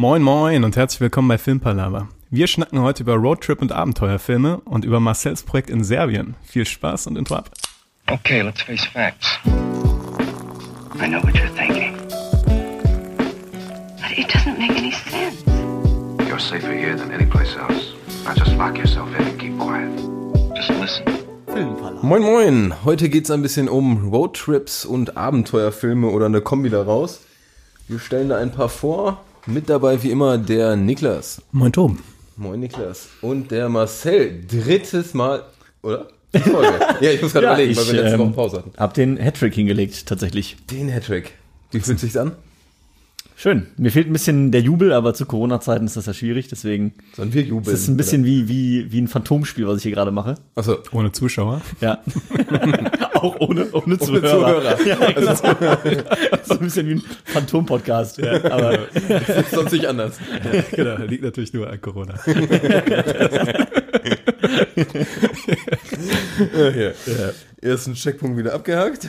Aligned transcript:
Moin 0.00 0.22
moin 0.22 0.62
und 0.62 0.76
herzlich 0.76 1.00
willkommen 1.00 1.26
bei 1.26 1.38
Filmpalava. 1.38 2.06
Wir 2.30 2.46
schnacken 2.46 2.80
heute 2.82 3.02
über 3.02 3.14
Roadtrip 3.14 3.60
und 3.60 3.72
Abenteuerfilme 3.72 4.58
und 4.58 4.84
über 4.84 5.00
Marcells 5.00 5.42
Projekt 5.42 5.70
in 5.70 5.82
Serbien. 5.82 6.36
Viel 6.44 6.64
Spaß 6.66 7.08
und 7.08 7.18
Intro 7.18 7.34
ab. 7.34 7.50
Okay, 8.08 8.42
let's 8.42 8.62
face 8.62 8.84
facts. 8.84 9.26
I 9.44 11.08
know 11.08 11.20
what 11.24 11.34
you're 11.34 11.52
thinking. 11.56 11.96
But 13.96 14.16
it 14.16 14.28
doesn't 14.28 14.56
make 14.56 14.70
any 14.78 14.92
sense. 14.92 15.42
You're 16.28 16.38
safer 16.38 16.72
here 16.72 16.96
than 16.96 17.10
any 17.10 17.26
place 17.26 17.56
else. 17.56 17.96
Now 18.24 18.34
just 18.34 18.56
lock 18.56 18.78
yourself 18.78 19.08
in 19.18 19.26
and 19.26 19.36
keep 19.36 19.58
quiet. 19.58 19.90
Just 20.54 20.70
listen. 20.78 22.02
Moin 22.02 22.22
Moin, 22.22 22.72
heute 22.84 23.08
geht's 23.08 23.32
ein 23.32 23.42
bisschen 23.42 23.68
um 23.68 24.10
Roadtrips 24.10 24.84
und 24.84 25.16
Abenteuerfilme 25.16 26.06
oder 26.06 26.26
eine 26.26 26.40
Kombi 26.40 26.70
daraus. 26.70 27.18
Wir 27.88 27.98
stellen 27.98 28.28
da 28.28 28.36
ein 28.36 28.52
paar 28.52 28.68
vor. 28.68 29.24
Mit 29.48 29.70
dabei 29.70 30.02
wie 30.02 30.10
immer 30.10 30.36
der 30.36 30.76
Niklas. 30.76 31.40
Moin 31.52 31.72
Tom. 31.72 31.98
Moin 32.36 32.60
Niklas. 32.60 33.08
Und 33.22 33.50
der 33.50 33.70
Marcel. 33.70 34.44
Drittes 34.46 35.14
Mal, 35.14 35.42
oder? 35.82 36.08
Ja, 37.00 37.10
ich 37.12 37.22
muss 37.22 37.32
gerade 37.32 37.46
Ja, 37.46 37.52
überlegen, 37.54 37.74
weil 37.74 37.84
ich, 37.84 37.92
wir 37.92 38.02
letzte 38.02 38.14
ähm, 38.16 38.20
Woche 38.20 38.30
Pause 38.32 38.56
hatten. 38.58 38.72
Hab 38.76 38.92
den 38.92 39.16
Hattrick 39.16 39.54
hingelegt, 39.54 40.04
tatsächlich. 40.04 40.58
Den 40.70 40.90
Hattrick. 40.90 41.32
Wie 41.70 41.80
fühlt 41.80 41.98
sich's 41.98 42.18
an? 42.18 42.32
Schön. 43.36 43.68
Mir 43.78 43.90
fehlt 43.90 44.06
ein 44.08 44.12
bisschen 44.12 44.52
der 44.52 44.60
Jubel, 44.60 44.92
aber 44.92 45.14
zu 45.14 45.24
Corona-Zeiten 45.24 45.86
ist 45.86 45.96
das 45.96 46.04
ja 46.04 46.12
schwierig, 46.12 46.48
deswegen 46.48 46.92
Sollen 47.16 47.32
wir 47.32 47.40
ist 47.42 47.48
jubeln? 47.48 47.74
es 47.74 47.88
ein 47.88 47.96
bisschen 47.96 48.26
wie, 48.26 48.48
wie, 48.48 48.92
wie 48.92 49.00
ein 49.00 49.08
Phantomspiel, 49.08 49.66
was 49.66 49.78
ich 49.78 49.84
hier 49.84 49.92
gerade 49.92 50.10
mache. 50.10 50.34
Achso. 50.56 50.76
Ohne 50.92 51.12
Zuschauer. 51.12 51.62
Ja. 51.80 52.02
Auch 53.14 53.36
ohne, 53.40 53.70
ohne 53.72 53.98
Zuhörer. 53.98 54.76
Zuhörer. 54.76 54.86
Ja, 54.86 55.12
genau. 55.12 55.34
so 56.44 56.54
ein 56.54 56.58
bisschen 56.60 56.88
wie 56.88 56.94
ein 56.94 57.02
Phantom-Podcast. 57.24 58.18
Ja, 58.18 58.44
aber 58.44 58.78
Sonst 59.50 59.72
nicht 59.72 59.86
anders. 59.86 60.18
genau, 60.72 60.96
liegt 60.98 61.22
natürlich 61.22 61.52
nur 61.52 61.68
an 61.68 61.80
Corona. 61.80 62.14
Ja, 66.54 66.70
ja. 66.70 66.92
Ersten 67.60 67.94
Checkpunkt 67.94 68.38
wieder 68.38 68.54
abgehakt. 68.54 69.08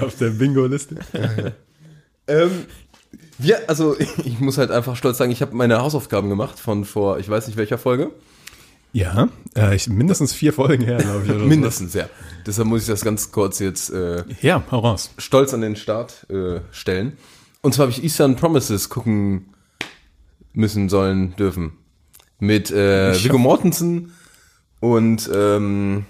Auf 0.00 0.16
der 0.16 0.30
Bingo-Liste. 0.30 0.96
Ähm, 2.26 2.66
wir, 3.38 3.68
also 3.68 3.96
ich 3.98 4.40
muss 4.40 4.58
halt 4.58 4.70
einfach 4.70 4.96
stolz 4.96 5.18
sagen, 5.18 5.32
ich 5.32 5.42
habe 5.42 5.54
meine 5.54 5.80
Hausaufgaben 5.80 6.28
gemacht 6.28 6.58
von 6.58 6.84
vor, 6.84 7.18
ich 7.18 7.28
weiß 7.28 7.46
nicht 7.46 7.56
welcher 7.56 7.78
Folge. 7.78 8.10
Ja, 8.92 9.28
äh, 9.56 9.74
ich, 9.74 9.88
mindestens 9.88 10.34
vier 10.34 10.52
Folgen 10.52 10.84
her, 10.84 10.98
glaube 10.98 11.24
ich. 11.26 11.32
Mindestens, 11.32 11.94
ja. 11.94 12.08
Deshalb 12.46 12.68
muss 12.68 12.82
ich 12.82 12.88
das 12.88 13.04
ganz 13.04 13.32
kurz 13.32 13.58
jetzt 13.58 13.90
äh. 13.90 14.24
Ja, 14.40 14.62
hau 14.70 14.80
raus. 14.80 15.10
stolz 15.18 15.54
an 15.54 15.60
den 15.60 15.76
Start 15.76 16.26
äh, 16.30 16.60
stellen. 16.70 17.16
Und 17.60 17.74
zwar 17.74 17.84
habe 17.84 17.92
ich 17.92 18.02
Eastern 18.02 18.36
Promises 18.36 18.88
gucken 18.88 19.54
müssen, 20.52 20.88
sollen, 20.88 21.36
dürfen. 21.36 21.78
Mit 22.38 22.70
äh, 22.70 23.14
Viggo 23.22 23.38
Mortensen 23.38 24.12
und 24.80 25.30
ähm, 25.32 26.06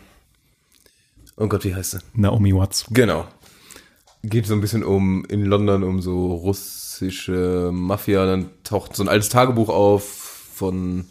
oh 1.36 1.46
Gott, 1.46 1.64
wie 1.64 1.74
heißt 1.74 1.90
sie? 1.92 1.98
Naomi 2.14 2.54
Watts. 2.54 2.86
Genau. 2.90 3.26
Geht 4.22 4.46
so 4.46 4.54
ein 4.54 4.62
bisschen 4.62 4.82
um 4.82 5.26
in 5.26 5.44
London 5.44 5.82
um 5.82 6.00
so 6.00 6.34
russische 6.34 7.70
Mafia. 7.72 8.24
Dann 8.24 8.50
taucht 8.64 8.96
so 8.96 9.02
ein 9.02 9.08
altes 9.08 9.28
Tagebuch 9.28 9.68
auf 9.68 10.04
von 10.54 11.06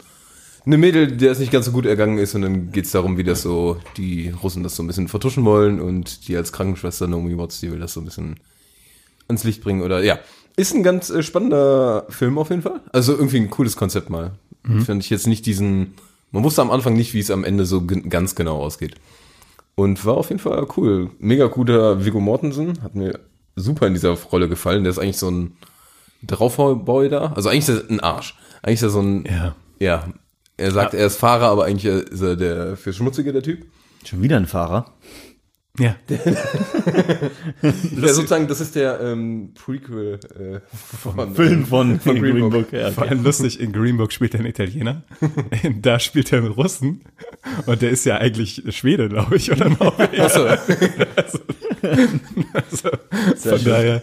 einem 0.66 0.80
Mädel, 0.80 1.08
der 1.18 1.32
es 1.32 1.40
nicht 1.40 1.52
ganz 1.52 1.66
so 1.66 1.72
gut 1.72 1.86
ergangen 1.86 2.18
ist. 2.18 2.36
Und 2.36 2.44
dann 2.44 2.72
geht 2.72 2.86
es 2.86 2.92
darum, 2.92 3.18
wie 3.18 3.24
das 3.24 3.42
so 3.42 3.78
die 3.98 4.30
Russen 4.30 4.64
das 4.64 4.76
so 4.76 4.84
ein 4.84 4.88
bisschen 4.88 5.08
vertuschen 5.08 5.44
wollen. 5.46 5.80
Und 5.82 6.28
die 6.28 6.38
als 6.38 6.52
Krankenschwester 6.52 7.08
Naomi 7.08 7.38
Watts, 7.38 7.60
die 7.60 7.72
will 7.72 7.80
das 7.80 7.94
so 7.94 8.02
ein 8.02 8.06
bisschen 8.06 8.40
ans 9.28 9.44
Licht 9.44 9.64
bringen. 9.64 9.82
Oder 9.82 10.04
ja, 10.04 10.20
ist 10.56 10.74
ein 10.76 10.84
ganz 10.84 11.10
äh, 11.10 11.24
spannender 11.24 12.06
Film 12.10 12.38
auf 12.38 12.50
jeden 12.50 12.62
Fall. 12.62 12.82
Also 12.92 13.14
irgendwie 13.14 13.38
ein 13.38 13.50
cooles 13.50 13.76
Konzept 13.76 14.10
mal. 14.10 14.32
Fand 14.86 15.04
ich 15.04 15.10
jetzt 15.10 15.26
nicht 15.26 15.48
diesen. 15.48 15.96
Man 16.32 16.44
wusste 16.44 16.62
am 16.62 16.70
Anfang 16.70 16.94
nicht, 16.94 17.16
wie 17.16 17.20
es 17.20 17.32
am 17.32 17.44
Ende 17.44 17.66
so 17.66 17.84
ganz 17.86 18.36
genau 18.36 18.58
ausgeht. 18.58 18.94
Und 19.74 20.06
war 20.06 20.16
auf 20.18 20.30
jeden 20.30 20.40
Fall 20.40 20.68
cool. 20.78 21.10
Mega 21.18 21.48
guter 21.48 22.06
Viggo 22.06 22.20
Mortensen. 22.20 22.80
Hat 22.84 22.94
mir 22.94 23.20
super 23.56 23.88
in 23.88 23.94
dieser 23.96 24.12
Rolle 24.12 24.48
gefallen. 24.48 24.84
Der 24.84 24.92
ist 24.92 25.00
eigentlich 25.00 25.18
so 25.18 25.32
ein 25.32 25.54
Draufboy 26.28 27.10
da. 27.10 27.34
Also 27.34 27.50
eigentlich 27.50 27.68
ist 27.70 27.84
er 27.84 27.90
ein 27.90 28.00
Arsch. 28.02 28.38
Eigentlich 28.62 28.76
ist 28.80 28.84
er 28.84 28.90
so 28.92 29.02
ein, 29.02 29.26
Ja. 29.26 29.56
ja. 29.80 30.06
Er 30.62 30.72
sagt, 30.72 30.94
er 30.94 31.08
ist 31.08 31.18
Fahrer, 31.18 31.48
aber 31.48 31.66
eigentlich 31.66 31.86
ist 31.86 32.22
er 32.22 32.36
der 32.36 32.78
für 32.78 32.94
Schmutzige, 32.94 33.34
der 33.34 33.42
Typ. 33.44 33.66
schon 34.06 34.22
wieder 34.22 34.38
ein 34.38 34.46
Fahrer. 34.48 34.94
Ja. 35.80 35.96
Ja, 38.02 38.14
sozusagen, 38.14 38.48
das 38.48 38.60
ist 38.60 38.76
der 38.76 39.00
ähm, 39.00 39.54
Prequel 39.54 40.20
äh, 40.38 40.60
von, 40.74 41.36
Film 41.36 41.66
von, 41.66 42.00
von 42.00 42.20
Green 42.20 42.34
Green 42.34 42.50
Book. 42.50 42.70
Book. 42.70 42.74
Ja, 42.74 42.92
Vor 42.92 43.04
okay. 43.04 43.12
allem 43.14 43.24
lustig, 43.24 43.60
in 43.60 43.72
Green 43.72 43.98
Book 43.98 44.12
spielt 44.12 44.34
er 44.34 44.40
einen 44.42 44.50
Italiener. 44.50 45.04
da 45.82 46.00
spielt 46.00 46.32
er 46.34 46.40
einen 46.40 46.52
Russen. 46.52 47.04
Und 47.68 47.82
der 47.82 47.92
ist 47.92 48.06
ja 48.06 48.18
eigentlich 48.18 48.64
Schwede, 48.76 49.08
glaube 49.10 49.36
ich, 49.36 49.52
oder 49.52 49.70
Norweger. 49.70 50.26
Achso, 50.26 50.46
Also, 52.54 52.90
von 53.50 53.60
schön. 53.60 53.66
daher. 53.66 54.02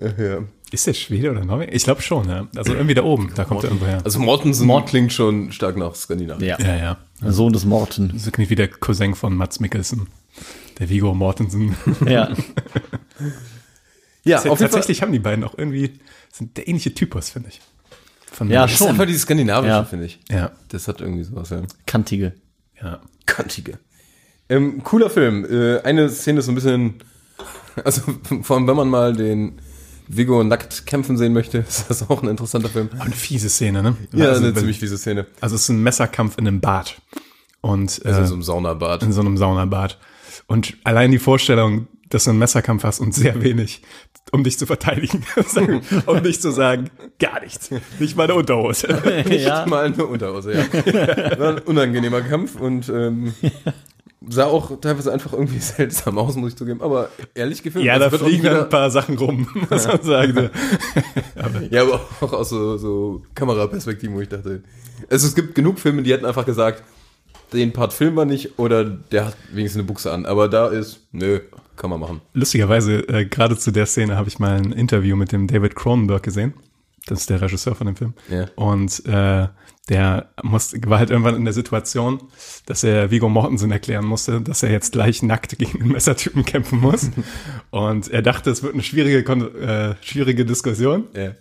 ja. 0.00 0.38
Ist 0.72 0.86
der 0.86 0.94
Schwede 0.94 1.30
oder 1.30 1.44
Norweger? 1.44 1.72
Ich 1.72 1.84
glaube 1.84 2.02
schon, 2.02 2.28
ja. 2.28 2.48
Also 2.56 2.74
irgendwie 2.74 2.94
da 2.94 3.02
oben, 3.04 3.30
da 3.34 3.44
kommt 3.44 3.62
er 3.62 3.70
irgendwo 3.70 3.86
her. 3.86 4.00
Also 4.04 4.18
Mortensen 4.18 4.68
klingt 4.86 5.12
schon 5.12 5.52
stark 5.52 5.76
nach 5.76 5.94
Skandinavien. 5.94 6.48
Ja. 6.48 6.58
Ja, 6.58 6.96
ja. 7.22 7.32
Sohn 7.32 7.52
des 7.52 7.64
Morten. 7.64 8.18
So 8.18 8.30
klingt 8.32 8.50
wie 8.50 8.56
der 8.56 8.68
Cousin 8.68 9.14
von 9.14 9.36
Mats 9.36 9.60
Mikkelsen. 9.60 10.08
Der 10.78 10.88
Vigo 10.88 11.14
Mortensen. 11.14 11.76
Ja. 12.06 12.30
Ja, 14.24 14.38
auf 14.38 14.44
jeden 14.44 14.56
Fall. 14.56 14.68
Tatsächlich 14.68 15.02
haben 15.02 15.12
die 15.12 15.20
beiden 15.20 15.44
auch 15.44 15.56
irgendwie, 15.56 16.00
sind 16.32 16.56
der 16.56 16.66
ähnliche 16.66 16.92
Typus, 16.92 17.30
finde 17.30 17.50
ich. 17.50 17.60
Von 18.32 18.50
Ja, 18.50 18.62
Das 18.62 18.72
ist 18.72 18.78
schon. 18.78 18.88
einfach 18.88 19.06
dieses 19.06 19.22
Skandinavische, 19.22 19.70
Ja. 19.70 19.84
finde 19.84 20.06
ich. 20.06 20.18
Ja, 20.28 20.50
Das 20.68 20.88
hat 20.88 21.00
irgendwie 21.00 21.22
sowas, 21.22 21.50
ja. 21.50 21.62
Kantige. 21.86 22.32
ja. 22.82 23.00
Kantige. 23.24 23.78
Ähm, 24.48 24.82
cooler 24.82 25.10
Film. 25.10 25.44
Äh, 25.48 25.80
eine 25.82 26.08
Szene 26.10 26.40
ist 26.40 26.46
so 26.46 26.52
ein 26.52 26.56
bisschen, 26.56 26.94
also 27.84 28.02
vor 28.42 28.56
allem 28.56 28.66
wenn 28.66 28.76
man 28.76 28.88
mal 28.88 29.12
den 29.14 29.60
Vigo 30.08 30.42
nackt 30.44 30.86
kämpfen 30.86 31.16
sehen 31.16 31.32
möchte, 31.32 31.58
ist 31.68 31.90
das 31.90 32.08
auch 32.08 32.22
ein 32.22 32.28
interessanter 32.28 32.68
Film. 32.68 32.88
Aber 32.94 33.04
eine 33.04 33.14
fiese 33.14 33.48
Szene, 33.48 33.82
ne? 33.82 33.96
Ja, 34.12 34.28
also, 34.28 34.40
eine 34.42 34.48
wenn- 34.54 34.56
ziemlich 34.60 34.78
fiese 34.80 34.98
Szene. 34.98 35.26
Also 35.40 35.56
es 35.56 35.62
ist 35.62 35.68
ein 35.70 35.82
Messerkampf 35.82 36.38
in 36.38 36.46
einem 36.46 36.60
Bad. 36.60 37.00
Und 37.60 38.04
äh, 38.04 38.08
Also 38.08 38.20
in 38.20 38.26
so 38.26 38.34
einem 38.34 38.42
Saunabad. 38.42 39.02
in 39.02 39.12
so 39.12 39.20
einem 39.20 39.36
Saunabad. 39.36 39.98
Und 40.46 40.76
allein 40.84 41.10
die 41.10 41.18
Vorstellung, 41.18 41.88
dass 42.08 42.24
du 42.24 42.30
einen 42.30 42.38
Messerkampf 42.38 42.84
hast 42.84 43.00
und 43.00 43.12
sehr 43.14 43.42
wenig, 43.42 43.82
um 44.30 44.44
dich 44.44 44.58
zu 44.58 44.66
verteidigen, 44.66 45.24
um 46.06 46.18
nicht 46.22 46.40
zu 46.40 46.52
sagen, 46.52 46.90
gar 47.18 47.40
nichts. 47.40 47.70
Nicht 47.98 48.16
mal 48.16 48.24
eine 48.24 48.34
Unterhose. 48.36 48.86
ja. 49.30 49.66
Mal 49.66 49.86
eine 49.86 50.06
Unterhose, 50.06 50.52
ja. 50.54 51.38
War 51.38 51.56
ein 51.56 51.58
unangenehmer 51.58 52.20
Kampf 52.20 52.54
und 52.60 52.88
ähm, 52.88 53.34
sah 54.28 54.44
auch 54.46 54.80
teilweise 54.80 55.12
einfach 55.12 55.32
irgendwie 55.32 55.58
seltsam 55.60 56.18
aus, 56.18 56.36
muss 56.36 56.50
ich 56.52 56.56
zugeben. 56.56 56.82
Aber 56.82 57.08
ehrlich 57.34 57.62
gefilmt. 57.62 57.86
Ja, 57.86 57.94
Also 57.94 58.06
da 58.06 58.12
wird 58.12 58.22
fliegen 58.22 58.42
wieder- 58.44 58.62
ein 58.64 58.68
paar 58.68 58.90
Sachen 58.90 59.16
rum, 59.18 59.46
muss 59.70 59.86
man 59.86 60.02
sagen. 60.02 60.50
Ja, 61.70 61.82
aber 61.82 62.00
auch 62.20 62.32
aus 62.32 62.50
so, 62.50 62.76
so 62.76 63.22
Kameraperspektiven, 63.34 64.14
wo 64.16 64.20
ich 64.20 64.28
dachte. 64.28 64.62
Also 65.10 65.26
es 65.26 65.34
gibt 65.34 65.54
genug 65.54 65.78
Filme, 65.78 66.02
die 66.02 66.12
hätten 66.12 66.24
einfach 66.24 66.44
gesagt, 66.46 66.82
den 67.52 67.72
Part 67.72 67.92
filmen 67.92 68.16
wir 68.16 68.24
nicht 68.24 68.58
oder 68.58 68.84
der 68.84 69.26
hat 69.26 69.36
wenigstens 69.52 69.80
eine 69.80 69.86
Buchse 69.86 70.12
an. 70.12 70.26
Aber 70.26 70.48
da 70.48 70.68
ist, 70.68 71.00
nö, 71.12 71.40
kann 71.76 71.90
man 71.90 72.00
machen. 72.00 72.20
Lustigerweise, 72.32 73.00
äh, 73.08 73.26
gerade 73.26 73.56
zu 73.56 73.70
der 73.70 73.86
Szene 73.86 74.16
habe 74.16 74.28
ich 74.28 74.38
mal 74.38 74.56
ein 74.56 74.72
Interview 74.72 75.14
mit 75.16 75.30
dem 75.32 75.46
David 75.46 75.76
Cronenberg 75.76 76.22
gesehen. 76.22 76.54
Das 77.06 77.20
ist 77.20 77.30
der 77.30 77.40
Regisseur 77.40 77.74
von 77.74 77.86
dem 77.86 77.96
Film. 77.96 78.14
Ja. 78.28 78.46
Und 78.56 79.06
äh, 79.06 79.46
der 79.88 80.30
musste, 80.42 80.78
war 80.86 80.98
halt 80.98 81.10
irgendwann 81.10 81.36
in 81.36 81.44
der 81.44 81.54
Situation, 81.54 82.20
dass 82.66 82.82
er 82.82 83.12
Vigo 83.12 83.28
Mortensen 83.28 83.70
erklären 83.70 84.04
musste, 84.04 84.40
dass 84.40 84.64
er 84.64 84.72
jetzt 84.72 84.92
gleich 84.92 85.22
nackt 85.22 85.56
gegen 85.58 85.78
den 85.78 85.88
Messertypen 85.88 86.44
kämpfen 86.44 86.80
muss. 86.80 87.10
Und 87.70 88.08
er 88.08 88.22
dachte, 88.22 88.50
es 88.50 88.62
wird 88.64 88.74
eine 88.74 88.82
schwierige, 88.82 89.18
äh, 89.18 89.94
schwierige 90.04 90.44
Diskussion. 90.44 91.04
Ja. 91.14 91.32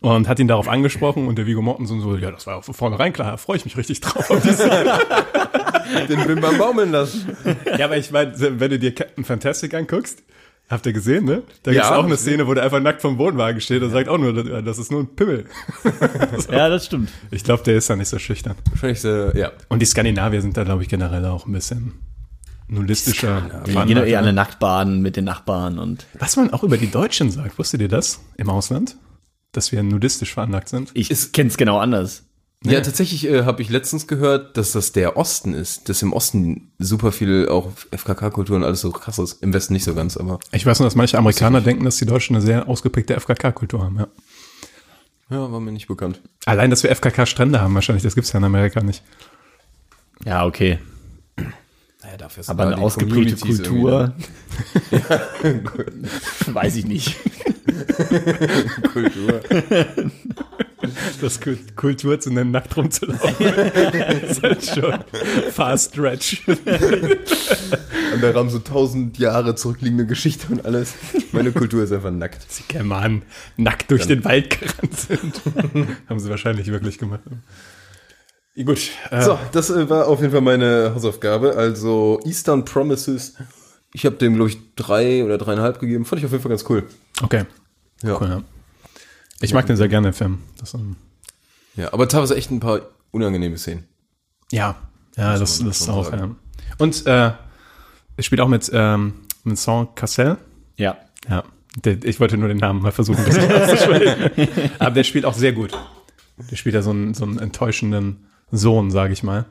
Und 0.00 0.26
hat 0.26 0.40
ihn 0.40 0.48
darauf 0.48 0.68
angesprochen 0.68 1.28
und 1.28 1.36
der 1.36 1.46
Vigo 1.46 1.60
Mortensen 1.60 2.00
so, 2.00 2.16
ja, 2.16 2.30
das 2.30 2.46
war 2.46 2.62
von 2.62 2.72
vornherein 2.72 3.12
klar, 3.12 3.32
da 3.32 3.36
freue 3.36 3.58
ich 3.58 3.66
mich 3.66 3.76
richtig 3.76 4.00
drauf. 4.00 4.30
auf. 4.30 4.42
Den 6.08 6.26
Bim 6.26 6.40
Bam 6.40 6.56
baumeln 6.56 6.90
lassen. 6.92 7.36
ja, 7.78 7.84
aber 7.84 7.98
ich 7.98 8.10
meine, 8.10 8.32
wenn 8.38 8.70
du 8.70 8.78
dir 8.78 8.94
Captain 8.94 9.22
Fantastic 9.22 9.74
anguckst, 9.74 10.22
habt 10.68 10.86
ihr 10.86 10.92
gesehen, 10.92 11.24
ne? 11.24 11.42
Da 11.62 11.72
gibt's 11.72 11.88
Ja, 11.88 11.94
auch 11.96 12.00
eine 12.04 12.08
hab 12.08 12.14
ich 12.14 12.20
Szene, 12.20 12.46
wo 12.46 12.54
der 12.54 12.64
einfach 12.64 12.80
nackt 12.80 13.02
vom 13.02 13.18
Wohnwagen 13.18 13.60
steht 13.60 13.82
und 13.82 13.90
sagt 13.90 14.08
auch 14.08 14.18
nur, 14.18 14.32
das 14.62 14.78
ist 14.78 14.90
nur 14.90 15.00
ein 15.00 15.14
Pimmel. 15.14 15.46
ja, 16.50 16.68
das 16.68 16.86
stimmt. 16.86 17.10
Ich 17.30 17.44
glaube, 17.44 17.62
der 17.64 17.76
ist 17.76 17.90
da 17.90 17.96
nicht 17.96 18.08
so 18.08 18.18
schüchtern. 18.18 18.56
Wahrscheinlich 18.70 19.00
so, 19.00 19.30
ja. 19.34 19.52
Und 19.68 19.80
die 19.80 19.86
Skandinavier 19.86 20.40
sind 20.42 20.56
da, 20.56 20.64
glaube 20.64 20.82
ich, 20.82 20.88
generell 20.88 21.24
auch 21.26 21.46
ein 21.46 21.52
bisschen 21.52 21.92
nudistischer. 22.68 23.62
Die 23.66 23.72
gehen 23.72 23.96
doch 23.96 24.04
eher 24.04 24.18
alle 24.18 24.32
nackt 24.32 24.58
baden 24.58 25.02
mit 25.02 25.16
den 25.16 25.24
Nachbarn 25.24 25.78
und 25.78 26.06
Was 26.18 26.36
man 26.36 26.52
auch 26.52 26.62
über 26.62 26.78
die 26.78 26.90
Deutschen 26.90 27.30
sagt, 27.30 27.58
wusstet 27.58 27.80
ihr 27.82 27.88
das 27.88 28.20
im 28.36 28.48
Ausland? 28.48 28.96
Dass 29.52 29.72
wir 29.72 29.82
nudistisch 29.82 30.32
veranlagt 30.32 30.68
sind? 30.70 30.90
ich 30.94 31.10
Ist- 31.10 31.32
kenn's 31.34 31.58
genau 31.58 31.78
anders. 31.78 32.24
Ja, 32.64 32.80
tatsächlich 32.80 33.26
äh, 33.26 33.44
habe 33.44 33.60
ich 33.62 33.68
letztens 33.68 34.06
gehört, 34.06 34.56
dass 34.56 34.72
das 34.72 34.92
der 34.92 35.16
Osten 35.16 35.52
ist, 35.52 35.88
dass 35.88 36.00
im 36.02 36.12
Osten 36.12 36.70
super 36.78 37.10
viel 37.10 37.48
auch 37.48 37.68
FKK-Kultur 37.90 38.56
und 38.56 38.64
alles 38.64 38.80
so 38.80 38.90
krass 38.92 39.18
ist. 39.18 39.42
Im 39.42 39.52
Westen 39.52 39.72
nicht 39.72 39.84
so 39.84 39.94
ganz, 39.94 40.16
aber 40.16 40.38
Ich 40.52 40.64
weiß 40.64 40.78
nur, 40.78 40.86
dass 40.86 40.94
manche 40.94 41.18
Amerikaner 41.18 41.60
denken, 41.60 41.84
dass 41.84 41.96
die 41.96 42.06
Deutschen 42.06 42.36
eine 42.36 42.44
sehr 42.44 42.68
ausgeprägte 42.68 43.18
FKK-Kultur 43.18 43.82
haben, 43.82 43.98
ja. 43.98 44.08
Ja, 45.30 45.50
war 45.50 45.60
mir 45.60 45.72
nicht 45.72 45.88
bekannt. 45.88 46.20
Allein, 46.44 46.70
dass 46.70 46.82
wir 46.82 46.90
FKK-Strände 46.94 47.60
haben 47.60 47.74
wahrscheinlich, 47.74 48.02
das 48.02 48.14
gibt's 48.14 48.32
ja 48.32 48.38
in 48.38 48.44
Amerika 48.44 48.82
nicht. 48.82 49.02
Ja, 50.24 50.44
okay. 50.44 50.78
Naja, 52.02 52.16
dafür 52.18 52.42
ist 52.42 52.50
Aber 52.50 52.66
eine 52.66 52.78
ausgeprägte 52.78 53.36
Kultur. 53.36 54.14
Weiß 56.46 56.76
ich 56.76 56.84
nicht. 56.84 57.16
Kultur. 58.92 59.40
Das 61.20 61.40
Kul- 61.40 61.58
Kultur 61.76 62.18
zu 62.20 62.30
nennen, 62.32 62.50
nackt 62.50 62.76
rumzulaufen. 62.76 63.34
das 63.40 64.30
ist 64.30 64.42
halt 64.42 64.64
schon 64.64 65.04
fast 65.52 65.92
stretch. 65.94 66.42
Und 68.14 68.22
da 68.22 68.34
haben 68.34 68.50
so 68.50 68.58
tausend 68.58 69.18
Jahre 69.18 69.54
zurückliegende 69.54 70.06
Geschichte 70.06 70.46
und 70.50 70.64
alles. 70.64 70.94
Meine 71.32 71.52
Kultur 71.52 71.82
ist 71.84 71.92
einfach 71.92 72.10
nackt. 72.10 72.46
Die 72.58 72.72
Germanen 72.72 73.22
nackt 73.56 73.90
durch 73.90 74.06
den 74.06 74.24
Wald 74.24 74.50
gerannt 74.60 74.98
sind. 74.98 75.40
haben 76.08 76.18
sie 76.20 76.30
wahrscheinlich 76.30 76.66
wirklich 76.68 76.98
gemacht. 76.98 77.22
Gut. 78.64 78.90
Äh, 79.10 79.22
So, 79.22 79.38
das 79.52 79.70
äh, 79.70 79.88
war 79.88 80.08
auf 80.08 80.20
jeden 80.20 80.32
Fall 80.32 80.42
meine 80.42 80.92
Hausaufgabe. 80.94 81.56
Also 81.56 82.20
Eastern 82.24 82.64
Promises. 82.64 83.34
Ich 83.94 84.04
habe 84.06 84.16
dem, 84.16 84.34
glaube 84.34 84.50
ich, 84.50 84.58
drei 84.74 85.24
oder 85.24 85.38
dreieinhalb 85.38 85.78
gegeben. 85.78 86.04
Fand 86.04 86.20
ich 86.20 86.26
auf 86.26 86.32
jeden 86.32 86.42
Fall 86.42 86.50
ganz 86.50 86.64
cool. 86.68 86.82
Okay. 87.22 87.44
Ja. 88.02 88.20
Cool, 88.20 88.28
ja. 88.28 88.42
Ich 89.42 89.54
mag 89.54 89.66
den 89.66 89.76
sehr 89.76 89.88
gerne, 89.88 90.08
den 90.08 90.14
Film. 90.14 90.38
Das, 90.58 90.74
ähm, 90.74 90.96
ja 91.76 91.92
aber 91.92 92.08
teilweise 92.08 92.36
echt 92.36 92.50
ein 92.50 92.60
paar 92.60 92.80
unangenehme 93.10 93.58
Szenen. 93.58 93.84
ja, 94.50 94.76
ja, 95.16 95.38
das, 95.38 95.58
man 95.58 95.68
das 95.68 95.80
ist 95.80 95.88
auch. 95.88 96.12
Ja. 96.12 96.30
Und 96.78 97.06
äh, 97.06 97.32
es 98.16 98.26
spielt 98.26 98.40
auch 98.40 98.48
mit, 98.48 98.70
ähm, 98.72 99.14
mit 99.44 99.58
Saint 99.58 99.94
Cassel. 99.96 100.38
Ja. 100.76 100.96
Ja, 101.28 101.44
der, 101.76 102.02
ich 102.04 102.18
wollte 102.18 102.36
nur 102.36 102.48
den 102.48 102.58
Namen 102.58 102.82
mal 102.82 102.92
versuchen, 102.92 103.24
das. 103.24 103.38
Aber 104.78 104.90
der 104.90 105.04
spielt 105.04 105.24
auch 105.24 105.34
sehr 105.34 105.52
gut. 105.52 105.72
Der 106.50 106.56
spielt 106.56 106.74
ja 106.74 106.82
so 106.82 106.90
einen, 106.90 107.14
so 107.14 107.24
einen 107.24 107.38
enttäuschenden 107.38 108.26
Sohn, 108.50 108.90
sage 108.90 109.12
ich 109.12 109.22
mal. 109.22 109.44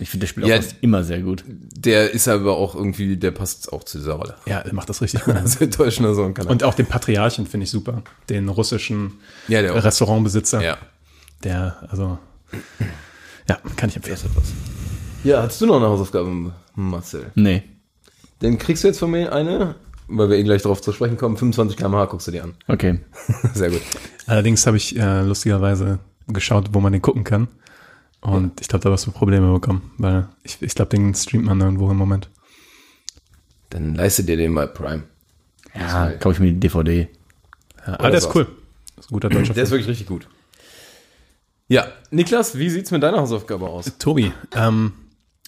Ich 0.00 0.08
finde, 0.10 0.24
der 0.24 0.28
spielt 0.28 0.46
Ja. 0.46 0.56
auch 0.56 0.62
fast 0.62 0.76
immer 0.80 1.04
sehr 1.04 1.20
gut. 1.20 1.44
Der 1.46 2.10
ist 2.10 2.26
aber 2.26 2.56
auch 2.56 2.74
irgendwie, 2.74 3.16
der 3.16 3.30
passt 3.32 3.72
auch 3.72 3.84
zu 3.84 3.98
dieser 3.98 4.14
Rolle. 4.14 4.34
Ja, 4.46 4.58
er 4.60 4.72
macht 4.74 4.88
das 4.88 5.02
richtig 5.02 5.20
gut. 5.24 5.36
Also 5.36 5.64
enttäuschender 5.64 6.14
Sohn 6.14 6.32
kann 6.34 6.46
er. 6.46 6.50
Und 6.50 6.64
auch 6.64 6.74
den 6.74 6.86
Patriarchen 6.86 7.46
finde 7.46 7.64
ich 7.64 7.70
super. 7.70 8.02
Den 8.28 8.48
russischen 8.48 9.12
Ja, 9.48 9.60
der. 9.62 9.82
Restaurantbesitzer. 9.84 10.62
ja. 10.62 10.78
Der, 11.44 11.76
also, 11.88 12.18
ja, 13.48 13.58
kann 13.76 13.88
ich 13.88 13.96
empfehlen. 13.96 14.18
Ja, 15.24 15.42
hast 15.42 15.60
du 15.60 15.66
noch 15.66 15.76
eine 15.76 15.86
Hausaufgabe, 15.86 16.52
Marcel? 16.74 17.30
Nee. 17.34 17.62
Dann 18.40 18.58
kriegst 18.58 18.84
du 18.84 18.88
jetzt 18.88 18.98
von 18.98 19.10
mir 19.10 19.32
eine, 19.32 19.74
weil 20.08 20.28
wir 20.30 20.36
eh 20.36 20.42
gleich 20.42 20.62
darauf 20.62 20.80
zu 20.82 20.92
sprechen 20.92 21.16
kommen. 21.16 21.36
25 21.36 21.76
km/h 21.78 22.06
guckst 22.06 22.26
du 22.26 22.30
dir 22.32 22.44
an. 22.44 22.54
Okay. 22.68 23.00
Sehr 23.54 23.70
gut. 23.70 23.82
Allerdings 24.26 24.66
habe 24.66 24.76
ich 24.76 24.98
äh, 24.98 25.22
lustigerweise 25.22 25.98
geschaut, 26.28 26.68
wo 26.72 26.80
man 26.80 26.92
den 26.92 27.02
gucken 27.02 27.24
kann. 27.24 27.48
Und 28.20 28.60
ich 28.60 28.68
glaube, 28.68 28.82
da 28.82 28.90
wirst 28.90 29.06
du 29.06 29.12
Probleme 29.12 29.52
bekommen, 29.52 29.92
weil 29.98 30.28
ich, 30.42 30.60
ich 30.60 30.74
glaube, 30.74 30.90
den 30.90 31.14
streamt 31.14 31.46
man 31.46 31.60
irgendwo 31.60 31.90
im 31.90 31.96
Moment. 31.96 32.28
Dann 33.70 33.94
leiste 33.94 34.24
dir 34.24 34.36
den 34.36 34.52
mal 34.52 34.68
Prime. 34.68 35.04
Ja, 35.74 36.10
kaufe 36.12 36.34
ich 36.34 36.40
mir 36.40 36.52
die 36.52 36.60
DVD. 36.60 37.08
Ja, 37.86 37.94
aber 37.94 38.10
der 38.10 38.18
ist 38.18 38.34
cool. 38.34 38.46
Das 38.96 39.06
ist 39.06 39.10
ein 39.10 39.14
guter 39.14 39.28
deutscher 39.30 39.54
Der 39.54 39.62
ist 39.62 39.68
Film. 39.70 39.80
wirklich 39.80 39.88
richtig 39.88 40.06
gut. 40.08 40.28
Ja, 41.68 41.86
Niklas, 42.10 42.58
wie 42.58 42.68
sieht's 42.68 42.90
mit 42.90 43.02
deiner 43.02 43.18
Hausaufgabe 43.18 43.68
aus? 43.68 43.92
Tobi, 43.98 44.32
ähm, 44.54 44.92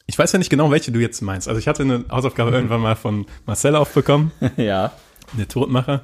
ich 0.07 0.17
weiß 0.19 0.31
ja 0.33 0.39
nicht 0.39 0.51
genau, 0.51 0.71
welche 0.71 0.93
du 0.93 1.01
jetzt 1.01 1.21
meinst. 1.21 1.49
Also 1.49 1.59
ich 1.59 1.67
hatte 1.67 1.83
eine 1.83 2.05
Hausaufgabe 2.11 2.51
irgendwann 2.53 2.81
mal 2.81 2.95
von 2.95 3.27
Marcel 3.45 3.75
aufbekommen, 3.75 4.31
ja. 4.57 4.93
der 5.33 5.49
Todmacher. 5.49 6.03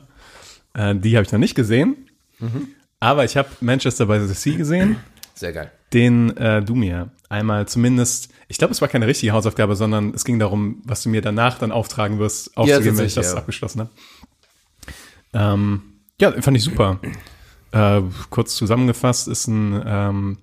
Äh, 0.74 0.96
die 0.96 1.16
habe 1.16 1.24
ich 1.24 1.32
noch 1.32 1.38
nicht 1.38 1.54
gesehen. 1.54 1.96
Aber 3.00 3.24
ich 3.24 3.36
habe 3.36 3.48
Manchester 3.60 4.06
by 4.06 4.20
the 4.20 4.34
Sea 4.34 4.56
gesehen, 4.56 4.96
Sehr 5.38 5.52
geil. 5.52 5.70
den 5.92 6.36
äh, 6.36 6.62
du 6.62 6.74
mir 6.74 7.10
einmal 7.28 7.68
zumindest, 7.68 8.30
ich 8.48 8.58
glaube, 8.58 8.72
es 8.72 8.80
war 8.80 8.88
keine 8.88 9.06
richtige 9.06 9.32
Hausaufgabe, 9.32 9.76
sondern 9.76 10.14
es 10.14 10.24
ging 10.24 10.38
darum, 10.38 10.82
was 10.84 11.02
du 11.02 11.10
mir 11.10 11.22
danach 11.22 11.58
dann 11.58 11.72
auftragen 11.72 12.18
wirst, 12.18 12.56
aufzugeben, 12.56 12.98
wenn 12.98 13.06
ich 13.06 13.14
das 13.14 13.32
ja. 13.32 13.38
abgeschlossen 13.38 13.82
habe. 13.82 13.90
Ähm, 15.32 15.82
ja, 16.20 16.32
fand 16.40 16.56
ich 16.56 16.64
super. 16.64 16.98
Äh, 17.70 18.00
kurz 18.30 18.56
zusammengefasst 18.56 19.28
ist 19.28 19.46
ein, 19.46 19.82
ähm, 19.86 20.38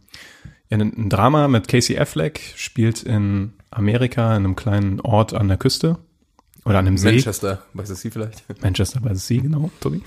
ja, 0.69 0.77
ein, 0.77 1.09
Drama 1.09 1.47
mit 1.47 1.67
Casey 1.67 1.97
Affleck, 1.97 2.39
spielt 2.55 3.03
in 3.03 3.53
Amerika 3.71 4.35
in 4.35 4.45
einem 4.45 4.55
kleinen 4.55 5.01
Ort 5.01 5.33
an 5.33 5.47
der 5.47 5.57
Küste 5.57 5.97
oder 6.63 6.79
an 6.79 6.87
einem 6.87 6.97
See. 6.97 7.11
Manchester, 7.11 7.63
weißt 7.73 7.91
du 7.91 7.95
sie 7.95 8.11
vielleicht? 8.11 8.43
Manchester 8.61 9.01
by 9.01 9.09
the 9.13 9.19
Sea, 9.19 9.41
genau, 9.41 9.69
Tobi. 9.81 10.01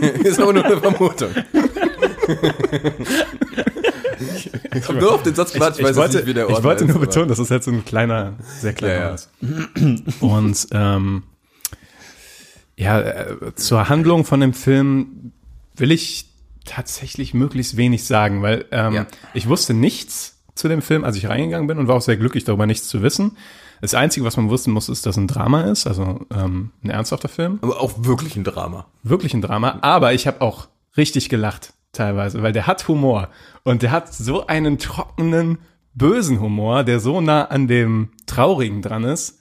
ist 0.24 0.40
aber 0.40 0.52
nur 0.52 0.64
eine 0.64 0.76
Vermutung. 0.76 1.30
ich 4.20 4.50
habe 4.88 4.98
nur 4.98 5.14
auf 5.14 5.22
den 5.22 5.34
Satz 5.34 5.52
gewartet, 5.52 5.78
ich, 5.78 5.84
weiß 5.84 5.90
jetzt 5.90 5.96
wollte, 5.96 6.16
nicht, 6.18 6.26
wie 6.26 6.34
der 6.34 6.48
Ort 6.48 6.58
ich 6.58 6.64
wollte 6.64 6.84
nur 6.86 6.96
aber- 6.96 7.06
betonen, 7.06 7.28
dass 7.28 7.38
es 7.38 7.48
jetzt 7.48 7.64
so 7.64 7.70
ein 7.70 7.84
kleiner, 7.84 8.34
sehr 8.60 8.72
kleiner 8.72 9.00
Ja, 9.00 9.14
ist. 9.14 9.30
Und 10.20 10.68
ähm, 10.72 11.22
ja, 12.76 13.00
äh, 13.00 13.54
zur 13.56 13.88
Handlung 13.88 14.24
von 14.24 14.40
dem 14.40 14.54
Film 14.54 15.32
will 15.76 15.90
ich 15.92 16.26
tatsächlich 16.64 17.34
möglichst 17.34 17.76
wenig 17.76 18.04
sagen, 18.04 18.42
weil 18.42 18.64
ähm, 18.70 18.94
Ja. 18.94 19.06
ich 19.34 19.48
wusste 19.48 19.74
nichts 19.74 20.36
zu 20.54 20.68
dem 20.68 20.82
Film, 20.82 21.04
als 21.04 21.16
ich 21.16 21.28
reingegangen 21.28 21.66
bin 21.66 21.78
und 21.78 21.88
war 21.88 21.96
auch 21.96 22.02
sehr 22.02 22.16
glücklich 22.16 22.44
darüber, 22.44 22.66
nichts 22.66 22.88
zu 22.88 23.02
wissen. 23.02 23.36
Das 23.80 23.94
Einzige, 23.94 24.26
was 24.26 24.36
man 24.36 24.50
wussten 24.50 24.72
muss, 24.72 24.90
ist, 24.90 25.06
dass 25.06 25.14
es 25.16 25.22
ein 25.22 25.26
Drama 25.26 25.62
ist, 25.62 25.86
also 25.86 26.26
ähm, 26.34 26.70
ein 26.84 26.90
ernsthafter 26.90 27.28
Film. 27.28 27.58
Aber 27.62 27.80
auch 27.80 28.04
wirklich 28.04 28.36
ein 28.36 28.44
Drama. 28.44 28.86
Wirklich 29.02 29.32
ein 29.32 29.40
Drama, 29.40 29.78
aber 29.80 30.12
ich 30.12 30.26
habe 30.26 30.42
auch 30.42 30.68
richtig 30.98 31.30
gelacht 31.30 31.72
teilweise, 31.92 32.42
weil 32.42 32.52
der 32.52 32.66
hat 32.66 32.86
Humor 32.88 33.28
und 33.64 33.82
der 33.82 33.90
hat 33.90 34.12
so 34.12 34.46
einen 34.46 34.78
trockenen, 34.78 35.58
bösen 35.94 36.40
Humor, 36.40 36.84
der 36.84 37.00
so 37.00 37.20
nah 37.20 37.44
an 37.46 37.66
dem 37.66 38.10
Traurigen 38.26 38.80
dran 38.82 39.04
ist, 39.04 39.38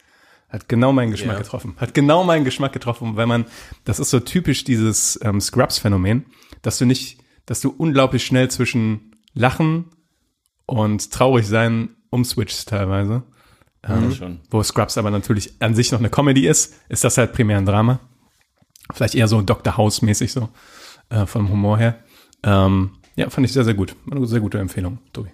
hat 0.50 0.68
genau 0.68 0.92
meinen 0.92 1.12
Geschmack 1.12 1.36
Ja. 1.38 1.42
getroffen. 1.44 1.76
Hat 1.78 1.94
genau 1.94 2.24
meinen 2.24 2.44
Geschmack 2.44 2.74
getroffen, 2.74 3.16
weil 3.16 3.28
man, 3.28 3.46
das 3.86 4.00
ist 4.00 4.10
so 4.10 4.20
typisch 4.20 4.64
dieses 4.64 5.20
ähm, 5.24 5.40
Scrubs-Phänomen, 5.42 6.26
dass 6.64 6.80
du 6.80 6.86
nicht, 6.86 7.20
dass 7.46 7.62
du 7.62 7.70
unglaublich 7.70 8.26
schnell 8.26 8.50
zwischen 8.50 9.12
Lachen 9.36 9.86
und 10.66 11.12
traurig 11.12 11.48
sein 11.48 11.90
umswitchst 12.10 12.68
teilweise. 12.68 13.24
Ja, 13.88 14.12
schon. 14.12 14.40
Wo 14.50 14.62
Scrubs 14.64 14.98
aber 14.98 15.12
natürlich 15.12 15.54
an 15.62 15.76
sich 15.76 15.92
noch 15.92 16.00
eine 16.00 16.10
Comedy 16.10 16.48
ist, 16.48 16.76
ist 16.90 17.04
das 17.04 17.18
halt 17.18 17.32
primär 17.34 17.58
ein 17.58 17.66
Drama. 17.66 18.00
Vielleicht 18.92 19.16
eher 19.16 19.28
so 19.28 19.42
Dr. 19.42 19.78
House-mäßig 19.78 20.32
so, 20.34 20.50
äh, 21.10 21.26
vom 21.28 21.50
Humor 21.50 21.78
her. 21.78 22.00
Ähm, 22.44 22.92
ja, 23.16 23.30
fand 23.30 23.46
ich 23.46 23.54
sehr, 23.54 23.64
sehr 23.66 23.74
gut. 23.74 23.96
Eine 24.10 24.26
sehr 24.28 24.40
gute 24.40 24.58
Empfehlung, 24.60 25.00
Tobi. 25.14 25.30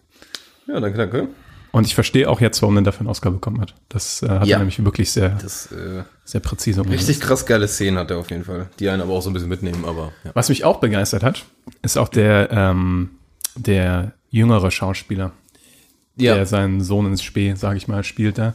Ja, 0.67 0.79
danke, 0.79 0.97
danke. 0.97 1.27
Und 1.71 1.85
ich 1.85 1.93
verstehe 1.93 2.29
auch 2.29 2.39
jetzt, 2.39 2.61
warum 2.61 2.77
er 2.77 2.83
dafür 2.83 3.01
eine 3.01 3.09
Oscar 3.09 3.31
bekommen 3.31 3.59
hat. 3.59 3.75
Das 3.89 4.23
äh, 4.23 4.29
hat 4.29 4.47
Ja. 4.47 4.55
er 4.55 4.59
nämlich 4.59 4.83
wirklich 4.83 5.11
sehr, 5.11 5.29
Das 5.41 5.71
äh, 5.73 6.03
sehr 6.23 6.39
präzise 6.39 6.81
umgesetzt. 6.81 7.09
richtig 7.09 7.27
krass 7.27 7.45
geile 7.45 7.67
Szenen 7.67 7.97
hat 7.99 8.09
er 8.11 8.17
auf 8.17 8.29
jeden 8.31 8.45
Fall. 8.45 8.69
Die 8.79 8.89
einen 8.89 9.01
aber 9.01 9.11
auch 9.13 9.21
so 9.21 9.29
ein 9.29 9.33
bisschen 9.33 9.49
mitnehmen, 9.49 9.83
aber 9.85 10.13
ja. 10.23 10.31
Was 10.33 10.47
mich 10.49 10.63
auch 10.63 10.79
begeistert 10.79 11.21
hat, 11.23 11.45
ist 11.81 11.97
auch 11.97 12.07
der, 12.07 12.49
ähm, 12.51 13.09
der 13.57 14.13
jüngere 14.29 14.71
Schauspieler, 14.71 15.31
der 16.15 16.45
seinen 16.45 16.81
Sohn 16.81 17.07
ins 17.07 17.21
Spee, 17.23 17.55
sage 17.55 17.77
ich 17.77 17.87
mal, 17.89 18.03
spielt 18.05 18.37
da. 18.37 18.53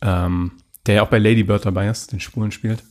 Ähm, 0.00 0.52
der 0.86 0.94
ja 0.94 1.02
auch 1.02 1.08
bei 1.08 1.18
Lady 1.18 1.42
Bird 1.42 1.66
dabei 1.66 1.88
ist, 1.88 2.12
den 2.12 2.20
Schwulen 2.20 2.52
spielt. 2.52 2.84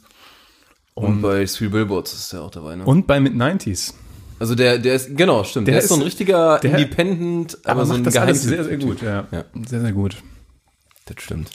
Und 0.94 1.22
bei 1.22 1.46
Three 1.46 1.70
Billboards 1.70 2.13
ist 2.13 2.34
er 2.34 2.41
auch 2.44 2.51
dabei, 2.51 2.75
ne? 2.75 2.84
Und 2.86 3.08
bei 3.08 3.20
Mid-90s. 3.20 3.94
Also 4.43 4.55
der, 4.55 4.77
der 4.77 4.95
ist, 4.95 5.15
genau, 5.15 5.45
stimmt. 5.45 5.67
Der, 5.69 5.75
Der 5.75 5.83
ist 5.83 5.88
so 5.88 5.95
ein 5.95 6.01
richtiger 6.01 6.59
der- 6.59 6.71
Independent, 6.77 7.57
aber, 7.63 7.71
Aber 7.71 7.85
so 7.85 7.93
ein 7.93 8.01
macht 8.01 8.07
das 8.07 8.17
alles 8.21 8.43
sehr, 8.43 8.65
sehr 8.65 8.75
gut. 8.75 9.01
Ja. 9.01 9.25
Ja. 9.31 9.45
Sehr, 9.65 9.79
sehr 9.79 9.93
gut. 9.93 10.17
Das 11.05 11.23
stimmt. 11.23 11.50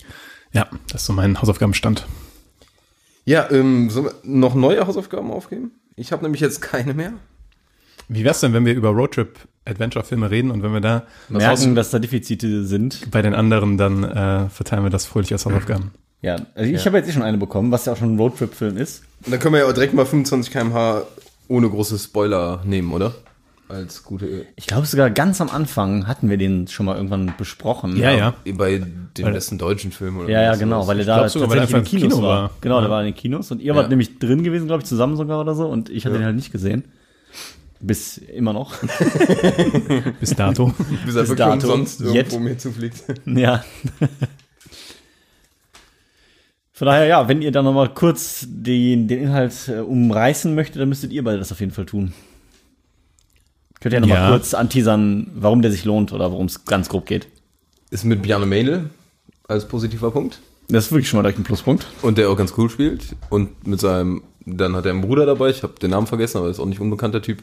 Ja, 0.54 0.66
das 0.90 1.02
ist 1.02 1.06
so 1.06 1.12
mein 1.12 1.38
Hausaufgabenstand. 1.38 2.06
Ja, 3.26 3.46
ähm, 3.50 3.90
sollen 3.90 4.06
wir 4.06 4.14
noch 4.22 4.54
neue 4.54 4.86
Hausaufgaben 4.86 5.30
aufgeben? 5.30 5.72
Ich 5.96 6.12
habe 6.12 6.22
nämlich 6.22 6.40
jetzt 6.40 6.62
keine 6.62 6.94
mehr. 6.94 7.12
Wie 8.08 8.24
wär's 8.24 8.40
denn, 8.40 8.54
wenn 8.54 8.64
wir 8.64 8.72
über 8.72 8.88
Roadtrip-Adventure-Filme 8.88 10.30
reden 10.30 10.50
und 10.50 10.62
wenn 10.62 10.72
wir 10.72 10.80
da 10.80 11.02
Merken, 11.28 11.74
dass 11.74 11.90
da 11.90 11.98
Defizite 11.98 12.64
sind. 12.64 13.10
bei 13.10 13.20
den 13.20 13.34
anderen 13.34 13.76
dann 13.76 14.02
äh, 14.02 14.48
verteilen 14.48 14.82
wir 14.84 14.88
das 14.90 15.04
fröhlich 15.04 15.30
als 15.34 15.44
Hausaufgaben. 15.44 15.90
Ja, 16.22 16.36
also 16.54 16.72
ich 16.72 16.86
habe 16.86 16.96
jetzt 16.96 17.10
eh 17.10 17.12
schon 17.12 17.22
eine 17.22 17.36
bekommen, 17.36 17.70
was 17.70 17.84
ja 17.84 17.92
auch 17.92 17.98
schon 17.98 18.14
ein 18.14 18.18
Roadtrip-Film 18.18 18.78
ist. 18.78 19.02
Und 19.26 19.32
dann 19.32 19.40
können 19.40 19.52
wir 19.52 19.60
ja 19.60 19.66
auch 19.68 19.74
direkt 19.74 19.92
mal 19.92 20.06
25 20.06 20.50
km/h 20.50 21.02
ohne 21.48 21.68
große 21.68 21.98
Spoiler 21.98 22.60
nehmen, 22.64 22.92
oder? 22.92 23.14
Als 23.68 24.02
gute. 24.02 24.46
Ich 24.56 24.66
glaube 24.66 24.86
sogar 24.86 25.10
ganz 25.10 25.42
am 25.42 25.50
Anfang 25.50 26.06
hatten 26.06 26.30
wir 26.30 26.38
den 26.38 26.68
schon 26.68 26.86
mal 26.86 26.96
irgendwann 26.96 27.34
besprochen. 27.36 27.96
Ja, 27.98 28.12
ja. 28.12 28.34
Bei 28.54 28.78
den 28.78 29.10
besten 29.14 29.58
deutschen 29.58 29.92
Filmen 29.92 30.20
oder 30.20 30.30
Ja, 30.30 30.40
ja, 30.42 30.54
genau, 30.56 30.86
weil 30.86 31.00
er 31.00 31.04
da 31.04 31.28
sogar, 31.28 31.50
weil 31.50 31.58
er 31.58 31.66
tatsächlich 31.68 31.70
in 31.70 31.76
einfach 31.76 31.90
den 31.90 31.96
im 31.96 32.00
Kinos 32.02 32.14
Kino 32.18 32.26
war. 32.28 32.42
war. 32.44 32.50
Genau, 32.62 32.76
Ja. 32.76 32.80
der 32.80 32.90
war 32.90 33.00
in 33.00 33.06
den 33.06 33.14
Kinos 33.14 33.50
und 33.50 33.60
ihr 33.60 33.66
Ja. 33.66 33.76
wart 33.76 33.90
nämlich 33.90 34.18
drin 34.18 34.42
gewesen, 34.42 34.68
glaube 34.68 34.82
ich, 34.82 34.88
zusammen 34.88 35.16
sogar 35.16 35.38
oder 35.40 35.54
so 35.54 35.66
und 35.68 35.90
ich 35.90 36.06
hatte 36.06 36.16
den 36.16 36.24
halt 36.24 36.36
nicht 36.36 36.50
gesehen. 36.50 36.84
Bis 37.80 38.16
immer 38.18 38.52
noch. 38.54 38.74
Bis 40.20 40.34
dato. 40.34 40.72
Bis 41.04 41.14
er 41.14 41.20
bis 41.22 41.28
wirklich 41.30 41.36
dato. 41.38 41.52
umsonst 41.52 42.00
irgendwo 42.00 42.16
Jetzt. 42.18 42.40
mir 42.40 42.58
zufliegt. 42.58 43.04
ja. 43.26 43.62
Von 46.78 46.86
daher, 46.86 47.06
ja, 47.06 47.26
wenn 47.26 47.42
ihr 47.42 47.50
dann 47.50 47.64
nochmal 47.64 47.92
kurz 47.92 48.46
den, 48.48 49.08
den 49.08 49.18
Inhalt 49.24 49.66
äh, 49.66 49.80
umreißen 49.80 50.54
möchtet, 50.54 50.80
dann 50.80 50.88
müsstet 50.88 51.10
ihr 51.10 51.24
beide 51.24 51.38
das 51.38 51.50
auf 51.50 51.58
jeden 51.58 51.72
Fall 51.72 51.86
tun. 51.86 52.12
Könnt 53.80 53.94
ihr 53.94 54.00
noch 54.00 54.06
Ja. 54.06 54.28
mal 54.28 54.30
kurz 54.38 54.54
anteasern, 54.54 55.28
warum 55.34 55.60
der 55.60 55.72
sich 55.72 55.84
lohnt 55.84 56.12
oder 56.12 56.30
worum 56.30 56.46
es 56.46 56.64
ganz 56.66 56.88
grob 56.88 57.04
geht? 57.06 57.26
Ist 57.90 58.04
mit 58.04 58.22
Bjarne 58.22 58.46
Mädel 58.46 58.90
als 59.48 59.66
positiver 59.66 60.12
Punkt. 60.12 60.38
Das 60.68 60.86
ist 60.86 60.92
wirklich 60.92 61.08
schon 61.08 61.18
mal 61.18 61.22
direkt 61.24 61.40
ein 61.40 61.42
Pluspunkt. 61.42 61.84
Und 62.02 62.16
der 62.16 62.30
auch 62.30 62.36
ganz 62.36 62.54
cool 62.56 62.70
spielt. 62.70 63.16
Und 63.28 63.66
mit 63.66 63.80
seinem, 63.80 64.22
dann 64.46 64.76
hat 64.76 64.84
er 64.86 64.92
einen 64.92 65.00
Bruder 65.00 65.26
dabei, 65.26 65.50
ich 65.50 65.64
habe 65.64 65.74
den 65.82 65.90
Namen 65.90 66.06
vergessen, 66.06 66.38
aber 66.38 66.48
ist 66.48 66.60
auch 66.60 66.66
nicht 66.66 66.78
unbekannter 66.80 67.20
Typ. 67.22 67.42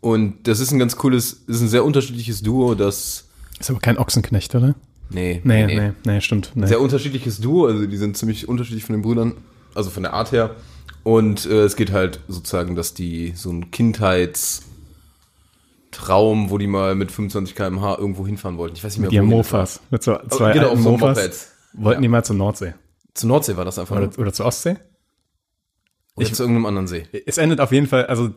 Und 0.00 0.48
das 0.48 0.58
ist 0.58 0.72
ein 0.72 0.80
ganz 0.80 0.96
cooles, 0.96 1.44
ist 1.46 1.60
ein 1.60 1.68
sehr 1.68 1.84
unterschiedliches 1.84 2.42
Duo, 2.42 2.74
das. 2.74 3.28
Ist 3.60 3.70
aber 3.70 3.78
kein 3.78 3.96
Ochsenknecht, 3.96 4.56
oder? 4.56 4.74
Nee, 5.14 5.40
Nee, 5.44 5.66
nee, 5.66 5.92
nee, 6.04 6.20
stimmt. 6.20 6.52
Nee. 6.54 6.66
Sehr 6.66 6.80
unterschiedliches 6.80 7.40
Duo, 7.40 7.66
also 7.66 7.86
die 7.86 7.96
sind 7.96 8.16
ziemlich 8.16 8.48
unterschiedlich 8.48 8.84
von 8.84 8.94
den 8.94 9.02
Brüdern, 9.02 9.34
also 9.74 9.90
von 9.90 10.02
der 10.02 10.12
Art 10.12 10.32
her. 10.32 10.54
Und 11.02 11.46
äh, 11.46 11.62
es 11.64 11.76
geht 11.76 11.92
halt 11.92 12.20
sozusagen, 12.28 12.74
dass 12.76 12.94
die 12.94 13.32
so 13.36 13.50
ein 13.50 13.70
Kindheitstraum, 13.70 16.50
wo 16.50 16.58
die 16.58 16.66
mal 16.66 16.94
mit 16.94 17.12
25 17.12 17.54
km/h 17.54 17.98
irgendwo 17.98 18.26
hinfahren 18.26 18.58
wollten. 18.58 18.76
Ich 18.76 18.84
weiß 18.84 18.94
nicht 18.94 19.00
mehr, 19.02 19.10
Die 19.10 19.18
haben 19.18 19.26
wohin 19.26 19.38
Mofas. 19.38 19.80
Mit 19.90 20.02
so 20.02 20.18
zwei 20.30 20.52
genau, 20.52 20.70
auf 20.70 20.78
so 20.80 20.90
Mofas. 20.90 21.16
Mopeds. 21.16 21.52
Wollten 21.74 22.02
die 22.02 22.08
mal 22.08 22.24
zur 22.24 22.36
Nordsee. 22.36 22.74
Zur 23.14 23.28
Nordsee 23.28 23.56
war 23.56 23.64
das 23.64 23.78
einfach. 23.78 23.96
Oder, 23.96 24.06
Oder, 24.08 24.18
oder 24.18 24.32
zur 24.32 24.46
Ostsee. 24.46 24.76
oder 26.16 26.32
zu 26.32 26.42
irgendeinem 26.42 26.66
anderen 26.66 26.86
See. 26.86 27.06
Es 27.26 27.38
endet 27.38 27.60
auf 27.60 27.72
jeden 27.72 27.86
Fall, 27.86 28.06
also 28.06 28.30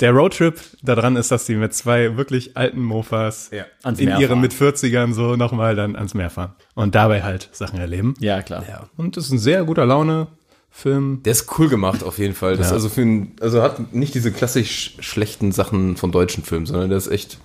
der 0.00 0.12
Roadtrip 0.12 0.58
daran 0.82 1.16
ist, 1.16 1.30
dass 1.30 1.44
die 1.44 1.54
mit 1.54 1.74
zwei 1.74 2.16
wirklich 2.16 2.56
alten 2.56 2.82
Mofas 2.82 3.50
Ja. 3.52 3.64
Ans 3.82 3.98
in 4.00 4.06
Meer 4.06 4.18
ihren 4.18 4.28
fahren. 4.30 4.40
mit 4.40 4.52
40ern 4.54 5.12
so 5.12 5.36
nochmal 5.36 5.76
dann 5.76 5.94
ans 5.96 6.14
Meer 6.14 6.30
fahren. 6.30 6.52
Und 6.74 6.94
dabei 6.94 7.22
halt 7.22 7.48
Sachen 7.52 7.78
erleben. 7.78 8.14
Ja, 8.18 8.42
klar. 8.42 8.88
Und 8.96 9.16
das 9.16 9.26
ist 9.26 9.32
ein 9.32 9.38
sehr 9.38 9.64
guter 9.64 9.84
Laune-Film. 9.86 11.22
Der 11.24 11.32
ist 11.32 11.46
cool 11.58 11.68
gemacht 11.68 12.02
auf 12.02 12.18
jeden 12.18 12.34
Fall. 12.34 12.56
Das 12.56 12.68
Ja. 12.68 12.74
also 12.74 12.88
für 12.88 13.02
ein, 13.02 13.32
also 13.40 13.62
hat 13.62 13.92
nicht 13.94 14.14
diese 14.14 14.32
klassisch 14.32 14.94
schlechten 15.00 15.52
Sachen 15.52 15.96
von 15.96 16.12
deutschen 16.12 16.44
Filmen, 16.44 16.66
sondern 16.66 16.88
der 16.88 16.98
ist 16.98 17.08
echt 17.08 17.38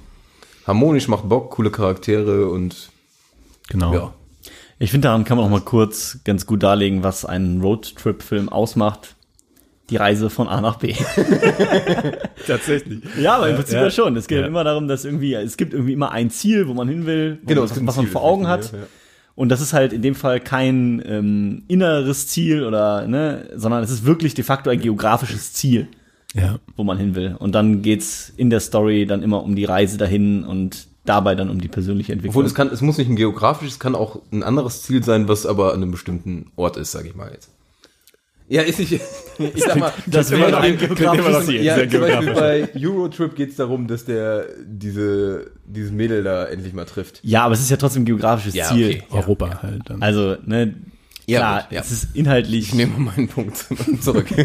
harmonisch, 0.68 1.08
macht 1.08 1.28
Bock, 1.30 1.52
coole 1.52 1.72
Charaktere 1.72 2.48
und 2.50 2.90
Genau. 3.70 3.94
ja. 3.94 4.14
Ich 4.78 4.92
finde, 4.92 5.08
daran 5.08 5.24
kann 5.24 5.38
man 5.38 5.46
auch 5.46 5.50
mal 5.50 5.62
kurz 5.62 6.20
ganz 6.26 6.46
gut 6.46 6.62
darlegen, 6.62 7.02
was 7.04 7.24
einen 7.26 7.62
Roadtrip-Film 7.62 8.50
ausmacht. 8.50 9.16
Die 9.90 9.98
Reise 9.98 10.30
von 10.32 10.48
A 10.48 10.62
nach 10.62 10.78
B. 10.78 10.94
Tatsächlich. 12.48 13.02
Ja, 13.20 13.36
aber 13.38 13.50
im 13.50 13.56
Prinzip 13.56 13.76
ja, 13.76 13.84
ja. 13.84 13.92
schon. 13.92 14.16
Es 14.16 14.28
geht 14.28 14.40
Ja. 14.42 14.48
immer 14.48 14.64
darum, 14.64 14.88
dass 14.88 15.06
irgendwie, 15.06 15.34
es 15.36 15.58
gibt 15.58 15.74
irgendwie 15.74 15.94
immer 15.94 16.12
ein 16.12 16.30
Ziel, 16.30 16.68
wo 16.68 16.74
man 16.74 16.88
hin 16.88 17.06
will, 17.06 17.40
Genau, 17.46 17.62
man, 17.62 17.70
was, 17.70 17.86
was 17.88 17.96
man 17.98 18.08
vor 18.08 18.24
Augen 18.24 18.48
hat. 18.48 18.72
Ja. 18.72 18.80
Und 19.36 19.50
das 19.50 19.62
ist 19.62 19.74
halt 19.74 19.92
in 19.94 20.02
dem 20.02 20.16
Fall 20.16 20.40
kein 20.40 21.04
ähm, 21.06 21.64
inneres 21.68 22.28
Ziel 22.28 22.64
oder, 22.64 23.06
ne, 23.08 23.50
sondern 23.56 23.84
es 23.84 23.92
ist 23.92 24.06
wirklich 24.06 24.34
de 24.34 24.44
facto 24.46 24.70
ein 24.70 24.80
geografisches 24.80 25.54
Ziel, 25.54 25.88
Ja. 26.34 26.58
wo 26.78 26.84
man 26.84 26.98
hin 26.98 27.16
will. 27.16 27.36
Und 27.38 27.54
dann 27.54 27.82
geht's 27.82 28.32
in 28.38 28.50
der 28.50 28.62
Story 28.62 29.06
dann 29.06 29.22
immer 29.24 29.44
um 29.44 29.56
die 29.56 29.66
Reise 29.66 29.98
dahin 29.98 30.46
und 30.46 30.88
dabei 31.04 31.36
dann 31.36 31.50
um 31.50 31.60
die 31.60 31.68
persönliche 31.68 32.14
Entwicklung. 32.14 32.32
Obwohl 32.32 32.46
es 32.46 32.56
kann, 32.56 32.70
es 32.70 32.82
muss 32.82 32.98
nicht 32.98 33.10
ein 33.10 33.16
geografisches, 33.18 33.74
es 33.76 33.80
kann 33.80 33.94
auch 33.94 34.22
ein 34.32 34.42
anderes 34.42 34.84
Ziel 34.84 35.04
sein, 35.04 35.28
was 35.28 35.46
aber 35.46 35.74
an 35.74 35.84
einem 35.84 35.92
bestimmten 35.92 36.48
Ort 36.56 36.78
ist, 36.78 36.94
sag 36.94 37.06
ich 37.06 37.14
mal 37.16 37.30
jetzt. 37.32 37.52
Ja, 38.48 38.62
ist 38.62 38.80
nicht. 38.80 39.00
Ich 39.38 39.64
sag 39.64 39.76
mal, 39.76 39.92
das 40.08 40.32
immer 40.32 40.42
wäre 40.48 40.52
noch- 40.52 40.60
ein 40.62 40.78
geografisches 40.78 41.50
ja, 41.62 41.76
zum 41.90 42.00
Beispiel 42.00 42.34
bei 42.34 42.70
Eurotrip 42.74 43.36
geht 43.36 43.50
es 43.50 43.58
darum, 43.58 43.86
dass 43.86 44.06
der 44.06 44.46
diese 44.66 45.52
dieses 45.66 45.92
Mädel 45.92 46.24
da 46.24 46.46
endlich 46.46 46.72
mal 46.74 46.86
trifft. 46.86 47.20
Ja, 47.22 47.44
aber 47.44 47.54
es 47.54 47.60
ist 47.60 47.70
ja 47.70 47.76
trotzdem 47.76 48.04
ein 48.04 48.06
geografisches 48.06 48.54
Ja, 48.56 48.68
Ziel. 48.70 49.04
okay. 49.10 49.18
Europa 49.18 49.62
halt 49.62 49.82
dann. 49.90 50.02
Also, 50.02 50.38
ne, 50.46 50.74
Ja, 51.26 51.40
klar, 51.40 51.62
gut, 51.64 51.72
ja. 51.74 51.82
es 51.82 51.92
ist 51.92 52.08
inhaltlich. 52.16 52.68
Ich 52.70 52.74
nehme 52.76 52.94
mal 52.98 53.12
meinen 53.14 53.28
Punkt 53.28 53.58
zurück. 54.02 54.28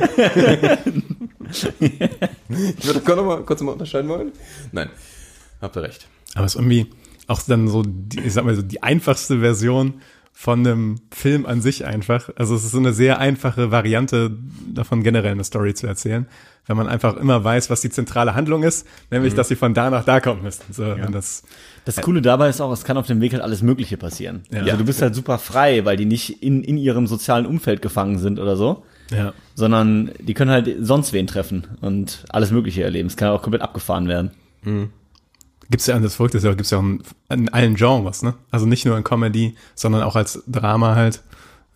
ich 1.51 2.87
würde 2.87 3.01
kurz 3.01 3.17
noch 3.17 3.25
mal, 3.25 3.43
kurz 3.45 3.61
mal 3.61 3.73
unterscheiden 3.73 4.09
wollen. 4.09 4.33
Nein, 4.73 4.89
habt 5.61 5.77
ihr 5.77 5.83
recht. 5.83 6.07
Aber 6.35 6.47
es 6.47 6.55
ist 6.55 6.61
irgendwie 6.61 6.87
auch 7.27 7.41
dann 7.43 7.69
so, 7.69 7.83
die, 7.87 8.21
ich 8.21 8.33
sag 8.33 8.45
mal 8.45 8.55
so, 8.55 8.63
die 8.63 8.83
einfachste 8.83 9.41
Version 9.41 10.01
von 10.33 10.61
einem 10.61 10.97
Film 11.11 11.45
an 11.45 11.61
sich 11.61 11.85
einfach. 11.85 12.31
Also 12.37 12.55
es 12.55 12.65
ist 12.65 12.71
so 12.71 12.79
eine 12.79 12.93
sehr 12.93 13.19
einfache 13.19 13.71
Variante 13.71 14.31
davon, 14.73 15.03
generell 15.03 15.33
eine 15.33 15.45
Story 15.45 15.75
zu 15.75 15.87
erzählen. 15.87 16.27
Wenn 16.67 16.77
man 16.77 16.89
einfach 16.89 17.17
immer 17.17 17.43
weiß, 17.43 17.69
was 17.69 17.81
die 17.81 17.91
zentrale 17.91 18.35
Handlung 18.35 18.63
ist, 18.63 18.87
nämlich, 19.11 19.35
dass 19.35 19.49
sie 19.49 19.57
von 19.57 19.75
da 19.75 19.91
nach 19.91 20.05
da 20.05 20.21
kommen 20.21 20.43
müssen. 20.43 20.63
So, 20.73 20.85
und 20.85 21.13
das, 21.13 21.43
Das 21.85 22.01
Coole 22.01 22.23
dabei 22.23 22.49
ist 22.49 22.61
auch, 22.61 22.73
es 22.73 22.85
kann 22.85 22.97
auf 22.97 23.07
dem 23.07 23.21
Weg 23.21 23.33
halt 23.33 23.43
alles 23.43 23.61
Mögliche 23.63 23.97
passieren. 23.97 24.43
Ja. 24.51 24.61
Also 24.61 24.77
du 24.77 24.85
bist 24.85 25.03
halt 25.03 25.15
super 25.15 25.39
frei, 25.39 25.85
weil 25.85 25.97
die 25.97 26.07
nicht 26.07 26.43
in, 26.43 26.63
in 26.63 26.77
ihrem 26.79 27.07
sozialen 27.07 27.45
Umfeld 27.45 27.83
gefangen 27.83 28.19
sind 28.19 28.39
oder 28.39 28.57
so, 28.57 28.85
ja. 29.11 29.33
sondern 29.55 30.13
die 30.21 30.35
können 30.35 30.51
halt 30.51 30.71
sonst 30.81 31.13
wen 31.13 31.27
treffen 31.27 31.67
und 31.81 32.25
alles 32.29 32.51
Mögliche 32.51 32.83
erleben. 32.83 33.09
Es 33.09 33.17
kann 33.17 33.31
auch 33.31 33.43
komplett 33.43 33.63
abgefahren 33.63 34.09
werden. 34.09 34.31
Gibt's 35.71 35.87
ja, 35.87 35.99
das 35.99 36.17
Verrückte 36.17 36.39
ist 36.39 36.45
ja, 36.45 36.53
gibt's 36.55 36.71
ja 36.71 36.79
auch 36.79 36.83
in, 36.83 37.03
in 37.31 37.49
allen 37.51 37.77
Genres, 37.77 38.23
ne? 38.23 38.35
Also 38.51 38.67
nicht 38.67 38.85
nur 38.85 38.97
in 38.97 39.05
Comedy, 39.05 39.55
sondern 39.75 40.03
auch 40.03 40.17
als 40.17 40.43
Drama 40.47 40.97
halt. 40.97 41.23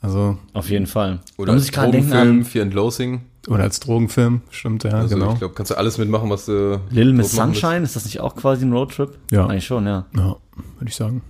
Also, 0.03 0.37
Auf 0.53 0.69
jeden 0.69 0.87
Fall. 0.87 1.21
Oder 1.39 1.55
als 1.55 1.71
Drogenfilm, 1.71 2.45
Fear 2.45 2.65
and 2.65 2.75
Loathing. 2.75 3.23
oder 3.49 3.63
als 3.63 3.81
Drogenfilm, 3.81 4.43
stimmt, 4.51 4.85
ja, 4.85 4.91
Also 4.91 5.15
genau. 5.15 5.33
ich 5.33 5.39
glaube, 5.39 5.55
kannst 5.55 5.71
du 5.71 5.79
alles 5.79 5.97
mitmachen, 5.97 6.29
was 6.29 6.45
du 6.45 6.81
Little 6.91 7.15
Miss. 7.15 7.33
Sunshine. 7.33 7.83
Ist 7.83 7.97
das 7.97 8.05
nicht 8.05 8.21
auch 8.21 8.37
quasi 8.37 8.67
ein 8.67 8.73
Roadtrip? 8.73 9.17
Ja. 9.31 9.47
Eigentlich 9.47 9.65
schon, 9.65 9.87
ja. 9.87 10.05
ja, 10.15 10.37
würde 10.79 10.89
ich 10.89 10.95
sagen. 10.97 11.23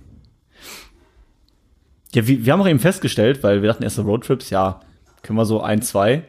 Ja, 2.13 2.27
wir, 2.27 2.45
wir 2.45 2.51
haben 2.53 2.61
auch 2.61 2.67
eben 2.67 2.79
festgestellt, 2.79 3.43
weil 3.43 3.61
wir 3.61 3.69
dachten 3.69 3.83
erst 3.83 3.97
so 3.97 4.01
Roadtrips, 4.01 4.49
ja, 4.49 4.81
können 5.21 5.37
wir 5.37 5.45
so 5.45 5.61
ein, 5.61 5.81
zwei, 5.81 6.23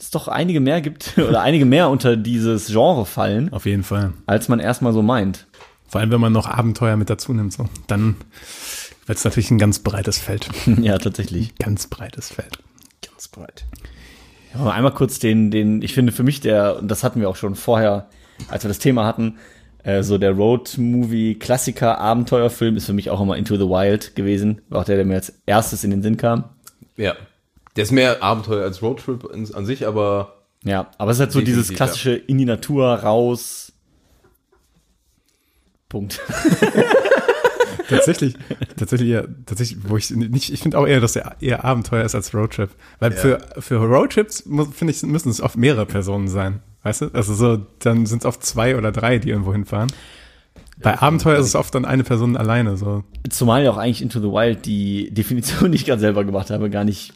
es 0.00 0.10
doch 0.10 0.28
einige 0.28 0.60
mehr 0.60 0.80
gibt 0.80 1.18
oder 1.18 1.42
einige 1.42 1.64
mehr 1.64 1.88
unter 1.90 2.16
dieses 2.16 2.68
Genre 2.68 3.06
fallen, 3.06 3.52
Auf 3.52 3.66
jeden 3.66 3.82
Fall. 3.82 4.12
als 4.26 4.48
man 4.48 4.60
erstmal 4.60 4.92
so 4.92 5.02
meint. 5.02 5.46
Vor 5.88 6.00
allem, 6.00 6.10
wenn 6.10 6.20
man 6.20 6.32
noch 6.32 6.46
Abenteuer 6.46 6.96
mit 6.96 7.10
dazu 7.10 7.32
nimmt, 7.32 7.52
so. 7.52 7.68
Dann 7.86 8.16
wird 9.06 9.18
es 9.18 9.24
natürlich 9.24 9.50
ein 9.50 9.58
ganz 9.58 9.80
breites 9.80 10.18
Feld. 10.18 10.48
ja, 10.80 10.96
tatsächlich. 10.98 11.56
Ganz 11.56 11.88
breites 11.88 12.28
Feld. 12.28 12.58
Ganz 13.04 13.28
breit. 13.28 13.64
Ja, 14.54 14.60
aber 14.60 14.74
einmal 14.74 14.92
kurz 14.94 15.18
den, 15.18 15.50
den, 15.50 15.82
ich 15.82 15.94
finde 15.94 16.12
für 16.12 16.22
mich 16.22 16.40
der, 16.40 16.78
und 16.78 16.88
das 16.88 17.02
hatten 17.02 17.20
wir 17.20 17.28
auch 17.28 17.36
schon 17.36 17.56
vorher, 17.56 18.08
als 18.48 18.64
wir 18.64 18.68
das 18.68 18.78
Thema 18.78 19.04
hatten, 19.04 19.38
äh, 19.82 20.02
so 20.02 20.18
der 20.18 20.32
Road-Movie-Klassiker, 20.32 21.98
Abenteuerfilm 21.98 22.76
ist 22.76 22.86
für 22.86 22.92
mich 22.92 23.10
auch 23.10 23.20
immer 23.20 23.36
Into 23.36 23.56
the 23.56 23.68
Wild 23.68 24.14
gewesen. 24.14 24.62
War 24.68 24.80
auch 24.80 24.84
der, 24.84 24.96
der 24.96 25.04
mir 25.04 25.14
als 25.14 25.40
erstes 25.46 25.84
in 25.84 25.90
den 25.90 26.02
Sinn 26.02 26.16
kam. 26.16 26.44
Ja. 26.96 27.14
Der 27.80 27.84
ist 27.84 27.92
mehr 27.92 28.22
Abenteuer 28.22 28.62
als 28.62 28.82
Roadtrip 28.82 29.24
in, 29.32 29.54
an 29.54 29.64
sich, 29.64 29.86
aber 29.86 30.34
Ja, 30.64 30.90
aber 30.98 31.12
es 31.12 31.16
ist 31.16 31.20
halt 31.20 31.32
so 31.32 31.40
dieses 31.40 31.72
klassische 31.72 32.12
in 32.12 32.36
die 32.36 32.44
Natur 32.44 32.92
raus. 32.92 33.72
Punkt. 35.88 36.20
Tatsächlich, 37.88 38.34
tatsächlich, 38.76 39.08
ja, 39.08 39.24
tatsächlich, 39.46 39.78
wo 39.88 39.96
ich 39.96 40.10
nicht, 40.10 40.52
ich 40.52 40.60
finde 40.60 40.78
auch 40.78 40.86
eher, 40.86 41.00
dass 41.00 41.16
er 41.16 41.36
eher 41.40 41.64
Abenteuer 41.64 42.04
ist 42.04 42.14
als 42.14 42.34
Roadtrip. 42.34 42.68
Weil 42.98 43.12
für, 43.12 43.40
für 43.58 43.78
Roadtrips, 43.78 44.44
finde 44.72 44.92
ich, 44.92 45.02
müssen 45.02 45.30
es 45.30 45.40
oft 45.40 45.56
mehrere 45.56 45.86
Personen 45.86 46.28
sein. 46.28 46.60
Weißt 46.82 47.00
du? 47.00 47.08
Also 47.12 47.34
so, 47.34 47.66
dann 47.80 48.04
sind 48.06 48.20
es 48.20 48.26
oft 48.26 48.44
zwei 48.44 48.76
oder 48.76 48.92
drei, 48.92 49.18
die 49.18 49.30
irgendwo 49.30 49.52
hinfahren. 49.52 49.90
Bei 50.80 51.00
Abenteuer 51.00 51.38
ist 51.38 51.46
es 51.46 51.56
oft 51.56 51.74
dann 51.74 51.84
eine 51.84 52.04
Person 52.04 52.36
alleine, 52.36 52.76
so. 52.76 53.02
Zumal 53.28 53.64
ja 53.64 53.72
auch 53.72 53.76
eigentlich 53.76 54.02
Into 54.02 54.20
the 54.20 54.28
Wild 54.28 54.66
die 54.66 55.10
Definition, 55.12 55.72
die 55.72 55.76
ich 55.76 55.86
gerade 55.86 56.00
selber 56.00 56.24
gemacht 56.24 56.50
habe, 56.50 56.70
gar 56.70 56.84
nicht 56.84 57.14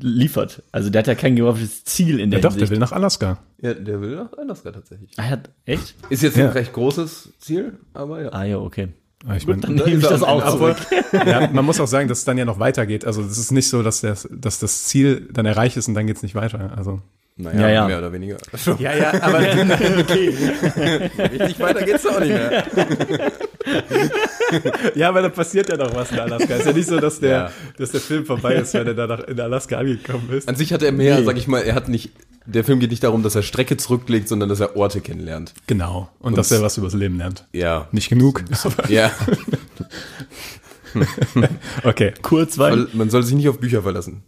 liefert. 0.00 0.62
Also 0.72 0.90
der 0.90 1.00
hat 1.00 1.06
ja 1.06 1.14
kein 1.14 1.36
geografisches 1.36 1.84
Ziel 1.84 2.20
in 2.20 2.30
Ja, 2.30 2.38
der 2.38 2.40
doch, 2.40 2.48
der 2.50 2.52
Hinsicht. 2.52 2.70
will 2.72 2.78
nach 2.78 2.92
Alaska. 2.92 3.38
ja, 3.60 3.74
der 3.74 4.00
will 4.00 4.16
nach 4.16 4.32
Alaska 4.38 4.72
tatsächlich. 4.72 5.10
Ah, 5.16 5.22
er 5.24 5.30
hat, 5.30 5.50
echt? 5.64 5.94
Ist 6.10 6.22
jetzt 6.22 6.36
Ja. 6.36 6.46
ein 6.46 6.50
recht 6.52 6.72
großes 6.72 7.30
Ziel, 7.38 7.74
aber 7.94 8.22
ja. 8.22 8.28
Ah 8.32 8.44
ja, 8.44 8.58
okay. 8.58 8.88
Aber 9.24 9.36
Ich 9.36 9.46
Dann 9.46 9.60
mein, 9.60 9.74
nehme 9.74 9.88
ich 9.88 9.94
ist 9.96 10.10
das 10.10 10.22
auch 10.22 10.48
zurück. 10.50 10.76
ja, 11.12 11.48
man 11.52 11.64
muss 11.64 11.80
auch 11.80 11.88
sagen, 11.88 12.08
dass 12.08 12.18
es 12.18 12.24
dann 12.24 12.38
ja 12.38 12.44
noch 12.44 12.60
weitergeht. 12.60 13.04
Also 13.04 13.22
es 13.22 13.36
ist 13.38 13.50
nicht 13.50 13.68
so, 13.68 13.82
dass, 13.82 14.00
der, 14.00 14.16
dass 14.30 14.60
das 14.60 14.84
Ziel 14.84 15.28
dann 15.32 15.44
erreicht 15.46 15.76
ist 15.76 15.88
und 15.88 15.94
dann 15.94 16.06
geht's 16.06 16.22
nicht 16.22 16.36
weiter. 16.36 16.72
Also 16.76 17.00
Naja, 17.40 17.60
Ja, 17.60 17.68
ja. 17.68 17.86
mehr 17.86 17.98
oder 17.98 18.12
weniger. 18.12 18.36
ja, 18.78 18.94
ja, 18.96 19.22
aber 19.22 19.38
Richtig 21.30 21.60
weiter 21.60 21.84
geht's 21.84 22.04
auch 22.06 22.18
nicht 22.18 22.30
mehr. 22.30 22.64
ja, 24.94 25.08
aber 25.08 25.22
da 25.22 25.28
passiert 25.28 25.68
ja 25.68 25.76
noch 25.76 25.94
was 25.94 26.10
in 26.10 26.18
Alaska. 26.18 26.54
Ist 26.56 26.66
ja 26.66 26.72
nicht 26.72 26.88
so, 26.88 26.98
dass 26.98 27.20
der, 27.20 27.30
Ja. 27.30 27.50
dass 27.76 27.92
der 27.92 28.00
Film 28.00 28.26
vorbei 28.26 28.54
ist, 28.56 28.74
wenn 28.74 28.86
er 28.88 28.94
da 28.94 29.06
nach, 29.06 29.20
in 29.20 29.38
Alaska 29.40 29.78
angekommen 29.78 30.28
ist. 30.32 30.48
An 30.48 30.56
sich 30.56 30.72
hat 30.72 30.82
er 30.82 30.90
mehr, 30.92 31.20
Nee. 31.20 31.24
sag 31.26 31.36
ich 31.36 31.46
mal, 31.46 31.60
er 31.62 31.74
hat 31.76 31.88
nicht, 31.88 32.10
der 32.46 32.64
Film 32.64 32.80
geht 32.80 32.90
nicht 32.90 33.04
darum, 33.04 33.22
dass 33.22 33.34
er 33.36 33.42
Strecke 33.42 33.76
zurücklegt, 33.76 34.28
sondern 34.28 34.48
dass 34.48 34.58
er 34.60 34.76
Orte 34.76 35.00
kennenlernt. 35.00 35.54
Genau. 35.68 36.08
Und, 36.18 36.36
dass 36.36 36.50
er 36.50 36.60
was 36.62 36.76
übers 36.76 36.94
Leben 36.94 37.18
lernt. 37.18 37.46
Ja. 37.52 37.86
Nicht 37.92 38.08
genug. 38.08 38.42
Ja. 38.88 39.12
okay. 41.84 42.14
Kurz, 42.22 42.58
Weil 42.58 42.88
man 42.94 43.10
soll 43.10 43.22
sich 43.22 43.34
nicht 43.36 43.48
auf 43.48 43.60
Bücher 43.60 43.82
verlassen. 43.82 44.22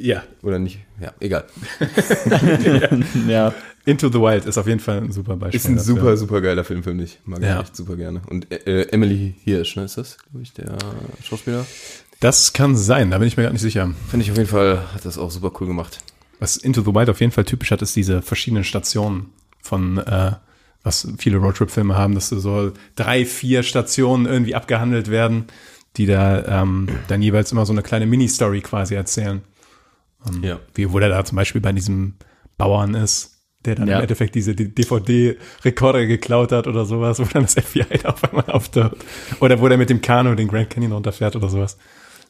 Ja. 0.00 0.22
Oder 0.42 0.58
nicht? 0.58 0.78
Ja, 1.00 1.12
egal. 1.20 1.44
ja, 3.28 3.54
Into 3.84 4.08
the 4.08 4.18
Wild 4.20 4.44
ist 4.46 4.58
auf 4.58 4.66
jeden 4.66 4.80
Fall 4.80 4.98
ein 4.98 5.12
super 5.12 5.36
Beispiel. 5.36 5.58
Ist 5.58 5.66
ein 5.66 5.76
dafür. 5.76 5.94
super, 5.96 6.16
super 6.16 6.40
geiler 6.40 6.64
Film 6.64 6.82
für 6.82 6.94
mich. 6.94 7.18
Mag 7.24 7.40
ich 7.40 7.46
Ja. 7.46 7.60
echt 7.60 7.74
super 7.76 7.96
gerne. 7.96 8.20
Und 8.28 8.50
äh, 8.50 8.82
Emily 8.90 9.34
Hirsch, 9.44 9.76
ne, 9.76 9.84
ist 9.84 9.96
das, 9.96 10.18
glaube 10.18 10.42
ich, 10.42 10.52
der 10.52 10.76
Schauspieler? 11.22 11.66
Das 12.20 12.52
kann 12.52 12.76
sein, 12.76 13.10
da 13.10 13.18
bin 13.18 13.28
ich 13.28 13.36
mir 13.36 13.44
gar 13.44 13.52
nicht 13.52 13.62
sicher. 13.62 13.90
Finde 14.08 14.24
ich 14.24 14.30
auf 14.30 14.36
jeden 14.36 14.48
Fall, 14.50 14.92
hat 14.94 15.04
das 15.04 15.16
auch 15.16 15.30
super 15.30 15.50
cool 15.60 15.66
gemacht. 15.66 15.98
Was 16.38 16.56
Into 16.56 16.82
the 16.82 16.94
Wild 16.94 17.08
auf 17.08 17.20
jeden 17.20 17.32
Fall 17.32 17.44
typisch 17.44 17.70
hat, 17.70 17.80
ist 17.82 17.96
diese 17.96 18.20
verschiedenen 18.22 18.64
Stationen 18.64 19.30
von 19.62 19.98
äh, 19.98 20.32
was 20.82 21.08
viele 21.18 21.38
Roadtrip-Filme 21.38 21.94
haben, 21.96 22.14
dass 22.14 22.28
so 22.30 22.72
drei, 22.96 23.24
vier 23.26 23.62
Stationen 23.62 24.26
irgendwie 24.26 24.54
abgehandelt 24.54 25.10
werden, 25.10 25.44
die 25.96 26.06
da 26.06 26.62
ähm, 26.62 26.88
dann 27.08 27.20
jeweils 27.20 27.52
immer 27.52 27.66
so 27.66 27.72
eine 27.72 27.82
kleine 27.82 28.06
Mini-Story 28.06 28.60
quasi 28.62 28.94
erzählen. 28.94 29.42
Ja. 30.42 30.58
Wie, 30.74 30.92
wo 30.92 30.98
der 30.98 31.08
da 31.08 31.24
zum 31.24 31.36
Beispiel 31.36 31.60
bei 31.60 31.72
diesem 31.72 32.14
Bauern 32.58 32.94
ist, 32.94 33.38
der 33.64 33.74
dann 33.74 33.88
Ja. 33.88 33.96
im 33.96 34.02
Endeffekt 34.02 34.34
diese 34.34 34.54
DVD-Rekorder 34.54 36.06
geklaut 36.06 36.52
hat 36.52 36.66
oder 36.66 36.84
sowas, 36.84 37.18
wo 37.18 37.24
dann 37.24 37.42
das 37.42 37.54
FBI 37.54 37.84
da 38.02 38.08
auf 38.10 38.24
einmal 38.24 38.46
auftaucht. 38.46 38.96
Oder 39.40 39.60
wo 39.60 39.68
der 39.68 39.78
mit 39.78 39.90
dem 39.90 40.00
Kanu 40.00 40.34
den 40.34 40.48
Grand 40.48 40.70
Canyon 40.70 40.92
runterfährt 40.92 41.36
oder 41.36 41.48
sowas. 41.48 41.76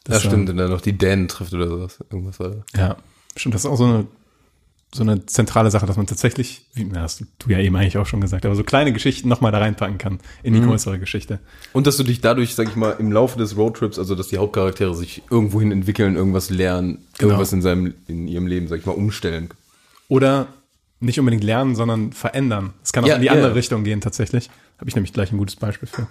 Das, 0.04 0.24
ähm, 0.24 0.30
stimmt, 0.30 0.50
und 0.50 0.56
dann 0.56 0.70
noch 0.70 0.80
die 0.80 0.96
Dänen 0.96 1.28
trifft 1.28 1.52
oder 1.52 1.68
sowas. 1.68 1.98
Irgendwas 2.10 2.38
da. 2.38 2.64
Ja, 2.76 2.96
stimmt, 3.36 3.54
das 3.54 3.64
ist 3.64 3.70
auch 3.70 3.76
so 3.76 3.84
eine, 3.84 4.06
so 4.92 5.02
eine 5.04 5.24
zentrale 5.26 5.70
Sache, 5.70 5.86
dass 5.86 5.96
man 5.96 6.06
tatsächlich, 6.08 6.66
wie 6.74 6.84
na, 6.84 7.02
hast 7.02 7.20
du 7.38 7.50
ja 7.50 7.58
eben 7.60 7.76
eigentlich 7.76 7.96
auch 7.96 8.06
schon 8.06 8.20
gesagt, 8.20 8.44
aber 8.44 8.56
so 8.56 8.64
kleine 8.64 8.92
Geschichten 8.92 9.28
nochmal 9.28 9.52
da 9.52 9.58
reinpacken 9.58 9.98
kann 9.98 10.18
in 10.42 10.52
die 10.52 10.60
größere 10.60 10.98
Geschichte. 10.98 11.38
Und 11.72 11.86
dass 11.86 11.96
du 11.96 12.02
dich 12.02 12.20
dadurch, 12.20 12.56
sag 12.56 12.68
ich 12.68 12.74
mal, 12.74 12.96
im 12.98 13.12
Laufe 13.12 13.38
des 13.38 13.56
Roadtrips, 13.56 14.00
also 14.00 14.16
dass 14.16 14.28
die 14.28 14.38
Hauptcharaktere 14.38 14.94
sich 14.96 15.22
irgendwohin 15.30 15.70
entwickeln, 15.70 16.16
irgendwas 16.16 16.50
lernen, 16.50 17.06
Genau. 17.18 17.32
irgendwas 17.32 17.52
in 17.52 17.62
seinem, 17.62 17.94
in 18.08 18.26
ihrem 18.26 18.46
Leben, 18.48 18.66
sag 18.66 18.80
ich 18.80 18.86
mal, 18.86 18.92
umstellen. 18.92 19.50
Oder 20.08 20.48
nicht 20.98 21.20
unbedingt 21.20 21.44
lernen, 21.44 21.76
sondern 21.76 22.12
verändern. 22.12 22.74
Es 22.82 22.92
kann 22.92 23.04
auch 23.04 23.08
Ja, 23.08 23.14
in 23.14 23.20
die 23.20 23.26
ja, 23.28 23.32
andere. 23.34 23.54
Richtung 23.54 23.84
gehen 23.84 24.00
tatsächlich. 24.00 24.50
Habe 24.78 24.88
ich 24.88 24.96
nämlich 24.96 25.12
gleich 25.12 25.30
ein 25.30 25.38
gutes 25.38 25.54
Beispiel 25.56 25.88
für. 25.88 26.08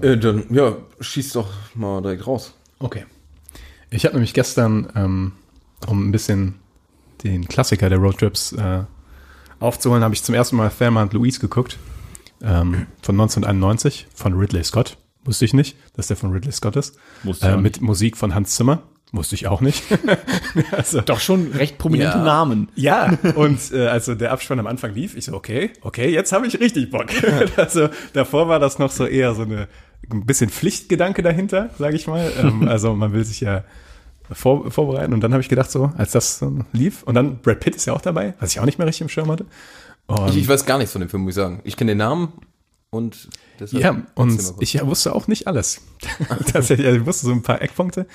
Äh, 0.00 0.16
dann, 0.16 0.44
ja, 0.50 0.76
schieß 1.00 1.32
doch 1.34 1.50
mal 1.74 2.00
direkt 2.00 2.26
raus. 2.26 2.54
Okay. 2.78 3.04
Ich 3.90 4.04
habe 4.04 4.14
nämlich 4.14 4.34
gestern, 4.34 4.88
ähm, 4.96 5.32
um 5.86 6.08
ein 6.08 6.12
bisschen 6.12 6.54
den 7.24 7.46
Klassiker 7.48 7.88
der 7.88 7.98
Roadtrips 7.98 8.52
äh, 8.52 8.84
aufzuholen, 9.60 10.02
habe 10.02 10.14
ich 10.14 10.22
zum 10.22 10.34
ersten 10.34 10.56
Mal 10.56 10.70
Thelma 10.70 11.02
und 11.02 11.12
Louise 11.12 11.40
geguckt. 11.40 11.78
Ähm, 12.42 12.86
von 13.02 13.14
1991 13.14 14.08
von 14.14 14.34
Ridley 14.34 14.62
Scott. 14.62 14.98
Wusste 15.24 15.44
ich 15.44 15.54
nicht, 15.54 15.76
dass 15.96 16.06
der 16.06 16.16
von 16.16 16.32
Ridley 16.32 16.52
Scott 16.52 16.76
ist. 16.76 16.96
Wusste 17.24 17.48
äh, 17.48 17.56
mit 17.56 17.80
Musik 17.80 18.16
von 18.16 18.34
Hans 18.34 18.54
Zimmer. 18.54 18.82
Wusste 19.12 19.34
ich 19.36 19.46
auch 19.46 19.60
nicht. 19.60 19.82
also, 20.72 21.00
Doch 21.00 21.20
schon 21.20 21.52
recht 21.52 21.78
prominente 21.78 22.18
Ja. 22.18 22.24
Namen. 22.24 22.68
ja, 22.74 23.16
und 23.36 23.58
äh, 23.72 23.86
also 23.86 24.14
der 24.14 24.32
Abspann 24.32 24.58
am 24.58 24.66
Anfang 24.66 24.94
lief, 24.94 25.16
ich 25.16 25.24
so, 25.24 25.34
okay, 25.34 25.70
okay, 25.80 26.10
jetzt 26.12 26.32
habe 26.32 26.46
ich 26.46 26.58
richtig 26.60 26.90
Bock. 26.90 27.06
also 27.56 27.88
davor 28.12 28.48
war 28.48 28.58
das 28.58 28.78
noch 28.78 28.90
so 28.90 29.06
eher 29.06 29.34
so 29.34 29.42
eine 29.42 29.68
ein 30.10 30.26
bisschen 30.26 30.50
Pflichtgedanke 30.50 31.22
dahinter, 31.22 31.70
sage 31.78 31.96
ich 31.96 32.06
mal. 32.06 32.30
Ähm, 32.38 32.68
also 32.68 32.94
man 32.94 33.12
will 33.12 33.24
sich 33.24 33.40
ja 33.40 33.64
vor, 34.32 34.70
vorbereiten 34.70 35.12
und 35.12 35.20
dann 35.20 35.32
habe 35.32 35.42
ich 35.42 35.48
gedacht 35.48 35.70
so, 35.70 35.92
als 35.96 36.12
das 36.12 36.38
so 36.38 36.58
lief 36.72 37.02
und 37.02 37.14
dann 37.14 37.38
Brad 37.40 37.60
Pitt 37.60 37.76
ist 37.76 37.86
ja 37.86 37.92
auch 37.92 38.00
dabei, 38.00 38.34
was 38.40 38.52
ich 38.52 38.60
auch 38.60 38.64
nicht 38.64 38.78
mehr 38.78 38.86
richtig 38.86 39.02
im 39.02 39.08
Schirm 39.08 39.30
hatte. 39.30 39.46
Ich, 40.28 40.36
ich 40.36 40.48
weiß 40.48 40.64
gar 40.66 40.78
nichts 40.78 40.92
von 40.92 41.00
dem 41.00 41.08
Film, 41.08 41.24
muss 41.24 41.32
ich 41.32 41.36
sagen. 41.36 41.60
Ich 41.64 41.76
kenne 41.76 41.92
den 41.92 41.98
Namen 41.98 42.32
und 42.90 43.28
deshalb 43.58 43.82
ja, 43.82 44.02
und 44.14 44.40
ich 44.60 44.80
wusste 44.86 45.14
auch 45.14 45.26
nicht 45.26 45.46
alles. 45.46 45.82
Tatsächlich, 46.52 46.86
also 46.86 47.00
ich 47.00 47.06
wusste 47.06 47.26
so 47.26 47.32
ein 47.32 47.42
paar 47.42 47.60
Eckpunkte. 47.60 48.06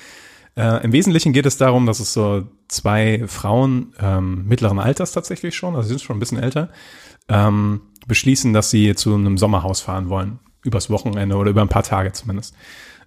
Äh, 0.56 0.84
Im 0.84 0.92
Wesentlichen 0.92 1.32
geht 1.32 1.46
es 1.46 1.56
darum, 1.56 1.86
dass 1.86 2.00
es 2.00 2.12
so 2.12 2.46
zwei 2.68 3.24
Frauen 3.26 3.94
ähm, 3.98 4.46
mittleren 4.46 4.78
Alters 4.78 5.12
tatsächlich 5.12 5.54
schon, 5.54 5.74
also 5.74 5.88
sie 5.88 5.94
sind 5.94 6.02
schon 6.02 6.16
ein 6.16 6.20
bisschen 6.20 6.38
älter, 6.38 6.70
ähm, 7.28 7.82
beschließen, 8.06 8.52
dass 8.52 8.70
sie 8.70 8.94
zu 8.94 9.14
einem 9.14 9.38
Sommerhaus 9.38 9.80
fahren 9.80 10.08
wollen. 10.08 10.38
Übers 10.64 10.90
Wochenende 10.90 11.36
oder 11.36 11.50
über 11.50 11.62
ein 11.62 11.68
paar 11.68 11.82
Tage 11.82 12.12
zumindest. 12.12 12.54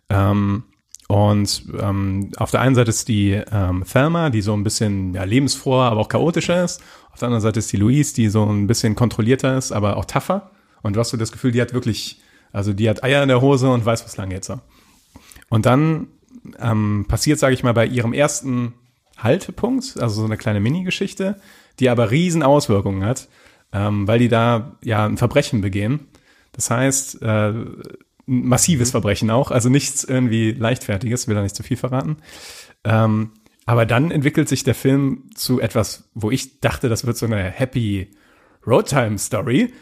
Ähm, 0.10 0.64
und 1.08 1.66
ähm, 1.80 2.32
auf 2.38 2.52
der 2.52 2.62
einen 2.62 2.76
Seite 2.76 2.90
ist 2.90 3.08
die 3.08 3.32
ähm, 3.52 3.84
Thelma, 3.90 4.30
die 4.30 4.42
so 4.42 4.54
ein 4.54 4.64
bisschen 4.64 5.14
ja, 5.14 5.24
lebensfroher, 5.24 5.86
aber 5.86 6.02
auch 6.02 6.10
chaotischer 6.10 6.64
ist. 6.64 6.82
Auf 7.12 7.20
der 7.20 7.28
anderen 7.28 7.42
Seite 7.42 7.60
ist 7.60 7.72
die 7.72 7.78
Louise, 7.78 8.14
die 8.16 8.30
so 8.30 8.44
ein 8.44 8.66
bisschen 8.68 8.96
kontrollierter 8.96 9.58
ist, 9.58 9.72
aber 9.72 9.98
auch 9.98 10.06
tougher. 10.06 10.50
Und 10.82 10.96
du 10.96 11.00
hast 11.00 11.12
so 11.12 11.18
das 11.18 11.32
Gefühl, 11.32 11.52
die 11.52 11.62
hat 11.62 11.74
wirklich, 11.74 12.22
also 12.52 12.74
die 12.74 12.90
hat 12.90 13.04
Eier 13.04 13.22
in 13.22 13.30
der 13.30 13.42
Hose 13.42 13.70
und 13.70 13.86
weiß, 13.86 14.04
was 14.04 14.18
lang 14.18 14.30
geht 14.30 14.46
so. 14.46 14.60
Und 15.50 15.68
dann 15.68 16.08
ähm, 16.60 17.06
passiert, 17.08 17.38
sage 17.38 17.54
ich 17.54 17.64
mal, 17.64 17.74
bei 17.74 17.86
ihrem 17.86 18.14
ersten 18.14 18.74
Haltepunkt, 19.18 19.98
also 20.00 20.22
so 20.22 20.26
eine 20.26 20.38
kleine 20.38 20.60
Mini-Geschichte, 20.60 21.40
die 21.80 21.90
aber 21.90 22.10
riesen 22.12 22.42
Auswirkungen 22.42 23.06
hat, 23.06 23.28
ähm, 23.72 24.08
weil 24.08 24.20
die 24.20 24.28
da 24.28 24.76
ja 24.84 25.06
ein 25.06 25.18
Verbrechen 25.18 25.62
begehen. 25.62 26.08
Das 26.52 26.70
heißt, 26.72 27.22
äh, 27.22 27.54
massives 28.26 28.92
Verbrechen 28.92 29.30
auch, 29.30 29.52
also 29.52 29.70
nichts 29.70 30.04
irgendwie 30.04 30.52
leichtfertiges, 30.52 31.28
will 31.28 31.36
da 31.36 31.42
nicht 31.42 31.56
zu 31.56 31.64
viel 31.64 31.78
verraten. 31.78 32.18
Ähm, 32.84 33.32
aber 33.66 33.86
dann 33.86 34.12
entwickelt 34.12 34.48
sich 34.48 34.64
der 34.64 34.76
Film 34.76 35.30
zu 35.34 35.60
etwas, 35.60 36.10
wo 36.14 36.32
ich 36.32 36.60
dachte, 36.60 36.88
das 36.90 37.06
wird 37.06 37.18
so 37.18 37.26
eine 37.26 37.44
happy 37.44 38.12
Roadtime-Story. 38.66 39.74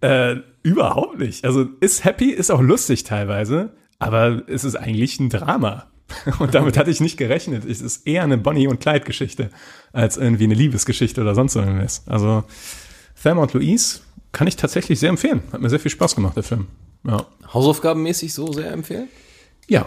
äh, 0.00 0.36
überhaupt 0.62 1.18
nicht. 1.18 1.44
Also 1.44 1.66
ist 1.80 2.04
happy, 2.04 2.30
ist 2.30 2.50
auch 2.50 2.60
lustig 2.60 3.04
teilweise, 3.04 3.74
aber 3.98 4.42
es 4.48 4.64
ist 4.64 4.76
eigentlich 4.76 5.18
ein 5.20 5.30
Drama. 5.30 5.86
Und 6.38 6.54
damit 6.54 6.76
hatte 6.76 6.90
ich 6.90 7.00
nicht 7.00 7.16
gerechnet. 7.16 7.64
Es 7.64 7.80
ist 7.80 8.06
eher 8.06 8.22
eine 8.22 8.36
Bonnie- 8.36 8.68
und 8.68 8.80
Clyde-Geschichte 8.80 9.48
als 9.92 10.18
irgendwie 10.18 10.44
eine 10.44 10.54
Liebesgeschichte 10.54 11.22
oder 11.22 11.34
sonst 11.34 11.54
irgendwas. 11.56 12.02
Also 12.06 12.44
Thelma 13.22 13.42
und 13.42 13.54
Louise 13.54 14.00
kann 14.30 14.46
ich 14.46 14.56
tatsächlich 14.56 15.00
sehr 15.00 15.08
empfehlen. 15.08 15.42
Hat 15.52 15.62
mir 15.62 15.70
sehr 15.70 15.80
viel 15.80 15.90
Spaß 15.90 16.14
gemacht, 16.14 16.36
der 16.36 16.42
Film. 16.42 16.66
Ja, 17.04 17.26
Hausaufgabenmäßig 17.52 18.32
so 18.32 18.52
sehr 18.52 18.72
empfehlen? 18.72 19.08
ja 19.68 19.86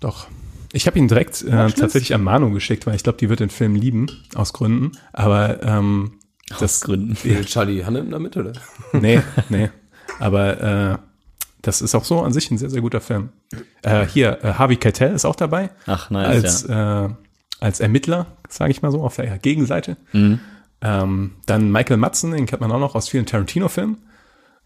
doch. 0.00 0.26
Ich 0.72 0.86
habe 0.86 0.98
ihn 0.98 1.06
direkt 1.06 1.42
äh, 1.42 1.70
tatsächlich 1.70 2.14
an 2.14 2.24
Manu 2.24 2.50
geschickt, 2.50 2.86
weil 2.86 2.96
ich 2.96 3.02
glaube, 3.02 3.18
die 3.18 3.28
wird 3.28 3.40
den 3.40 3.50
Film 3.50 3.74
lieben, 3.74 4.08
aus 4.34 4.52
Gründen. 4.52 4.92
Aber 5.12 5.62
ähm, 5.62 6.12
das 6.58 6.80
Gründen. 6.80 7.14
Spielt 7.14 7.46
Charlie 7.46 7.84
Hannem 7.84 8.10
damit, 8.10 8.36
oder? 8.36 8.52
Nee, 8.92 9.20
nee. 9.48 9.70
Aber 10.18 10.60
äh, 10.60 10.98
das 11.60 11.82
ist 11.82 11.94
auch 11.94 12.04
so 12.04 12.22
an 12.22 12.32
sich 12.32 12.50
ein 12.50 12.58
sehr, 12.58 12.70
sehr 12.70 12.80
guter 12.80 13.00
Film. 13.00 13.30
Äh, 13.82 14.06
hier, 14.06 14.42
äh, 14.42 14.54
Harvey 14.54 14.76
Keitel 14.76 15.12
ist 15.12 15.24
auch 15.24 15.36
dabei. 15.36 15.70
Ach, 15.86 16.10
nice, 16.10 16.26
als, 16.26 16.64
äh, 16.64 17.08
als 17.60 17.80
Ermittler, 17.80 18.26
sage 18.48 18.70
ich 18.70 18.82
mal 18.82 18.90
so, 18.90 19.02
auf 19.02 19.16
der 19.16 19.38
Gegenseite. 19.38 19.96
Mhm. 20.12 20.40
Ähm, 20.80 21.32
dann 21.46 21.70
Michael 21.70 21.98
Madsen, 21.98 22.32
den 22.32 22.46
kennt 22.46 22.60
man 22.60 22.72
auch 22.72 22.80
noch 22.80 22.94
aus 22.94 23.08
vielen 23.08 23.26
Tarantino-Filmen. 23.26 23.98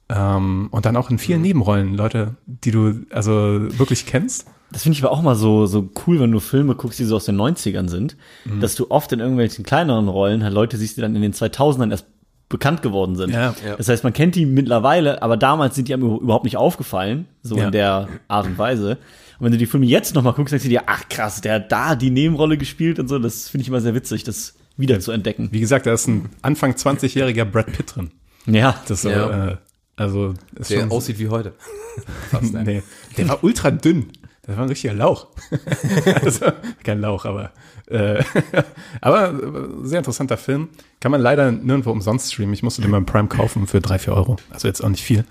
Ähm, 0.08 0.68
und 0.70 0.86
dann 0.86 0.96
auch 0.96 1.10
in 1.10 1.16
Mhm. 1.16 1.20
vielen 1.20 1.42
Nebenrollen, 1.42 1.94
Leute, 1.94 2.36
die 2.46 2.70
du 2.70 3.00
also 3.10 3.32
wirklich 3.78 4.06
kennst. 4.06 4.46
Das 4.70 4.82
finde 4.82 4.98
ich 4.98 5.04
aber 5.04 5.12
auch 5.12 5.22
mal 5.22 5.34
so, 5.36 5.66
so 5.66 5.88
cool, 6.06 6.20
wenn 6.20 6.32
du 6.32 6.40
Filme 6.40 6.74
guckst, 6.74 6.98
die 6.98 7.04
so 7.04 7.16
aus 7.16 7.24
den 7.24 7.36
90ern 7.36 7.88
sind, 7.88 8.16
dass 8.60 8.74
du 8.74 8.90
oft 8.90 9.12
in 9.12 9.20
irgendwelchen 9.20 9.64
kleineren 9.64 10.08
Rollen 10.08 10.42
halt 10.42 10.52
Leute 10.54 10.76
siehst, 10.76 10.96
die 10.96 11.00
dann 11.00 11.14
in 11.16 11.22
den 11.22 11.32
2000ern 11.32 11.90
erst 11.90 12.06
bekannt 12.48 12.82
geworden 12.82 13.16
sind. 13.16 13.30
Ja, 13.32 13.54
ja. 13.66 13.76
Das 13.76 13.88
heißt, 13.88 14.04
man 14.04 14.12
kennt 14.12 14.34
die 14.36 14.46
mittlerweile, 14.46 15.22
aber 15.22 15.36
damals 15.36 15.74
sind 15.74 15.88
die 15.88 15.94
einem 15.94 16.04
überhaupt 16.16 16.44
nicht 16.44 16.56
aufgefallen, 16.56 17.26
so 17.42 17.56
Ja. 17.56 17.66
in 17.66 17.72
der 17.72 18.08
Art 18.28 18.46
und 18.46 18.58
Weise. 18.58 18.98
Und 19.38 19.44
wenn 19.46 19.52
du 19.52 19.58
die 19.58 19.66
Filme 19.66 19.86
jetzt 19.86 20.14
nochmal 20.14 20.32
guckst, 20.32 20.52
denkst 20.52 20.64
du 20.64 20.70
dir, 20.70 20.82
ach 20.86 21.08
krass, 21.08 21.40
der 21.40 21.54
hat 21.54 21.72
da 21.72 21.94
die 21.96 22.10
Nebenrolle 22.10 22.56
gespielt 22.56 22.98
und 23.00 23.08
so, 23.08 23.18
das 23.18 23.48
finde 23.48 23.62
ich 23.62 23.68
immer 23.68 23.80
sehr 23.80 23.94
witzig, 23.94 24.22
das 24.24 24.54
wieder 24.76 25.00
zu 25.00 25.10
entdecken. 25.12 25.48
Wie 25.52 25.60
gesagt, 25.60 25.86
da 25.86 25.92
ist 25.92 26.06
ein 26.06 26.28
Anfang 26.42 26.72
20-jähriger 26.72 27.44
Brad 27.44 27.72
Pitt 27.72 27.96
drin. 27.96 28.10
Ja, 28.46 28.76
Das 28.82 28.98
ist 28.98 29.02
so, 29.02 29.10
Ja. 29.10 29.48
äh, 29.48 29.56
also 29.96 30.34
ist 30.54 30.70
Der 30.70 30.80
schon 30.80 30.90
aussieht 30.90 31.18
wie 31.18 31.28
heute. 31.28 31.54
nee, 32.40 32.82
der 33.16 33.28
war 33.28 33.42
ultra 33.42 33.70
dünn. 33.70 34.12
Das 34.42 34.56
war 34.56 34.64
ein 34.64 34.68
richtiger 34.68 34.94
Lauch. 34.94 35.26
also, 36.22 36.46
kein 36.84 37.00
Lauch, 37.00 37.24
aber 37.24 37.50
äh, 37.86 38.22
aber 39.00 39.30
äh, 39.30 39.68
sehr 39.82 39.98
interessanter 39.98 40.36
Film. 40.36 40.68
Kann 41.00 41.10
man 41.10 41.20
leider 41.20 41.50
nirgendwo 41.50 41.90
umsonst 41.90 42.32
streamen. 42.32 42.54
Ich 42.54 42.62
musste 42.62 42.82
den 42.82 42.90
beim 42.90 43.06
Prime 43.06 43.28
kaufen 43.28 43.66
für 43.66 43.80
drei, 43.80 43.98
vier 43.98 44.14
Euro. 44.14 44.36
Also 44.50 44.68
jetzt 44.68 44.84
auch 44.84 44.88
nicht 44.88 45.02
viel. 45.02 45.24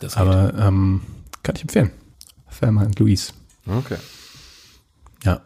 Das 0.00 0.16
aber 0.16 0.54
ähm, 0.58 1.02
kann 1.42 1.56
ich 1.56 1.62
empfehlen. 1.62 1.90
Thelma 2.62 2.84
und 2.84 2.98
Louise. 3.00 3.32
Okay. 3.66 3.96
Ja. 5.24 5.40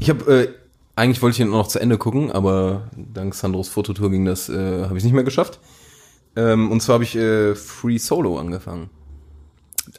Ich 0.00 0.08
habe, 0.08 0.32
äh, 0.32 0.48
eigentlich 0.96 1.20
wollte 1.20 1.34
ich 1.34 1.40
ihn 1.40 1.50
noch 1.50 1.68
zu 1.68 1.78
Ende 1.78 1.98
gucken, 1.98 2.32
aber 2.32 2.88
dank 2.96 3.34
Sandros 3.34 3.68
Fototour 3.68 4.10
ging 4.10 4.24
das, 4.24 4.48
äh, 4.48 4.84
habe 4.84 4.96
ich 4.96 5.04
nicht 5.04 5.12
mehr 5.12 5.24
geschafft. 5.24 5.60
Ähm, 6.36 6.70
und 6.70 6.80
zwar 6.80 6.94
habe 6.94 7.04
ich 7.04 7.16
äh, 7.16 7.54
Free 7.54 7.98
Solo 7.98 8.38
angefangen. 8.38 8.90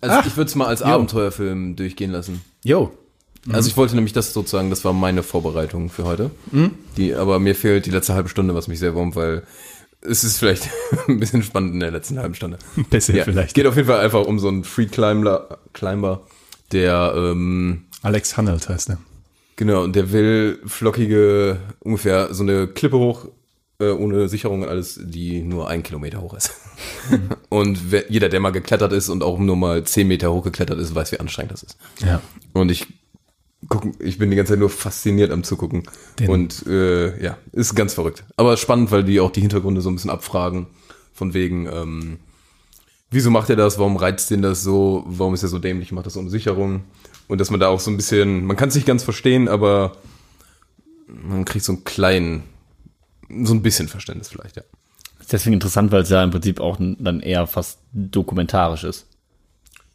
Also 0.02 0.16
Ach, 0.20 0.26
ich 0.26 0.38
würde 0.38 0.50
es 0.50 0.56
mal 0.56 0.68
als 0.68 0.80
jo. 0.80 0.88
Abenteuerfilm 0.88 1.76
durchgehen 1.76 2.12
lassen. 2.12 2.42
Jo. 2.64 2.92
Also 3.52 3.68
ich 3.68 3.76
wollte 3.76 3.96
nämlich 3.96 4.14
das 4.14 4.32
sozusagen, 4.32 4.70
das 4.70 4.86
war 4.86 4.94
meine 4.94 5.22
Vorbereitung 5.22 5.90
für 5.90 6.06
heute. 6.06 6.32
Die, 6.96 7.14
aber 7.14 7.40
mir 7.40 7.56
fehlt 7.56 7.86
die 7.86 7.92
letzte 7.92 8.14
halbe 8.14 8.30
Stunde, 8.30 8.56
was 8.56 8.70
mich 8.70 8.80
sehr 8.80 8.96
wurmt, 8.96 9.18
weil 9.18 9.44
es 10.00 10.24
ist 10.24 10.38
vielleicht 10.38 10.70
ein 11.10 11.20
bisschen 11.20 11.44
spannend 11.44 11.74
in 11.74 11.82
der 11.82 11.92
letzten 11.92 12.20
halben 12.20 12.36
Stunde. 12.36 12.58
Ein 12.78 12.86
bisschen 12.86 13.18
Ja, 13.18 13.26
vielleicht. 13.26 13.54
Geht 13.54 13.68
auf 13.68 13.76
jeden 13.76 13.88
Fall 13.88 14.00
einfach 14.00 14.26
um 14.26 14.40
so 14.40 14.48
einen 14.48 14.64
Free 14.64 14.86
Climber, 14.86 15.60
Climber 15.74 16.22
der 16.72 17.14
ähm, 17.16 17.86
Alex 18.02 18.38
Hunnelt 18.38 18.68
heißt 18.68 18.90
er. 18.92 18.98
Genau, 19.56 19.84
und 19.84 19.96
der 19.96 20.12
will 20.12 20.60
flockige, 20.66 21.60
ungefähr 21.80 22.34
so 22.34 22.44
eine 22.44 22.68
Klippe 22.68 22.98
hoch, 22.98 23.28
äh, 23.90 23.92
ohne 23.92 24.28
Sicherung 24.30 24.62
und 24.62 24.70
alles, 24.70 25.00
die 25.02 25.42
nur 25.42 25.70
ein 25.70 25.84
Kilometer 25.84 26.22
hoch 26.22 26.34
ist. 26.34 26.52
und 27.50 27.92
wer, 27.92 28.12
jeder, 28.12 28.30
der 28.30 28.40
mal 28.40 28.52
geklettert 28.52 28.94
ist 28.94 29.10
und 29.10 29.24
auch 29.24 29.40
nur 29.40 29.56
mal 29.56 29.84
zehn 29.84 30.08
Meter 30.08 30.32
hoch 30.32 30.44
geklettert 30.44 30.80
ist, 30.80 30.96
weiß, 30.96 31.12
wie 31.12 31.20
anstrengend 31.20 31.52
das 31.54 31.64
ist. 31.64 31.78
Ja. 32.06 32.22
Und 32.54 32.70
ich 32.70 32.88
guck, 33.70 33.84
ich 34.00 34.18
bin 34.18 34.30
die 34.30 34.36
ganze 34.36 34.54
Zeit 34.54 34.60
nur 34.60 34.70
fasziniert 34.70 35.32
am 35.32 35.44
Zugucken. 35.44 35.84
Den- 36.20 36.30
und 36.30 36.66
äh, 36.68 37.22
ja, 37.24 37.38
ist 37.52 37.76
ganz 37.76 37.94
verrückt. 37.94 38.24
Aber 38.36 38.58
spannend, 38.58 38.92
weil 38.92 39.04
die 39.04 39.20
auch 39.20 39.32
die 39.32 39.42
Hintergründe 39.42 39.82
so 39.82 39.90
ein 39.90 39.96
bisschen 39.96 40.12
abfragen. 40.12 40.68
Von 41.14 41.34
wegen, 41.34 41.68
ähm, 41.68 42.18
wieso 43.12 43.30
macht 43.30 43.50
er 43.50 43.56
das, 43.56 43.78
warum 43.78 43.98
reizt 43.98 44.32
den 44.32 44.42
das 44.42 44.64
so, 44.64 45.04
warum 45.08 45.34
ist 45.34 45.44
er 45.44 45.50
so 45.50 45.60
dämlich, 45.60 45.92
macht 45.92 46.08
das 46.08 46.18
ohne 46.18 46.30
Sicherung. 46.30 46.84
Und 47.28 47.40
dass 47.40 47.52
man 47.52 47.60
da 47.60 47.68
auch 47.68 47.80
so 47.80 47.92
ein 47.92 47.98
bisschen, 47.98 48.46
man 48.46 48.58
kann 48.58 48.70
es 48.70 48.76
nicht 48.76 48.88
ganz 48.88 49.04
verstehen, 49.04 49.48
aber 49.48 49.96
man 51.08 51.46
kriegt 51.46 51.66
so 51.66 51.74
einen 51.74 51.84
kleinen, 51.84 52.44
so 53.44 53.54
ein 53.54 53.62
bisschen 53.62 53.88
Verständnis 53.88 54.30
vielleicht, 54.30 54.58
ja. 54.58 54.64
Ist 55.20 55.32
deswegen 55.32 55.54
interessant, 55.54 55.92
weil 55.92 56.02
es 56.02 56.10
ja 56.10 56.24
im 56.24 56.32
Prinzip 56.32 56.60
auch 56.60 56.78
dann 56.80 57.22
eher 57.22 57.48
fast 57.48 57.80
dokumentarisch 57.94 58.84
ist. 58.84 59.08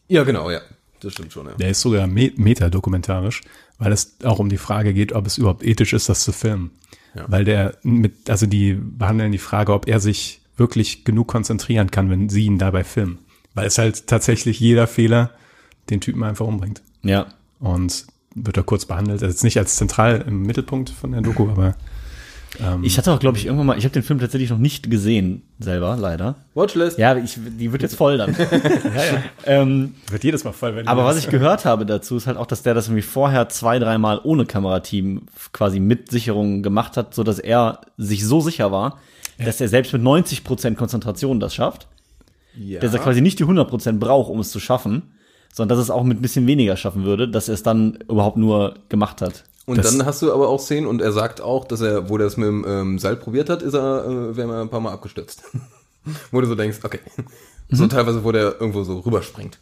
Ja, 0.09 0.25
genau, 0.25 0.51
ja. 0.51 0.61
Das 1.01 1.13
stimmt 1.13 1.33
schon, 1.33 1.47
ja. 1.47 1.55
Der 1.55 1.71
ist 1.71 1.81
sogar 1.81 2.07
me 2.07 2.33
metadokumentarisch, 2.37 3.43
weil 3.79 3.93
es 3.93 4.17
auch 4.25 4.39
um 4.39 4.49
die 4.49 4.59
Frage 4.59 4.95
geht, 4.95 5.13
ob 5.13 5.27
es 5.27 5.39
überhaupt 5.39 5.63
ethisch 5.63 5.93
ist, 5.93 6.09
das 6.09 6.25
zu 6.25 6.33
filmen. 6.33 6.71
Ja. 7.15 7.25
Weil 7.29 7.45
der 7.45 7.77
mit, 7.83 8.29
also 8.31 8.47
die 8.47 8.75
behandeln 8.75 9.33
die 9.33 9.39
Frage, 9.39 9.73
ob 9.73 9.87
er 9.87 10.01
sich 10.01 10.41
wirklich 10.57 11.05
genug 11.05 11.29
konzentrieren 11.29 11.91
kann, 11.91 12.11
wenn 12.11 12.29
sie 12.29 12.47
ihn 12.47 12.59
dabei 12.59 12.85
filmen. 12.85 13.19
Weil 13.55 13.67
es 13.67 13.79
halt 13.79 14.07
tatsächlich 14.07 14.61
jeder 14.61 14.87
Fehler 14.87 15.31
den 15.91 16.01
Typen 16.01 16.23
einfach 16.23 16.47
umbringt. 16.47 16.83
Ja. 17.03 17.27
Und 17.61 18.07
wird 18.35 18.57
da 18.57 18.63
kurz 18.63 18.87
behandelt. 18.87 19.23
Also 19.23 19.33
jetzt 19.33 19.45
nicht 19.45 19.59
als 19.59 19.77
zentral 19.77 20.25
im 20.27 20.43
Mittelpunkt 20.43 20.91
von 20.91 21.13
der 21.13 21.23
Doku, 21.23 21.49
aber 21.49 21.77
Ich 22.83 22.99
hatte 22.99 23.13
auch, 23.13 23.21
glaube 23.21 23.37
ich, 23.39 23.47
irgendwann 23.47 23.67
mal, 23.67 23.79
ich 23.79 23.85
habe 23.85 23.93
den 23.93 24.03
Film 24.03 24.19
tatsächlich 24.19 24.51
noch 24.51 24.59
nicht 24.59 24.91
gesehen, 24.91 25.43
selber, 25.59 25.97
leider. 25.97 26.37
Watchlist. 26.55 26.99
Ja, 26.99 27.17
ich, 27.17 27.39
die 27.39 27.73
wird 27.73 27.83
jetzt 27.83 27.95
voll 27.95 28.19
dann. 28.19 28.35
ähm, 29.47 29.95
wird 30.11 30.25
jedes 30.25 30.45
Mal 30.45 30.53
voll, 30.53 30.75
wenn 30.75 30.89
aber 30.89 31.05
was 31.05 31.19
ich 31.19 31.29
gehört 31.29 31.65
habe 31.65 31.87
dazu, 31.87 32.17
ist 32.17 32.27
halt 32.27 32.37
auch, 32.37 32.47
dass 32.47 32.63
der 32.63 32.75
das 32.75 32.89
irgendwie 32.89 33.03
vorher 33.03 33.49
zwei, 33.49 33.79
dreimal 33.79 34.21
ohne 34.25 34.47
Kamerateam 34.47 35.23
quasi 35.53 35.79
mit 35.79 36.11
Sicherung 36.11 36.63
gemacht 36.63 36.97
hat, 36.97 37.15
so 37.15 37.23
dass 37.23 37.39
er 37.39 37.83
sich 37.97 38.25
so 38.25 38.41
sicher 38.41 38.73
war, 38.73 38.99
dass 39.39 39.61
er 39.61 39.69
selbst 39.69 39.93
mit 39.93 40.03
90% 40.03 40.75
Konzentration 40.75 41.41
das 41.41 41.55
schafft. 41.55 41.87
ja. 42.57 42.81
Dass 42.81 42.93
er 42.93 43.01
quasi 43.01 43.21
nicht 43.21 43.39
die 43.39 43.45
100% 43.45 43.99
braucht, 43.99 44.31
um 44.31 44.41
es 44.41 44.51
zu 44.51 44.59
schaffen, 44.59 45.15
sondern 45.53 45.77
dass 45.77 45.85
es 45.85 45.91
auch 45.91 46.03
mit 46.03 46.19
ein 46.19 46.23
bisschen 46.23 46.47
weniger 46.47 46.77
schaffen 46.77 47.05
würde, 47.05 47.29
dass 47.29 47.49
er 47.49 47.55
es 47.55 47.63
dann 47.63 47.99
überhaupt 48.09 48.37
nur 48.37 48.75
gemacht 48.89 49.23
hat. 49.23 49.45
Und 49.69 49.77
Das- 49.79 49.97
dann 49.97 50.07
hast 50.07 50.23
du 50.23 50.33
aber 50.33 50.49
auch 50.49 50.61
Szenen 50.61 50.87
und 50.87 51.03
er 51.03 51.13
sagt 51.13 51.41
auch, 51.41 51.65
dass 51.67 51.81
er, 51.83 52.09
wo 52.09 52.17
der 52.19 52.27
es 52.27 52.37
mit 52.37 52.49
dem 52.49 52.65
ähm, 52.67 52.99
Seil 52.99 53.17
probiert 53.17 53.51
hat, 53.51 53.63
ist 53.63 53.75
er, 53.75 54.05
äh, 54.07 54.37
wäre 54.37 54.53
er 54.55 54.63
ein 54.63 54.71
paar 54.71 54.81
Mal 54.81 54.93
abgestürzt. 54.93 55.43
wo 56.33 56.41
du 56.41 56.47
so 56.47 56.55
denkst, 56.55 56.79
okay. 56.83 57.01
So 57.71 57.87
teilweise, 57.87 58.25
wo 58.25 58.33
der 58.33 58.59
irgendwo 58.61 58.83
so 58.83 58.99
rüberspringt. 59.01 59.59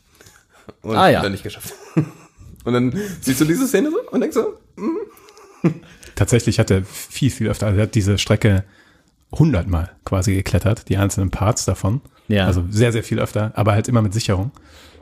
Und 0.83 0.97
Ah, 0.97 1.09
ja. 1.11 1.23
dann 1.23 1.33
nicht 1.33 1.43
geschafft. 1.43 1.75
und 2.65 2.73
dann 2.73 2.97
siehst 3.21 3.41
du 3.41 3.45
diese 3.45 3.67
Szene 3.67 3.91
so 3.91 3.99
und 4.11 4.21
denkst 4.21 4.35
so, 4.37 4.55
Tatsächlich 6.15 6.59
hat 6.59 6.71
er 6.71 6.83
viel, 6.85 7.31
viel 7.31 7.49
öfter, 7.49 7.67
also 7.67 7.79
er 7.79 7.83
hat 7.85 7.95
diese 7.95 8.17
Strecke 8.19 8.65
hundertmal 9.33 9.91
quasi 10.05 10.35
geklettert, 10.35 10.89
die 10.89 10.97
einzelnen 10.97 11.31
Parts 11.31 11.65
davon. 11.65 12.01
Ja. 12.29 12.47
Also 12.47 12.65
sehr, 12.71 12.93
sehr 12.93 13.03
viel 13.03 13.19
öfter, 13.19 13.53
aber 13.55 13.73
halt 13.73 13.89
immer 13.89 14.03
mit 14.03 14.15
Sicherung. 14.15 14.51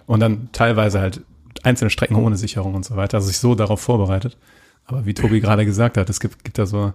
Und 0.07 0.21
dann 0.21 0.49
teilweise 0.53 1.01
halt 1.01 1.21
einzelne 1.63 1.91
Strecken 1.91 2.17
ohne 2.17 2.37
Sicherung 2.37 2.75
und 2.75 2.85
so 2.85 2.97
weiter, 2.97 3.19
also 3.19 3.29
sich 3.29 3.39
so 3.39 3.55
darauf 3.55 3.81
vorbereitet. 3.81 4.37
Aber 4.87 5.07
wie 5.07 5.15
Tobi 5.15 5.41
gerade 5.41 5.65
gesagt 5.65 5.97
hat, 5.97 6.11
es 6.11 6.21
gibt, 6.21 6.45
gibt 6.45 6.59
da 6.59 6.67
so 6.67 6.93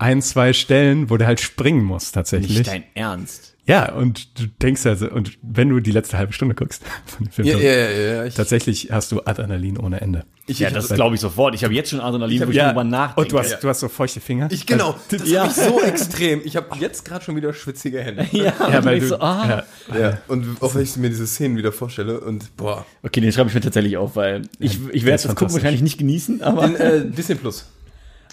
ein, 0.00 0.22
zwei 0.22 0.52
Stellen, 0.52 1.10
wo 1.10 1.16
der 1.16 1.26
halt 1.26 1.40
springen 1.40 1.84
muss 1.84 2.12
tatsächlich. 2.12 2.58
Nicht 2.58 2.70
dein 2.70 2.84
Ernst. 2.94 3.54
Ja, 3.66 3.92
und 3.92 4.40
du 4.40 4.46
denkst 4.46 4.84
also, 4.86 5.08
und 5.08 5.38
wenn 5.42 5.68
du 5.68 5.78
die 5.78 5.92
letzte 5.92 6.18
halbe 6.18 6.32
Stunde 6.32 6.56
guckst 6.56 6.82
von 7.06 7.26
dem 7.26 7.32
Film, 7.32 7.46
ja, 7.46 7.58
ja, 7.58 7.72
ja, 7.72 8.14
ja. 8.14 8.24
Ich, 8.24 8.34
tatsächlich 8.34 8.90
hast 8.90 9.12
du 9.12 9.20
Adrenalin 9.24 9.78
ohne 9.78 10.00
Ende. 10.00 10.24
ich, 10.48 10.58
Ja, 10.58 10.68
ich, 10.68 10.74
das 10.74 10.88
glaube 10.88 11.14
ich 11.14 11.20
sofort. 11.20 11.54
Ich 11.54 11.62
habe 11.62 11.72
jetzt 11.74 11.90
schon 11.90 12.00
Adrenalin, 12.00 12.40
wo 12.46 12.50
ich 12.50 12.58
drüber 12.58 12.82
nachdenke. 12.82 13.20
und 13.20 13.32
du 13.32 13.38
hast, 13.38 13.62
du 13.62 13.68
hast 13.68 13.80
so 13.80 13.88
feuchte 13.88 14.18
Finger. 14.20 14.48
ich 14.50 14.66
genau, 14.66 14.96
das 15.10 15.28
Ja. 15.28 15.42
hab 15.42 15.50
ich 15.50 15.56
so 15.56 15.80
extrem. 15.84 16.40
Ich 16.44 16.56
habe 16.56 16.76
jetzt 16.80 17.04
gerade 17.04 17.24
schon 17.24 17.36
wieder 17.36 17.52
schwitzige 17.52 18.00
Hände. 18.00 18.26
ja, 18.32 18.54
ja, 18.58 18.84
weil 18.84 18.98
du, 18.98 19.06
so, 19.06 19.20
ah. 19.20 19.64
ja, 19.88 20.00
Ja, 20.00 20.18
und 20.26 20.60
auch 20.62 20.74
wenn 20.74 20.82
ich 20.82 20.96
mir 20.96 21.10
diese 21.10 21.26
Szenen 21.26 21.56
wieder 21.56 21.70
vorstelle 21.70 22.18
und 22.18 22.56
boah. 22.56 22.84
Okay, 23.04 23.20
den 23.20 23.30
schreibe 23.30 23.50
ich 23.50 23.54
mir 23.54 23.60
tatsächlich 23.60 23.98
auf, 23.98 24.16
weil 24.16 24.42
ich, 24.58 24.80
ich 24.90 25.04
werde 25.04 25.16
ist 25.16 25.26
das 25.26 25.36
Gucken 25.36 25.54
wahrscheinlich 25.54 25.82
nicht 25.82 25.98
genießen, 25.98 26.42
aber 26.42 26.64
In 26.64 26.74
äh, 26.76 27.06
Disney 27.06 27.36
Plus. 27.36 27.66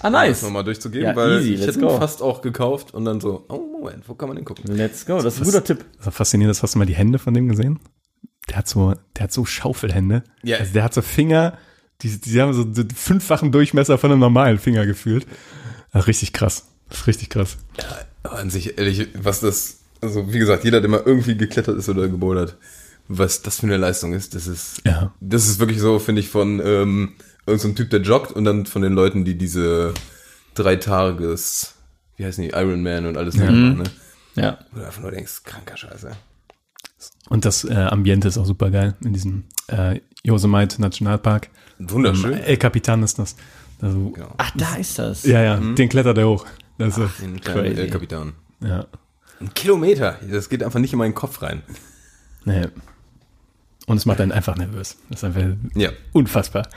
Ah, 0.01 0.07
Um 0.07 0.13
nice. 0.13 0.29
Das 0.39 0.41
nochmal 0.43 0.63
durchzugeben, 0.63 1.07
Ja, 1.09 1.15
weil 1.15 1.39
easy, 1.39 1.53
ich 1.53 1.59
let's 1.59 1.75
hätte 1.75 1.79
ihn 1.85 1.87
go. 1.89 1.97
fast 1.97 2.21
auch 2.21 2.41
gekauft 2.41 2.93
und 2.93 3.05
dann 3.05 3.19
so, 3.21 3.45
oh 3.49 3.57
Moment, 3.79 4.07
wo 4.07 4.13
kann 4.15 4.27
man 4.29 4.35
den 4.35 4.45
gucken? 4.45 4.75
Let's 4.75 5.05
go, 5.05 5.21
das 5.21 5.35
ist 5.35 5.41
ein 5.41 5.45
guter 5.45 5.63
Tipp. 5.63 5.85
So 5.99 6.11
faszinierend 6.11 6.55
ist, 6.55 6.63
hast 6.63 6.75
du 6.75 6.79
mal 6.79 6.85
die 6.85 6.95
Hände 6.95 7.19
von 7.19 7.33
dem 7.33 7.47
gesehen? 7.47 7.79
Der 8.49 8.57
hat 8.57 8.67
so, 8.67 8.93
der 9.15 9.23
hat 9.23 9.31
so 9.33 9.45
Schaufelhände. 9.45 10.23
Ja. 10.43 10.57
Also 10.57 10.73
der 10.73 10.83
hat 10.83 10.93
so 10.93 11.01
Finger, 11.01 11.57
die, 12.01 12.19
die 12.19 12.41
haben 12.41 12.53
so 12.53 12.63
den 12.63 12.89
fünffachen 12.91 13.51
Durchmesser 13.51 13.97
von 13.97 14.11
einem 14.11 14.19
normalen 14.21 14.57
Finger 14.59 14.85
gefühlt. 14.85 15.25
Das 15.91 16.03
ist 16.03 16.07
richtig 16.07 16.33
krass. 16.33 16.65
Das 16.89 16.99
ist 16.99 17.07
richtig 17.07 17.29
krass. 17.29 17.57
Aber 18.23 18.39
an 18.39 18.49
sich, 18.49 18.77
ehrlich, 18.77 19.09
was 19.21 19.41
das, 19.41 19.79
also 20.01 20.31
wie 20.31 20.39
gesagt, 20.39 20.63
jeder, 20.63 20.79
der 20.79 20.89
mal 20.89 21.01
irgendwie 21.05 21.35
geklettert 21.35 21.77
ist 21.77 21.89
oder 21.89 22.07
gebouldert, 22.07 22.55
was 23.09 23.41
das 23.41 23.59
für 23.59 23.65
eine 23.67 23.77
Leistung 23.77 24.13
ist, 24.13 24.35
das 24.35 24.47
ist, 24.47 24.81
Ja. 24.85 25.13
das 25.19 25.47
ist 25.47 25.59
wirklich 25.59 25.79
so, 25.79 25.97
finde 25.99 26.21
ich, 26.21 26.29
von 26.29 26.61
ähm, 26.63 27.13
irgendeinem 27.47 27.59
so 27.59 27.67
einem 27.69 27.75
Typ, 27.75 27.89
der 27.89 28.01
joggt 28.01 28.31
und 28.31 28.43
dann 28.45 28.65
von 28.65 28.81
den 28.81 28.93
Leuten, 28.93 29.25
die 29.25 29.37
diese 29.37 29.93
drei 30.53 30.75
Tages, 30.75 31.75
wie 32.17 32.25
heißen 32.25 32.43
die, 32.43 32.49
Iron 32.51 32.81
Man 32.83 33.05
und 33.05 33.17
alles 33.17 33.35
machen, 33.37 33.77
ne? 33.77 33.83
Ja. 34.35 34.59
Wo 34.71 34.79
du 34.79 34.85
einfach 34.85 35.01
nur 35.01 35.11
denkst, 35.11 35.43
kranker 35.43 35.77
Scheiße. 35.77 36.11
Und 37.29 37.43
das 37.45 37.63
äh, 37.63 37.73
Ambiente 37.73 38.27
ist 38.27 38.37
auch 38.37 38.45
super 38.45 38.69
geil 38.69 38.95
in 39.03 39.13
diesem 39.13 39.43
äh, 39.67 39.99
Yosemite 40.23 40.79
Nationalpark. 40.81 41.49
Wunderschön. 41.79 42.33
El 42.33 42.57
Capitan 42.57 43.03
ist 43.03 43.19
das. 43.19 43.35
Also, 43.81 44.09
Genau. 44.11 44.33
Ach, 44.37 44.51
da 44.55 44.75
ist 44.75 44.97
das. 44.99 45.23
Ja, 45.23 45.41
ja, 45.43 45.57
den 45.57 45.89
klettert 45.89 46.17
er 46.17 46.27
hoch. 46.27 46.45
Das 46.77 46.97
ist, 46.97 47.21
Den 47.21 47.39
kleinen 47.41 47.63
crazy. 47.65 47.81
El 47.81 47.89
Capitan. 47.89 48.33
ja. 48.61 48.85
Ein 49.39 49.53
Kilometer, 49.53 50.19
das 50.31 50.49
geht 50.49 50.63
einfach 50.63 50.79
nicht 50.79 50.93
in 50.93 50.99
meinen 50.99 51.13
Kopf 51.13 51.43
rein. 51.43 51.61
Nee. 52.45 52.67
Und 53.85 53.97
es 53.97 54.05
macht 54.07 54.19
einen 54.19 54.31
einfach 54.31 54.55
nervös. 54.57 54.97
Das 55.09 55.19
ist 55.19 55.23
einfach 55.25 55.43
Ja. 55.75 55.89
unfassbar. 56.11 56.67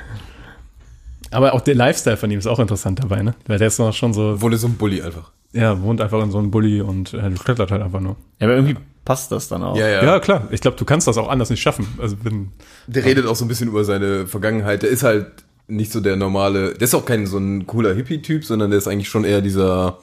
Aber 1.31 1.55
auch 1.55 1.61
der 1.61 1.75
Lifestyle 1.75 2.17
von 2.17 2.31
ihm 2.31 2.39
ist 2.39 2.47
auch 2.47 2.59
interessant 2.59 2.99
dabei, 3.01 3.23
ne? 3.23 3.35
Weil 3.47 3.59
der 3.59 3.69
ist 3.69 3.79
noch 3.79 3.93
schon 3.93 4.13
so, 4.13 4.41
Wurde 4.41 4.57
so 4.57 4.67
ein 4.67 4.75
Bully 4.75 5.01
einfach. 5.03 5.31
ja, 5.53 5.81
wohnt 5.83 6.01
einfach 6.01 6.23
in 6.23 6.31
so 6.31 6.39
einem 6.39 6.51
Bulli 6.51 6.81
und 6.81 7.15
äh, 7.15 7.31
klettert 7.31 7.71
halt 7.71 7.83
einfach 7.83 8.01
nur. 8.01 8.17
Ja, 8.41 8.47
aber 8.47 8.57
irgendwie 8.57 8.77
passt 9.05 9.31
das 9.33 9.49
dann 9.49 9.63
auch. 9.63 9.77
Ja, 9.77 9.89
ja. 9.89 10.05
Ja, 10.05 10.21
klar. 10.21 10.49
Ich 10.51 10.61
glaube, 10.61 10.77
du 10.77 10.85
kannst 10.85 11.07
das 11.07 11.17
auch 11.19 11.29
anders 11.29 11.51
nicht 11.51 11.61
schaffen. 11.63 11.87
Also 11.99 12.17
wenn, 12.23 12.51
Der 12.87 13.05
redet 13.05 13.27
auch 13.27 13.37
so 13.37 13.45
ein 13.45 13.49
bisschen 13.49 13.69
über 13.69 13.85
seine 13.85 14.27
Vergangenheit. 14.27 14.83
Der 14.83 14.91
ist 14.91 15.03
halt 15.03 15.27
nicht 15.69 15.93
so 15.93 16.01
der 16.01 16.17
normale, 16.17 16.75
der 16.75 16.83
ist 16.83 16.95
auch 16.95 17.05
kein 17.05 17.27
so 17.27 17.39
ein 17.39 17.67
cooler 17.67 17.95
Hippie-Typ, 17.95 18.45
sondern 18.45 18.71
der 18.71 18.79
ist 18.79 18.89
eigentlich 18.89 19.09
schon 19.09 19.25
eher 19.25 19.41
dieser, 19.41 19.99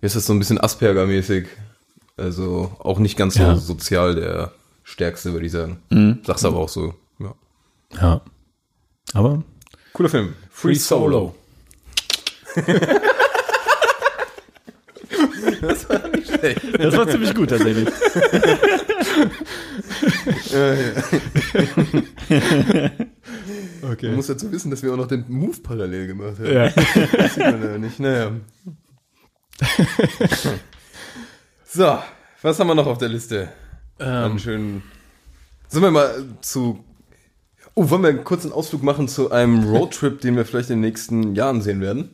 wie 0.00 0.06
ist 0.06 0.14
das, 0.16 0.24
so 0.26 0.32
ein 0.32 0.38
bisschen 0.38 0.58
Asperger-mäßig. 0.60 1.46
Also 2.16 2.70
auch 2.78 2.98
nicht 3.00 3.16
ganz 3.16 3.34
so 3.34 3.42
Ja. 3.42 3.56
sozial 3.56 4.14
der 4.14 4.52
Stärkste, 4.84 5.32
würde 5.32 5.46
ich 5.46 5.52
sagen. 5.52 6.20
Sagst 6.24 6.44
aber 6.44 6.58
auch 6.58 6.68
so. 6.68 6.94
Ja. 7.18 7.34
ja. 8.00 8.20
Aber 9.14 9.42
Cooler 9.92 10.08
Film. 10.08 10.34
Free 10.50 10.74
Solo. 10.74 11.34
das 15.60 15.88
war 15.88 16.08
nicht 16.08 16.28
schlecht. 16.28 16.60
Das 16.78 16.96
war 16.96 17.08
ziemlich 17.08 17.34
gut 17.34 17.50
tatsächlich. 17.50 17.88
okay. 23.82 24.06
Man 24.06 24.16
muss 24.16 24.26
dazu 24.26 24.50
wissen, 24.52 24.70
dass 24.70 24.82
wir 24.82 24.92
auch 24.92 24.96
noch 24.96 25.08
den 25.08 25.24
Move 25.28 25.60
parallel 25.62 26.06
gemacht 26.08 26.38
haben. 26.38 26.52
Ja. 26.52 26.68
Das 26.68 27.34
sieht 27.34 27.44
man 27.44 27.62
ja 27.62 27.78
nicht. 27.78 28.00
Naja. 28.00 28.32
so, 31.66 31.98
was 32.42 32.58
haben 32.58 32.66
wir 32.68 32.74
noch 32.74 32.86
auf 32.86 32.98
der 32.98 33.08
Liste? 33.08 33.52
Einen 33.98 34.38
schönen. 34.38 34.82
Sollen 35.68 35.84
wir 35.84 35.90
mal 35.90 36.24
zu. 36.40 36.84
Oh, 37.74 37.88
wollen 37.88 38.02
wir 38.02 38.10
einen 38.10 38.24
kurzen 38.24 38.52
Ausflug 38.52 38.82
machen 38.82 39.08
zu 39.08 39.30
einem 39.30 39.64
Roadtrip, 39.64 40.20
den 40.20 40.36
wir 40.36 40.44
vielleicht 40.44 40.68
in 40.68 40.76
den 40.76 40.88
nächsten 40.88 41.34
Jahren 41.34 41.62
sehen 41.62 41.80
werden? 41.80 42.10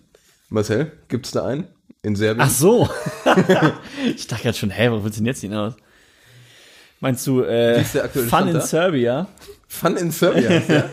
Marcel, 0.50 0.92
gibt's 1.08 1.32
da 1.32 1.44
einen? 1.44 1.66
In 2.02 2.14
Serbien? 2.14 2.46
Ach 2.46 2.50
so. 2.50 2.88
ich 4.14 4.26
dachte 4.28 4.44
gerade 4.44 4.56
schon, 4.56 4.70
hä, 4.70 4.88
wo 4.90 5.02
willst 5.02 5.18
du 5.18 5.20
denn 5.20 5.26
jetzt 5.26 5.40
hinaus? 5.40 5.74
Meinst 7.00 7.26
du 7.26 7.42
äh, 7.42 7.82
Fun 7.84 8.26
Stand 8.26 8.48
in 8.48 8.54
da? 8.54 8.60
Serbia? 8.60 9.26
Fun 9.66 9.96
in 9.96 10.10
Serbia. 10.12 10.50
ja. 10.68 10.84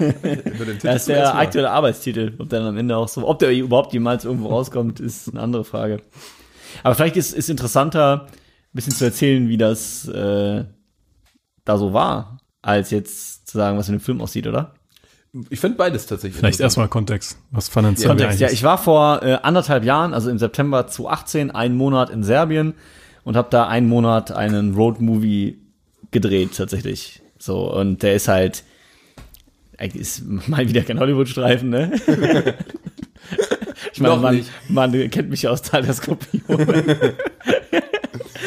Das 0.82 0.96
ist 1.02 1.08
der 1.10 1.36
aktuelle 1.36 1.70
Arbeitstitel. 1.70 2.34
Ob 2.40 2.50
der 2.50 2.60
dann 2.60 2.70
am 2.70 2.78
Ende 2.78 2.98
auch 2.98 3.08
so, 3.08 3.28
ob 3.28 3.40
der 3.40 3.52
überhaupt 3.52 3.94
jemals 3.94 4.26
irgendwo 4.26 4.48
rauskommt, 4.50 5.00
ist 5.00 5.30
eine 5.30 5.42
andere 5.42 5.64
Frage. 5.64 6.02
Aber 6.84 6.96
vielleicht 6.96 7.18
ist 7.18 7.34
ist 7.34 7.50
interessanter, 7.50 8.28
ein 8.28 8.32
bisschen 8.74 8.94
zu 8.94 9.06
erzählen, 9.06 9.48
wie 9.48 9.58
das 9.58 10.08
äh, 10.08 10.66
da 11.64 11.78
so 11.78 11.94
war, 11.94 12.35
als 12.66 12.90
jetzt 12.90 13.48
zu 13.48 13.58
sagen, 13.58 13.78
was 13.78 13.88
in 13.88 13.96
dem 13.96 14.02
Film 14.02 14.22
aussieht, 14.22 14.48
oder? 14.48 14.74
Ich 15.50 15.60
finde 15.60 15.78
beides 15.78 16.08
tatsächlich. 16.08 16.40
Vielleicht 16.40 16.60
erstmal 16.60 16.88
Kontext. 16.88 17.38
Was 17.52 17.70
Fun 17.70 17.86
and 17.86 18.00
Serbia 18.00 18.26
Kontext. 18.26 18.40
Ja, 18.40 18.50
ich 18.50 18.64
war 18.64 18.78
vor 18.78 19.22
äh, 19.22 19.38
anderthalb 19.44 19.84
Jahren, 19.84 20.14
also 20.14 20.30
im 20.30 20.40
September 20.40 20.88
2018, 20.88 21.52
einen 21.52 21.76
Monat 21.76 22.10
in 22.10 22.24
Serbien 22.24 22.74
und 23.24 23.36
habe 23.36 23.50
da 23.52 23.68
einen 23.68 23.88
Monat 23.88 24.32
einen 24.32 24.74
Roadmovie 24.74 25.60
gedreht 26.12 26.56
tatsächlich. 26.56 27.22
So 27.38 27.72
und 27.72 28.02
der 28.02 28.16
ist 28.16 28.28
halt 28.28 28.64
ist 29.94 30.24
mal 30.48 30.68
wieder 30.68 30.82
kein 30.82 31.00
Hollywood-Streifen, 31.00 31.70
ne? 31.70 31.92
ich 33.94 34.00
meine, 34.00 34.16
man, 34.16 34.46
man 34.70 35.10
kennt 35.12 35.30
mich 35.30 35.42
ja 35.42 35.52
aus 35.52 35.62
Teil 35.62 35.84
der 35.84 35.94
Skorpion. 35.94 36.42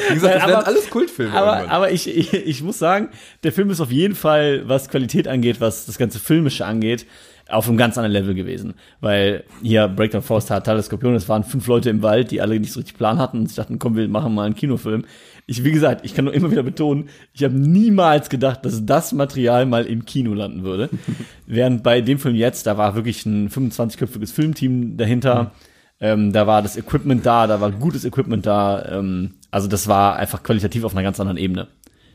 Wie 0.08 0.14
gesagt, 0.14 0.34
das 0.36 0.42
aber- 0.42 0.52
werden 0.52 0.64
alles 0.66 0.90
Kultfilme. 0.90 1.32
Aber, 1.34 1.56
irgendwann. 1.58 1.70
aber 1.76 1.90
ich, 1.92 2.08
ich, 2.08 2.32
ich 2.34 2.62
muss 2.62 2.78
sagen, 2.78 3.08
der 3.42 3.52
Film 3.52 3.70
ist 3.70 3.80
auf 3.80 3.90
jeden 3.90 4.14
Fall, 4.14 4.68
was 4.68 4.88
Qualität 4.88 5.28
angeht, 5.28 5.60
was 5.60 5.86
das 5.86 5.98
ganze 5.98 6.18
Filmische 6.18 6.66
angeht, 6.66 7.06
auf 7.50 7.66
einem 7.66 7.78
ganz 7.78 7.96
anderen 7.96 8.12
Level 8.12 8.34
gewesen. 8.34 8.74
Weil 9.00 9.44
hier 9.62 9.88
Breakdown 9.88 10.22
Force 10.22 10.50
hat 10.50 10.66
Tal 10.66 10.82
Skorpion, 10.82 11.14
es 11.14 11.28
waren 11.28 11.44
fünf 11.44 11.66
Leute 11.66 11.88
im 11.88 12.02
Wald, 12.02 12.30
die 12.30 12.40
alle 12.42 12.60
nicht 12.60 12.72
so 12.72 12.80
richtig 12.80 12.96
Plan 12.98 13.18
hatten 13.18 13.38
und 13.38 13.46
sich 13.46 13.56
dachten, 13.56 13.78
komm, 13.78 13.96
wir 13.96 14.06
machen 14.08 14.34
mal 14.34 14.44
einen 14.44 14.54
Kinofilm. 14.54 15.04
Ich, 15.46 15.64
wie 15.64 15.72
gesagt, 15.72 16.04
ich 16.04 16.14
kann 16.14 16.26
nur 16.26 16.34
immer 16.34 16.50
wieder 16.50 16.62
betonen, 16.62 17.08
ich 17.32 17.42
habe 17.42 17.54
niemals 17.54 18.28
gedacht, 18.28 18.66
dass 18.66 18.84
das 18.84 19.12
Material 19.14 19.64
mal 19.64 19.86
im 19.86 20.04
Kino 20.04 20.34
landen 20.34 20.62
würde. 20.62 20.90
Während 21.46 21.82
bei 21.82 22.02
dem 22.02 22.18
Film 22.18 22.34
jetzt, 22.34 22.66
da 22.66 22.76
war 22.76 22.94
wirklich 22.94 23.24
ein 23.24 23.48
25-köpfiges 23.48 24.34
Filmteam 24.34 24.98
dahinter. 24.98 25.52
Ähm, 26.00 26.32
da 26.32 26.46
war 26.46 26.62
das 26.62 26.76
Equipment 26.76 27.26
da, 27.26 27.46
da 27.46 27.60
war 27.60 27.70
gutes 27.72 28.04
Equipment 28.04 28.46
da. 28.46 28.84
Ähm, 28.98 29.34
also 29.50 29.68
das 29.68 29.88
war 29.88 30.16
einfach 30.16 30.42
qualitativ 30.42 30.84
auf 30.84 30.92
einer 30.92 31.02
ganz 31.02 31.18
anderen 31.18 31.38
Ebene. 31.38 31.68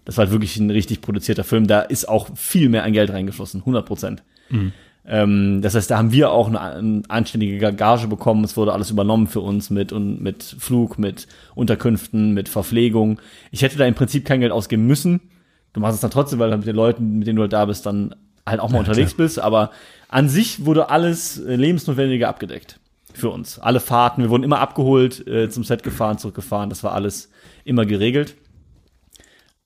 Das 0.05 0.17
war 0.17 0.25
halt 0.25 0.31
wirklich 0.31 0.57
ein 0.57 0.69
richtig 0.69 1.01
produzierter 1.01 1.43
Film. 1.43 1.67
Da 1.67 1.81
ist 1.81 2.07
auch 2.07 2.29
viel 2.35 2.69
mehr 2.69 2.83
an 2.83 2.93
Geld 2.93 3.11
reingeflossen, 3.11 3.61
100 3.61 3.85
Prozent. 3.85 4.23
Ähm, 5.05 5.61
das 5.61 5.75
heißt, 5.75 5.91
da 5.91 5.97
haben 5.97 6.11
wir 6.11 6.31
auch 6.31 6.47
eine, 6.47 6.61
eine 6.61 7.01
anständige 7.09 7.73
Gage 7.73 8.07
bekommen. 8.07 8.43
Es 8.43 8.55
wurde 8.55 8.73
alles 8.73 8.89
übernommen 8.89 9.27
für 9.27 9.41
uns 9.41 9.69
mit 9.69 9.91
und 9.91 10.21
mit 10.21 10.43
Flug, 10.43 10.97
mit 10.97 11.27
Unterkünften, 11.55 12.33
mit 12.33 12.47
Verpflegung. 12.47 13.19
Ich 13.51 13.63
hätte 13.63 13.77
da 13.77 13.85
im 13.85 13.95
Prinzip 13.95 14.25
kein 14.25 14.39
Geld 14.39 14.51
ausgeben 14.51 14.87
müssen. 14.87 15.19
Du 15.73 15.81
machst 15.81 15.95
es 15.95 16.01
dann 16.01 16.11
trotzdem, 16.11 16.39
weil 16.39 16.51
du 16.51 16.57
mit 16.57 16.67
den 16.67 16.75
Leuten, 16.75 17.19
mit 17.19 17.27
denen 17.27 17.35
du 17.35 17.41
halt 17.41 17.53
da 17.53 17.65
bist, 17.65 17.85
dann 17.85 18.15
halt 18.45 18.59
auch 18.59 18.69
mal 18.69 18.79
unterwegs 18.79 19.13
bist. 19.15 19.39
Aber 19.39 19.71
an 20.07 20.29
sich 20.29 20.65
wurde 20.65 20.89
alles 20.89 21.39
äh, 21.39 21.55
lebensnotwendige 21.55 22.29
abgedeckt 22.29 22.79
für 23.13 23.29
uns. 23.29 23.59
Alle 23.59 23.79
Fahrten, 23.79 24.21
wir 24.21 24.29
wurden 24.29 24.43
immer 24.43 24.59
abgeholt, 24.59 25.27
äh, 25.27 25.49
zum 25.49 25.63
Set 25.63 25.83
gefahren, 25.83 26.17
zurückgefahren. 26.17 26.69
Das 26.69 26.83
war 26.83 26.93
alles 26.93 27.29
immer 27.63 27.85
geregelt. 27.85 28.35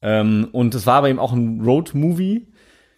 Ähm, 0.01 0.49
und 0.51 0.75
es 0.75 0.85
war 0.85 0.95
aber 0.95 1.09
eben 1.09 1.19
auch 1.19 1.33
ein 1.33 1.61
Road-Movie. 1.61 2.47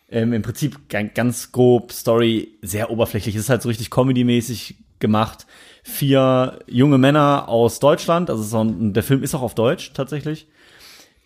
Ähm, 0.09 0.33
Im 0.33 0.41
Prinzip 0.41 0.89
ga- 0.89 1.03
ganz 1.03 1.51
grob 1.51 1.91
Story, 1.91 2.57
sehr 2.61 2.89
oberflächlich. 2.89 3.35
Es 3.35 3.43
ist 3.43 3.49
halt 3.49 3.61
so 3.61 3.69
richtig 3.69 3.89
Comedy-mäßig 3.89 4.75
gemacht. 4.99 5.45
Vier 5.83 6.59
junge 6.67 6.97
Männer 6.97 7.47
aus 7.47 7.79
Deutschland, 7.79 8.29
also 8.29 8.43
so 8.43 8.63
ein, 8.63 8.93
der 8.93 9.03
Film 9.03 9.23
ist 9.23 9.33
auch 9.33 9.41
auf 9.41 9.55
Deutsch 9.55 9.93
tatsächlich, 9.93 10.47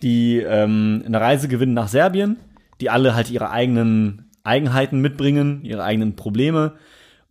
die 0.02 0.38
ähm, 0.38 1.02
eine 1.06 1.20
Reise 1.20 1.48
gewinnen 1.48 1.74
nach 1.74 1.88
Serbien, 1.88 2.38
die 2.82 2.90
alle 2.90 3.16
halt 3.16 3.32
ihre 3.32 3.50
eigenen 3.50 4.30
Eigenheiten 4.44 5.00
mitbringen, 5.00 5.62
ihre 5.64 5.84
eigenen 5.84 6.16
Probleme 6.16 6.74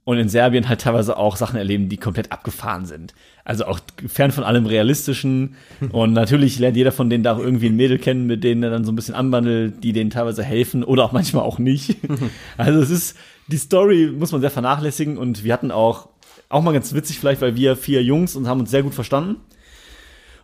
und 0.04 0.18
in 0.18 0.28
Serbien 0.28 0.68
halt 0.68 0.80
teilweise 0.80 1.16
auch 1.16 1.36
Sachen 1.36 1.56
erleben, 1.56 1.88
die 1.88 1.96
komplett 1.96 2.32
abgefahren 2.32 2.86
sind. 2.86 3.14
Also 3.44 3.66
auch 3.66 3.78
fern 4.08 4.32
von 4.32 4.42
allem 4.42 4.66
Realistischen. 4.66 5.54
Und 5.90 6.12
natürlich 6.12 6.58
lernt 6.58 6.76
jeder 6.76 6.90
von 6.90 7.08
denen 7.08 7.22
da 7.22 7.34
auch 7.34 7.38
irgendwie 7.38 7.66
ein 7.66 7.76
Mädel 7.76 7.98
kennen, 7.98 8.26
mit 8.26 8.42
denen 8.42 8.62
er 8.64 8.70
dann 8.70 8.84
so 8.84 8.90
ein 8.90 8.96
bisschen 8.96 9.14
anwandelt, 9.14 9.84
die 9.84 9.92
denen 9.92 10.10
teilweise 10.10 10.42
helfen 10.42 10.82
oder 10.82 11.04
auch 11.04 11.12
manchmal 11.12 11.44
auch 11.44 11.58
nicht. 11.58 11.96
Also 12.56 12.80
es 12.80 12.90
ist, 12.90 13.16
die 13.48 13.56
Story 13.56 14.12
muss 14.16 14.32
man 14.32 14.40
sehr 14.40 14.50
vernachlässigen 14.50 15.16
und 15.16 15.44
wir 15.44 15.52
hatten 15.52 15.70
auch, 15.70 16.08
auch 16.48 16.62
mal 16.62 16.72
ganz 16.72 16.92
witzig 16.94 17.18
vielleicht, 17.18 17.40
weil 17.40 17.56
wir 17.56 17.76
vier 17.76 18.02
Jungs 18.02 18.36
und 18.36 18.46
haben 18.46 18.60
uns 18.60 18.70
sehr 18.70 18.82
gut 18.82 18.94
verstanden. 18.94 19.36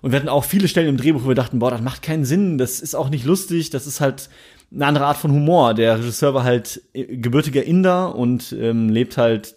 Und 0.00 0.12
wir 0.12 0.18
hatten 0.18 0.28
auch 0.28 0.44
viele 0.44 0.68
Stellen 0.68 0.88
im 0.88 0.96
Drehbuch, 0.96 1.24
wo 1.24 1.28
wir 1.28 1.34
dachten, 1.34 1.58
boah, 1.58 1.70
das 1.70 1.80
macht 1.80 2.02
keinen 2.02 2.24
Sinn, 2.24 2.58
das 2.58 2.80
ist 2.80 2.94
auch 2.94 3.10
nicht 3.10 3.24
lustig, 3.24 3.70
das 3.70 3.86
ist 3.86 4.00
halt 4.00 4.28
eine 4.72 4.86
andere 4.86 5.06
Art 5.06 5.16
von 5.16 5.32
Humor. 5.32 5.74
Der 5.74 5.98
Regisseur 5.98 6.34
war 6.34 6.44
halt 6.44 6.82
äh, 6.92 7.16
gebürtiger 7.16 7.64
Inder 7.64 8.14
und 8.14 8.52
ähm, 8.52 8.88
lebt 8.88 9.16
halt 9.16 9.56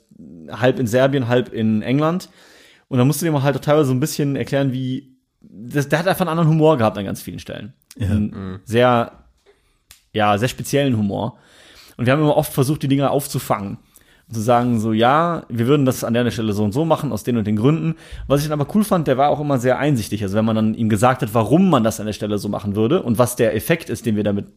halb 0.50 0.80
in 0.80 0.88
Serbien, 0.88 1.28
halb 1.28 1.54
in 1.54 1.82
England. 1.82 2.30
Und 2.88 2.98
da 2.98 3.06
musste 3.06 3.26
dem 3.26 3.42
halt 3.42 3.56
auch 3.56 3.62
teilweise 3.62 3.88
so 3.88 3.94
ein 3.94 4.00
bisschen 4.00 4.36
erklären, 4.36 4.74
wie 4.74 5.18
das, 5.42 5.90
der 5.90 6.00
hat 6.00 6.08
einfach 6.08 6.22
einen 6.22 6.30
anderen 6.30 6.50
Humor 6.50 6.78
gehabt 6.78 6.98
an 6.98 7.06
ganz 7.06 7.22
vielen 7.22 7.40
Stellen. 7.40 7.74
Einen 8.00 8.34
Sehr, 8.66 9.12
ja, 10.14 10.38
sehr 10.38 10.48
speziellen 10.48 10.98
Humor. 10.98 11.38
Und 11.98 12.06
wir 12.06 12.14
haben 12.14 12.22
immer 12.22 12.38
oft 12.38 12.54
versucht, 12.54 12.84
die 12.84 12.88
Dinge 12.88 13.10
aufzufangen. 13.10 13.78
Und 14.28 14.34
zu 14.36 14.42
sagen, 14.42 14.80
so, 14.80 14.94
ja, 14.94 15.44
wir 15.50 15.68
würden 15.68 15.86
das 15.86 16.04
an 16.04 16.14
der 16.14 16.30
Stelle 16.32 16.54
so 16.54 16.64
und 16.64 16.72
so 16.72 16.86
machen, 16.86 17.12
aus 17.12 17.24
den 17.24 17.38
und 17.38 17.48
den 17.48 17.58
Gründen. 17.58 17.96
Was 18.28 18.42
ich 18.42 18.50
dann 18.50 18.60
aber 18.60 18.74
cool 18.76 18.84
fand, 18.84 19.08
der 19.08 19.18
war 19.18 19.30
auch 19.30 19.40
immer 19.40 19.58
sehr 19.58 19.78
einsichtig. 19.78 20.24
Also 20.24 20.38
wenn 20.38 20.46
man 20.46 20.56
dann 20.56 20.74
ihm 20.74 20.90
gesagt 20.90 21.22
hat, 21.22 21.34
warum 21.34 21.70
man 21.70 21.84
das 21.84 22.00
an 22.00 22.06
der 22.06 22.14
Stelle 22.14 22.38
so 22.38 22.48
machen 22.48 22.76
würde 22.76 23.04
und 23.04 23.18
was 23.18 23.36
der 23.36 23.56
Effekt 23.56 23.90
ist, 23.90 24.06
den 24.06 24.16
wir 24.16 24.24
damit 24.24 24.48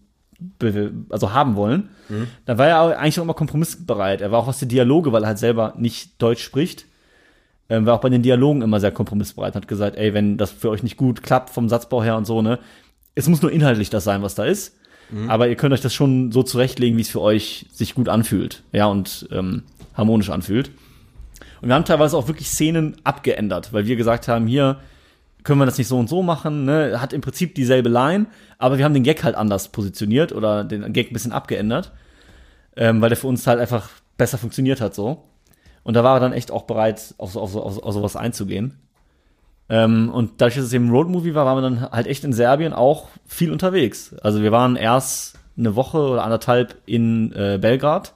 also 1.08 1.32
haben 1.32 1.56
wollen, 1.56 1.88
dann 2.46 2.58
war 2.58 2.66
er 2.66 2.98
eigentlich 2.98 3.18
auch 3.18 3.24
immer 3.24 3.34
kompromissbereit. 3.34 4.20
Er 4.20 4.30
war 4.30 4.40
auch 4.40 4.46
was 4.46 4.58
die 4.58 4.68
Dialoge, 4.68 5.12
weil 5.12 5.24
er 5.24 5.28
halt 5.28 5.38
selber 5.38 5.74
nicht 5.76 6.20
Deutsch 6.20 6.42
spricht, 6.42 6.86
ähm, 7.68 7.86
war 7.86 7.94
auch 7.94 8.00
bei 8.00 8.10
den 8.10 8.22
Dialogen 8.22 8.62
immer 8.62 8.80
sehr 8.80 8.92
kompromissbereit. 8.92 9.54
Hat 9.54 9.68
gesagt, 9.68 9.96
ey, 9.96 10.14
wenn 10.14 10.36
das 10.36 10.50
für 10.50 10.70
euch 10.70 10.82
nicht 10.82 10.96
gut 10.96 11.22
klappt 11.22 11.50
vom 11.50 11.68
Satzbau 11.68 12.02
her 12.02 12.16
und 12.16 12.26
so, 12.26 12.42
ne, 12.42 12.58
es 13.14 13.28
muss 13.28 13.42
nur 13.42 13.52
inhaltlich 13.52 13.90
das 13.90 14.04
sein, 14.04 14.22
was 14.22 14.34
da 14.34 14.44
ist. 14.44 14.76
Aber 15.28 15.48
ihr 15.48 15.54
könnt 15.56 15.72
euch 15.74 15.80
das 15.80 15.94
schon 15.94 16.32
so 16.32 16.42
zurechtlegen, 16.42 16.96
wie 16.96 17.02
es 17.02 17.10
für 17.10 17.20
euch 17.20 17.66
sich 17.72 17.94
gut 17.94 18.08
anfühlt, 18.08 18.62
ja, 18.72 18.86
und 18.86 19.28
ähm, 19.30 19.62
harmonisch 19.94 20.30
anfühlt. 20.30 20.70
Und 21.60 21.68
wir 21.68 21.74
haben 21.74 21.84
teilweise 21.84 22.16
auch 22.16 22.26
wirklich 22.26 22.48
Szenen 22.48 22.96
abgeändert, 23.04 23.72
weil 23.72 23.86
wir 23.86 23.96
gesagt 23.96 24.28
haben, 24.28 24.46
hier 24.46 24.78
können 25.44 25.58
wir 25.60 25.66
das 25.66 25.78
nicht 25.78 25.88
so 25.88 25.98
und 25.98 26.08
so 26.08 26.22
machen, 26.22 26.64
ne? 26.64 27.00
Hat 27.00 27.12
im 27.12 27.20
Prinzip 27.20 27.54
dieselbe 27.54 27.88
Line, 27.88 28.26
aber 28.58 28.78
wir 28.78 28.84
haben 28.84 28.94
den 28.94 29.02
Gag 29.02 29.22
halt 29.22 29.36
anders 29.36 29.68
positioniert 29.68 30.32
oder 30.32 30.64
den 30.64 30.92
Gag 30.92 31.10
ein 31.10 31.12
bisschen 31.12 31.32
abgeändert, 31.32 31.92
ähm, 32.76 33.00
weil 33.00 33.10
der 33.10 33.18
für 33.18 33.26
uns 33.28 33.46
halt 33.46 33.60
einfach 33.60 33.90
besser 34.16 34.38
funktioniert 34.38 34.80
hat 34.80 34.94
so. 34.94 35.24
Und 35.82 35.94
da 35.94 36.02
war 36.02 36.16
er 36.16 36.20
dann 36.20 36.32
echt 36.32 36.50
auch 36.50 36.62
bereit, 36.62 37.14
auf, 37.18 37.30
so, 37.32 37.40
auf, 37.40 37.50
so, 37.52 37.62
auf, 37.62 37.74
so- 37.74 37.82
auf 37.82 37.92
sowas 37.94 38.16
einzugehen. 38.16 38.78
Ähm, 39.68 40.10
und 40.10 40.40
dadurch, 40.40 40.56
dass 40.56 40.64
es 40.64 40.72
eben 40.72 40.86
ein 40.86 40.90
Roadmovie 40.90 41.34
war, 41.34 41.46
waren 41.46 41.56
wir 41.56 41.62
dann 41.62 41.90
halt 41.90 42.06
echt 42.06 42.24
in 42.24 42.32
Serbien 42.32 42.72
auch 42.72 43.08
viel 43.26 43.50
unterwegs. 43.52 44.14
Also 44.22 44.42
wir 44.42 44.52
waren 44.52 44.76
erst 44.76 45.38
eine 45.56 45.76
Woche 45.76 45.98
oder 45.98 46.24
anderthalb 46.24 46.76
in 46.86 47.32
äh, 47.32 47.58
Belgrad 47.60 48.14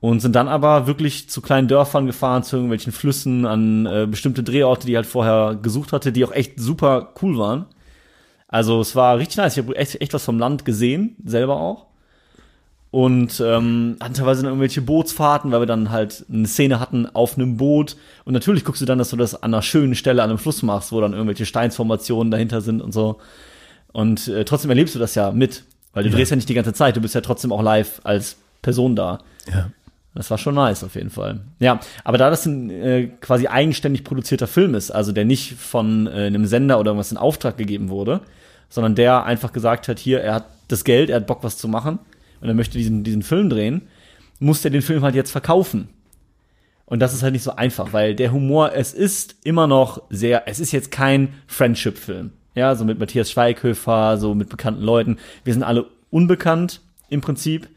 und 0.00 0.20
sind 0.20 0.36
dann 0.36 0.48
aber 0.48 0.86
wirklich 0.86 1.28
zu 1.30 1.40
kleinen 1.40 1.68
Dörfern 1.68 2.06
gefahren, 2.06 2.42
zu 2.42 2.56
irgendwelchen 2.56 2.92
Flüssen, 2.92 3.46
an 3.46 3.86
äh, 3.86 4.06
bestimmte 4.08 4.42
Drehorte, 4.42 4.86
die 4.86 4.92
ich 4.92 4.96
halt 4.96 5.06
vorher 5.06 5.58
gesucht 5.60 5.92
hatte, 5.92 6.12
die 6.12 6.24
auch 6.24 6.32
echt 6.32 6.60
super 6.60 7.12
cool 7.22 7.38
waren. 7.38 7.66
Also 8.48 8.80
es 8.80 8.94
war 8.94 9.18
richtig 9.18 9.38
nice. 9.38 9.56
Ich 9.56 9.62
habe 9.64 9.76
echt, 9.76 10.00
echt 10.00 10.14
was 10.14 10.24
vom 10.24 10.38
Land 10.38 10.64
gesehen, 10.64 11.16
selber 11.24 11.56
auch. 11.56 11.86
Und 12.90 13.42
ähm, 13.44 13.96
hatten 14.00 14.14
teilweise 14.14 14.42
dann 14.42 14.52
irgendwelche 14.52 14.80
Bootsfahrten, 14.80 15.50
weil 15.50 15.60
wir 15.60 15.66
dann 15.66 15.90
halt 15.90 16.24
eine 16.32 16.46
Szene 16.46 16.78
hatten 16.78 17.06
auf 17.06 17.36
einem 17.36 17.56
Boot. 17.56 17.96
Und 18.24 18.32
natürlich 18.32 18.64
guckst 18.64 18.80
du 18.80 18.86
dann, 18.86 18.98
dass 18.98 19.10
du 19.10 19.16
das 19.16 19.34
an 19.34 19.52
einer 19.52 19.62
schönen 19.62 19.94
Stelle 19.94 20.22
an 20.22 20.30
einem 20.30 20.38
Fluss 20.38 20.62
machst, 20.62 20.92
wo 20.92 21.00
dann 21.00 21.12
irgendwelche 21.12 21.46
Steinsformationen 21.46 22.30
dahinter 22.30 22.60
sind 22.60 22.80
und 22.80 22.92
so. 22.92 23.18
Und 23.92 24.28
äh, 24.28 24.44
trotzdem 24.44 24.70
erlebst 24.70 24.94
du 24.94 24.98
das 24.98 25.14
ja 25.14 25.32
mit, 25.32 25.64
weil 25.92 26.04
du 26.04 26.10
drehst 26.10 26.30
ja 26.30 26.36
nicht 26.36 26.48
die 26.48 26.54
ganze 26.54 26.72
Zeit, 26.72 26.96
du 26.96 27.00
bist 27.00 27.14
ja 27.14 27.20
trotzdem 27.20 27.52
auch 27.52 27.62
live 27.62 28.00
als 28.04 28.36
Person 28.62 28.94
da. 28.94 29.20
Ja. 29.50 29.70
Das 30.16 30.30
war 30.30 30.38
schon 30.38 30.54
nice 30.54 30.82
auf 30.82 30.94
jeden 30.94 31.10
Fall. 31.10 31.40
Ja, 31.58 31.78
aber 32.02 32.18
da 32.18 32.30
das 32.30 32.46
ein 32.46 32.70
äh, 32.70 33.08
quasi 33.20 33.46
eigenständig 33.46 34.02
produzierter 34.02 34.46
Film 34.46 34.74
ist, 34.74 34.90
also 34.90 35.12
der 35.12 35.24
nicht 35.24 35.54
von 35.54 36.06
äh, 36.06 36.26
einem 36.26 36.46
Sender 36.46 36.80
oder 36.80 36.90
irgendwas 36.90 37.12
in 37.12 37.18
Auftrag 37.18 37.56
gegeben 37.56 37.90
wurde, 37.90 38.22
sondern 38.68 38.94
der 38.94 39.24
einfach 39.24 39.52
gesagt 39.52 39.88
hat, 39.88 39.98
hier, 39.98 40.20
er 40.20 40.34
hat 40.34 40.46
das 40.68 40.84
Geld, 40.84 41.10
er 41.10 41.16
hat 41.16 41.26
Bock 41.26 41.44
was 41.44 41.58
zu 41.58 41.68
machen 41.68 41.98
und 42.40 42.48
er 42.48 42.54
möchte 42.54 42.78
diesen, 42.78 43.04
diesen 43.04 43.22
Film 43.22 43.50
drehen, 43.50 43.82
muss 44.38 44.64
er 44.64 44.70
den 44.70 44.82
Film 44.82 45.02
halt 45.02 45.14
jetzt 45.14 45.30
verkaufen. 45.30 45.88
Und 46.86 47.00
das 47.00 47.12
ist 47.12 47.22
halt 47.22 47.32
nicht 47.32 47.42
so 47.42 47.56
einfach, 47.56 47.92
weil 47.92 48.14
der 48.14 48.32
Humor, 48.32 48.72
es 48.74 48.94
ist 48.94 49.36
immer 49.44 49.66
noch 49.66 50.02
sehr, 50.08 50.46
es 50.46 50.60
ist 50.60 50.72
jetzt 50.72 50.90
kein 50.90 51.34
Friendship-Film. 51.46 52.30
Ja, 52.54 52.74
so 52.74 52.84
mit 52.84 52.98
Matthias 52.98 53.30
Schweighöfer, 53.30 54.16
so 54.16 54.34
mit 54.34 54.48
bekannten 54.48 54.82
Leuten. 54.82 55.18
Wir 55.44 55.52
sind 55.52 55.62
alle 55.62 55.86
unbekannt 56.10 56.80
im 57.10 57.20
Prinzip. 57.20 57.68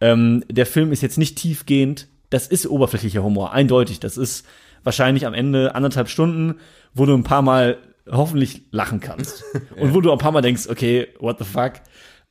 Ähm, 0.00 0.44
der 0.50 0.66
Film 0.66 0.92
ist 0.92 1.02
jetzt 1.02 1.18
nicht 1.18 1.36
tiefgehend. 1.36 2.08
Das 2.30 2.46
ist 2.48 2.66
oberflächlicher 2.66 3.22
Humor, 3.22 3.52
eindeutig. 3.52 4.00
Das 4.00 4.16
ist 4.16 4.46
wahrscheinlich 4.84 5.26
am 5.26 5.34
Ende 5.34 5.74
anderthalb 5.74 6.08
Stunden, 6.08 6.56
wo 6.94 7.06
du 7.06 7.14
ein 7.14 7.24
paar 7.24 7.42
Mal 7.42 7.78
hoffentlich 8.10 8.62
lachen 8.70 9.00
kannst. 9.00 9.44
Und 9.76 9.94
wo 9.94 10.00
du 10.00 10.12
ein 10.12 10.18
paar 10.18 10.32
Mal 10.32 10.42
denkst, 10.42 10.68
okay, 10.68 11.08
what 11.18 11.38
the 11.38 11.44
fuck? 11.44 11.74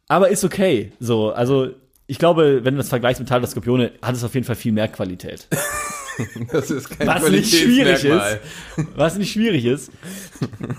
Aber 0.08 0.30
ist 0.30 0.44
okay. 0.44 0.92
So, 1.00 1.32
also 1.32 1.70
ich 2.08 2.20
glaube, 2.20 2.64
wenn 2.64 2.76
du 2.76 2.78
das 2.78 2.90
vergleichst 2.90 3.20
mit 3.20 3.30
Teil 3.30 3.42
der 3.42 3.50
Skorpione, 3.50 3.92
hat 4.02 4.16
es 4.16 4.24
auf 4.24 4.34
jeden 4.34 4.46
Fall 4.46 4.56
viel 4.56 4.72
mehr 4.72 4.88
Qualität. 4.88 5.48
Das 6.50 6.72
ist 6.72 6.90
kein 6.92 7.08
Was 7.08 7.30
nicht 7.30 7.54
schwierig 7.54 8.06
ist. 8.06 8.40
Was 8.96 9.18
nicht 9.18 9.34
schwierig 9.34 9.66
ist. 9.66 9.92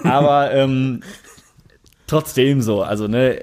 Aber 0.02 0.50
ähm, 0.50 1.02
trotzdem 2.06 2.62
so, 2.62 2.82
also 2.82 3.06
ne, 3.06 3.38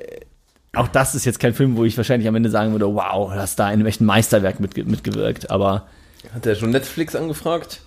auch 0.75 0.87
das 0.87 1.13
ist 1.15 1.25
jetzt 1.25 1.39
kein 1.39 1.53
Film, 1.53 1.75
wo 1.77 1.85
ich 1.85 1.95
wahrscheinlich 1.97 2.27
am 2.27 2.35
Ende 2.35 2.49
sagen 2.49 2.71
würde, 2.71 2.87
wow, 2.93 3.31
du 3.31 3.39
hast 3.39 3.59
da 3.59 3.67
in 3.67 3.73
einem 3.73 3.85
echten 3.85 4.05
Meisterwerk 4.05 4.59
mitge 4.59 4.83
mitgewirkt. 4.85 5.51
Aber 5.51 5.85
Hat 6.33 6.45
er 6.45 6.55
schon 6.55 6.71
Netflix 6.71 7.15
angefragt? 7.15 7.81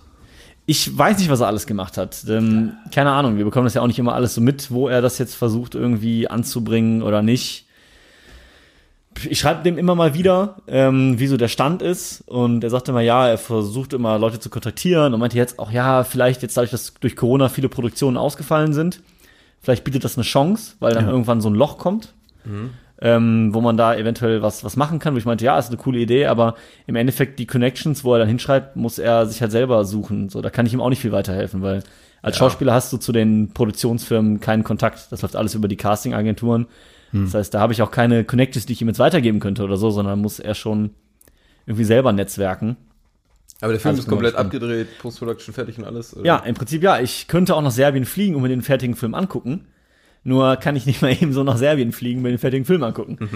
ich 0.68 0.96
weiß 0.98 1.18
nicht, 1.18 1.28
was 1.30 1.40
er 1.40 1.46
alles 1.46 1.66
gemacht 1.68 1.96
hat. 1.96 2.24
Ähm, 2.28 2.72
keine 2.92 3.12
Ahnung, 3.12 3.36
wir 3.36 3.44
bekommen 3.44 3.66
das 3.66 3.74
ja 3.74 3.82
auch 3.82 3.86
nicht 3.86 4.00
immer 4.00 4.14
alles 4.14 4.34
so 4.34 4.40
mit, 4.40 4.72
wo 4.72 4.88
er 4.88 5.00
das 5.00 5.18
jetzt 5.18 5.34
versucht 5.36 5.76
irgendwie 5.76 6.26
anzubringen 6.28 7.02
oder 7.02 7.22
nicht. 7.22 7.66
Ich 9.30 9.38
schreibe 9.38 9.62
dem 9.62 9.78
immer 9.78 9.94
mal 9.94 10.12
wieder, 10.14 10.56
ähm, 10.66 11.18
wie 11.20 11.26
so 11.28 11.36
der 11.36 11.48
Stand 11.48 11.82
ist. 11.82 12.22
Und 12.26 12.64
er 12.64 12.70
sagte 12.70 12.90
immer, 12.90 13.00
ja, 13.00 13.28
er 13.28 13.38
versucht 13.38 13.92
immer 13.92 14.18
Leute 14.18 14.40
zu 14.40 14.50
kontaktieren 14.50 15.14
und 15.14 15.20
meinte 15.20 15.36
jetzt 15.36 15.58
auch, 15.58 15.70
ja, 15.70 16.02
vielleicht 16.04 16.42
jetzt 16.42 16.56
dadurch, 16.56 16.72
dass 16.72 16.94
durch 16.94 17.14
Corona 17.16 17.48
viele 17.48 17.68
Produktionen 17.68 18.16
ausgefallen 18.16 18.72
sind, 18.72 19.00
Vielleicht 19.62 19.82
bietet 19.82 20.04
das 20.04 20.16
eine 20.16 20.22
Chance, 20.22 20.74
weil 20.78 20.94
dann 20.94 21.06
Ja. 21.06 21.10
irgendwann 21.10 21.40
so 21.40 21.48
ein 21.50 21.54
Loch 21.56 21.76
kommt, 21.78 22.12
ähm, 23.00 23.52
wo 23.52 23.60
man 23.60 23.76
da 23.76 23.94
eventuell 23.94 24.40
was, 24.42 24.64
was 24.64 24.76
machen 24.76 24.98
kann. 24.98 25.14
Wo 25.14 25.18
ich 25.18 25.24
meinte, 25.26 25.44
ja, 25.44 25.58
ist 25.58 25.68
eine 25.68 25.76
coole 25.76 25.98
Idee, 25.98 26.26
aber 26.26 26.54
im 26.86 26.96
Endeffekt 26.96 27.38
die 27.38 27.46
Connections, 27.46 28.04
wo 28.04 28.12
er 28.14 28.18
dann 28.20 28.28
hinschreibt, 28.28 28.76
muss 28.76 28.98
er 28.98 29.26
sich 29.26 29.40
halt 29.42 29.52
selber 29.52 29.84
suchen. 29.84 30.28
So, 30.28 30.40
da 30.40 30.50
kann 30.50 30.66
ich 30.66 30.72
ihm 30.72 30.80
auch 30.80 30.88
nicht 30.88 31.00
viel 31.02 31.12
weiterhelfen, 31.12 31.60
weil 31.62 31.82
als 32.22 32.38
Schauspieler 32.38 32.72
hast 32.72 32.92
du 32.92 32.96
zu 32.96 33.12
den 33.12 33.50
Produktionsfirmen 33.52 34.40
keinen 34.40 34.64
Kontakt. 34.64 35.12
Das 35.12 35.22
läuft 35.22 35.36
alles 35.36 35.54
über 35.54 35.68
die 35.68 35.76
Castingagenturen. 35.76 36.66
Das 37.12 37.34
heißt, 37.34 37.54
da 37.54 37.60
habe 37.60 37.72
ich 37.72 37.80
auch 37.82 37.90
keine 37.90 38.24
Connections, 38.24 38.66
die 38.66 38.72
ich 38.74 38.82
ihm 38.82 38.88
jetzt 38.88 38.98
weitergeben 38.98 39.40
könnte 39.40 39.62
oder 39.62 39.76
so, 39.76 39.90
sondern 39.90 40.18
muss 40.20 40.38
er 40.38 40.54
schon 40.54 40.90
irgendwie 41.64 41.84
selber 41.84 42.12
netzwerken. 42.12 42.76
Aber 43.62 43.72
der 43.72 43.80
Film 43.80 43.90
Also 43.92 44.02
ist 44.02 44.08
komplett 44.08 44.32
gespannt. 44.34 44.54
abgedreht, 44.54 44.88
Post-Production 44.98 45.54
fertig 45.54 45.78
und 45.78 45.84
alles. 45.84 46.14
oder? 46.14 46.26
Ja, 46.26 46.36
im 46.38 46.54
Prinzip 46.54 46.82
ja. 46.82 46.98
Ich 47.00 47.26
könnte 47.28 47.54
auch 47.54 47.62
nach 47.62 47.70
Serbien 47.70 48.04
fliegen 48.04 48.34
und 48.34 48.42
mir 48.42 48.48
den 48.48 48.60
fertigen 48.60 48.96
Film 48.96 49.14
angucken. 49.14 49.66
Nur 50.26 50.56
kann 50.56 50.74
ich 50.74 50.86
nicht 50.86 51.02
mal 51.02 51.12
eben 51.22 51.32
so 51.32 51.44
nach 51.44 51.56
Serbien 51.56 51.92
fliegen, 51.92 52.20
mir 52.20 52.30
den 52.30 52.38
fertigen 52.38 52.64
Film 52.64 52.82
angucken. 52.82 53.30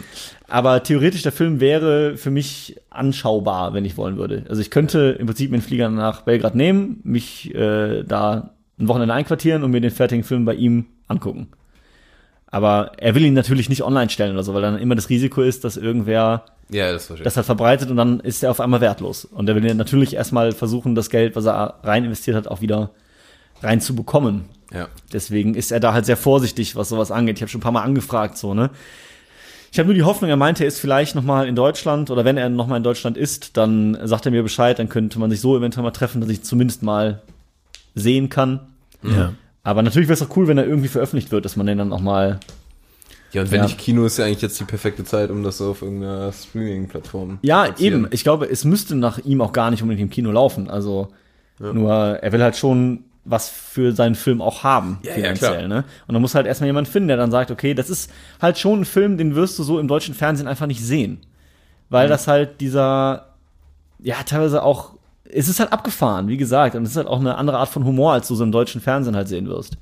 Aber 0.48 0.82
theoretisch, 0.82 1.22
der 1.22 1.30
Film 1.30 1.60
wäre 1.60 2.16
für 2.16 2.32
mich 2.32 2.80
anschaubar, 2.90 3.74
wenn 3.74 3.84
ich 3.84 3.96
wollen 3.96 4.16
würde. 4.16 4.44
Also 4.48 4.60
ich 4.60 4.72
könnte 4.72 5.16
im 5.20 5.26
Prinzip 5.26 5.52
den 5.52 5.62
Flieger 5.62 5.88
nach 5.88 6.22
Belgrad 6.22 6.56
nehmen, 6.56 6.98
mich 7.04 7.54
äh, 7.54 8.02
da 8.02 8.54
ein 8.76 8.88
Wochenende 8.88 9.14
einquartieren 9.14 9.62
und 9.62 9.70
mir 9.70 9.80
den 9.80 9.92
fertigen 9.92 10.24
Film 10.24 10.44
bei 10.44 10.54
ihm 10.54 10.86
angucken. 11.06 11.50
Aber 12.48 12.90
er 12.96 13.14
will 13.14 13.24
ihn 13.24 13.34
natürlich 13.34 13.68
nicht 13.68 13.84
online 13.84 14.10
stellen 14.10 14.32
oder 14.32 14.42
so, 14.42 14.52
weil 14.52 14.62
dann 14.62 14.76
immer 14.76 14.96
das 14.96 15.10
Risiko 15.10 15.42
ist, 15.42 15.62
dass 15.62 15.76
irgendwer 15.76 16.44
Ja, 16.70 16.90
das 16.90 17.06
das 17.22 17.36
hat 17.36 17.46
verbreitet 17.46 17.92
und 17.92 17.98
dann 17.98 18.18
ist 18.18 18.42
er 18.42 18.50
auf 18.50 18.58
einmal 18.58 18.80
wertlos. 18.80 19.24
Und 19.24 19.48
er 19.48 19.54
will 19.54 19.74
natürlich 19.76 20.14
erstmal 20.14 20.50
versuchen, 20.50 20.96
das 20.96 21.08
Geld, 21.08 21.36
was 21.36 21.46
er 21.46 21.78
rein 21.84 22.04
investiert 22.04 22.36
hat, 22.36 22.48
auch 22.48 22.60
wieder 22.60 22.90
reinzubekommen. 23.62 24.46
Ja. 24.72 24.88
Deswegen 25.12 25.54
ist 25.54 25.72
er 25.72 25.80
da 25.80 25.92
halt 25.92 26.06
sehr 26.06 26.16
vorsichtig, 26.16 26.76
was 26.76 26.88
sowas 26.88 27.10
angeht. 27.10 27.36
Ich 27.38 27.42
habe 27.42 27.50
schon 27.50 27.58
ein 27.60 27.62
paar 27.62 27.72
Mal 27.72 27.82
angefragt, 27.82 28.36
so, 28.38 28.54
ne? 28.54 28.70
Ich 29.72 29.78
habe 29.78 29.86
nur 29.86 29.94
die 29.94 30.02
Hoffnung, 30.02 30.28
er 30.30 30.36
meinte, 30.36 30.64
er 30.64 30.68
ist 30.68 30.80
vielleicht 30.80 31.14
noch 31.14 31.22
mal 31.22 31.46
in 31.46 31.54
Deutschland 31.54 32.10
oder 32.10 32.24
wenn 32.24 32.36
er 32.36 32.48
noch 32.48 32.66
mal 32.66 32.76
in 32.76 32.82
Deutschland 32.82 33.16
ist, 33.16 33.56
dann 33.56 33.96
sagt 34.02 34.26
er 34.26 34.32
mir 34.32 34.42
Bescheid, 34.42 34.78
dann 34.80 34.88
könnte 34.88 35.20
man 35.20 35.30
sich 35.30 35.40
so 35.40 35.56
eventuell 35.56 35.84
mal 35.84 35.92
treffen, 35.92 36.20
dass 36.20 36.28
ich 36.30 36.42
zumindest 36.42 36.82
mal 36.82 37.22
sehen 37.94 38.28
kann. 38.30 38.60
Ja. 39.04 39.32
Aber 39.62 39.82
natürlich 39.82 40.08
wäre 40.08 40.14
es 40.14 40.22
auch 40.28 40.36
cool, 40.36 40.48
wenn 40.48 40.58
er 40.58 40.66
irgendwie 40.66 40.88
veröffentlicht 40.88 41.30
wird, 41.30 41.44
dass 41.44 41.54
man 41.54 41.66
den 41.66 41.78
dann 41.78 41.92
auch 41.92 42.00
mal 42.00 42.40
Ja, 43.32 43.42
und 43.42 43.52
wenn 43.52 43.58
Ja. 43.58 43.62
nicht 43.66 43.78
Kino 43.78 44.04
ist 44.06 44.18
ja 44.18 44.24
eigentlich 44.24 44.42
jetzt 44.42 44.58
die 44.58 44.64
perfekte 44.64 45.04
Zeit, 45.04 45.30
um 45.30 45.44
das 45.44 45.58
so 45.58 45.70
auf 45.70 45.82
irgendeiner 45.82 46.32
Streaming-Plattform 46.32 47.38
Ja, 47.42 47.64
platzieren. 47.66 48.04
eben. 48.04 48.08
Ich 48.12 48.24
glaube, 48.24 48.50
es 48.50 48.64
müsste 48.64 48.96
nach 48.96 49.18
ihm 49.18 49.40
auch 49.40 49.52
gar 49.52 49.70
nicht 49.70 49.82
unbedingt 49.82 50.08
im 50.08 50.10
Kino 50.10 50.32
laufen. 50.32 50.68
Also 50.68 51.08
nur, 51.60 51.92
er 51.92 52.32
will 52.32 52.42
halt 52.42 52.56
schon 52.56 53.04
was 53.24 53.48
für 53.48 53.92
seinen 53.92 54.14
Film 54.14 54.40
auch 54.40 54.64
haben, 54.64 54.98
Ja, 55.02 55.10
ja, 55.10 55.14
finanziell. 55.16 55.56
klar. 55.56 55.68
ne? 55.68 55.84
Und 56.06 56.14
dann 56.14 56.22
muss 56.22 56.34
halt 56.34 56.46
erstmal 56.46 56.68
jemand 56.68 56.88
finden, 56.88 57.08
der 57.08 57.16
dann 57.18 57.30
sagt, 57.30 57.50
okay, 57.50 57.74
das 57.74 57.90
ist 57.90 58.10
halt 58.40 58.58
schon 58.58 58.80
ein 58.80 58.84
Film, 58.84 59.18
den 59.18 59.34
wirst 59.34 59.58
du 59.58 59.62
so 59.62 59.78
im 59.78 59.88
deutschen 59.88 60.14
Fernsehen 60.14 60.48
einfach 60.48 60.66
nicht 60.66 60.82
sehen. 60.82 61.20
Weil 61.90 62.06
Mhm. 62.06 62.10
das 62.10 62.26
halt 62.28 62.60
dieser, 62.60 63.34
ja, 63.98 64.16
teilweise 64.24 64.62
auch, 64.62 64.94
es 65.24 65.48
ist 65.48 65.60
halt 65.60 65.72
abgefahren, 65.72 66.28
wie 66.28 66.36
gesagt. 66.38 66.74
Und 66.74 66.82
es 66.84 66.90
ist 66.92 66.96
halt 66.96 67.06
auch 67.08 67.20
eine 67.20 67.36
andere 67.36 67.58
Art 67.58 67.68
von 67.68 67.84
Humor, 67.84 68.12
als 68.14 68.26
du 68.28 68.34
so 68.34 68.42
im 68.42 68.52
deutschen 68.52 68.80
Fernsehen 68.80 69.14
halt 69.16 69.28
sehen 69.28 69.46
wirst. 69.48 69.76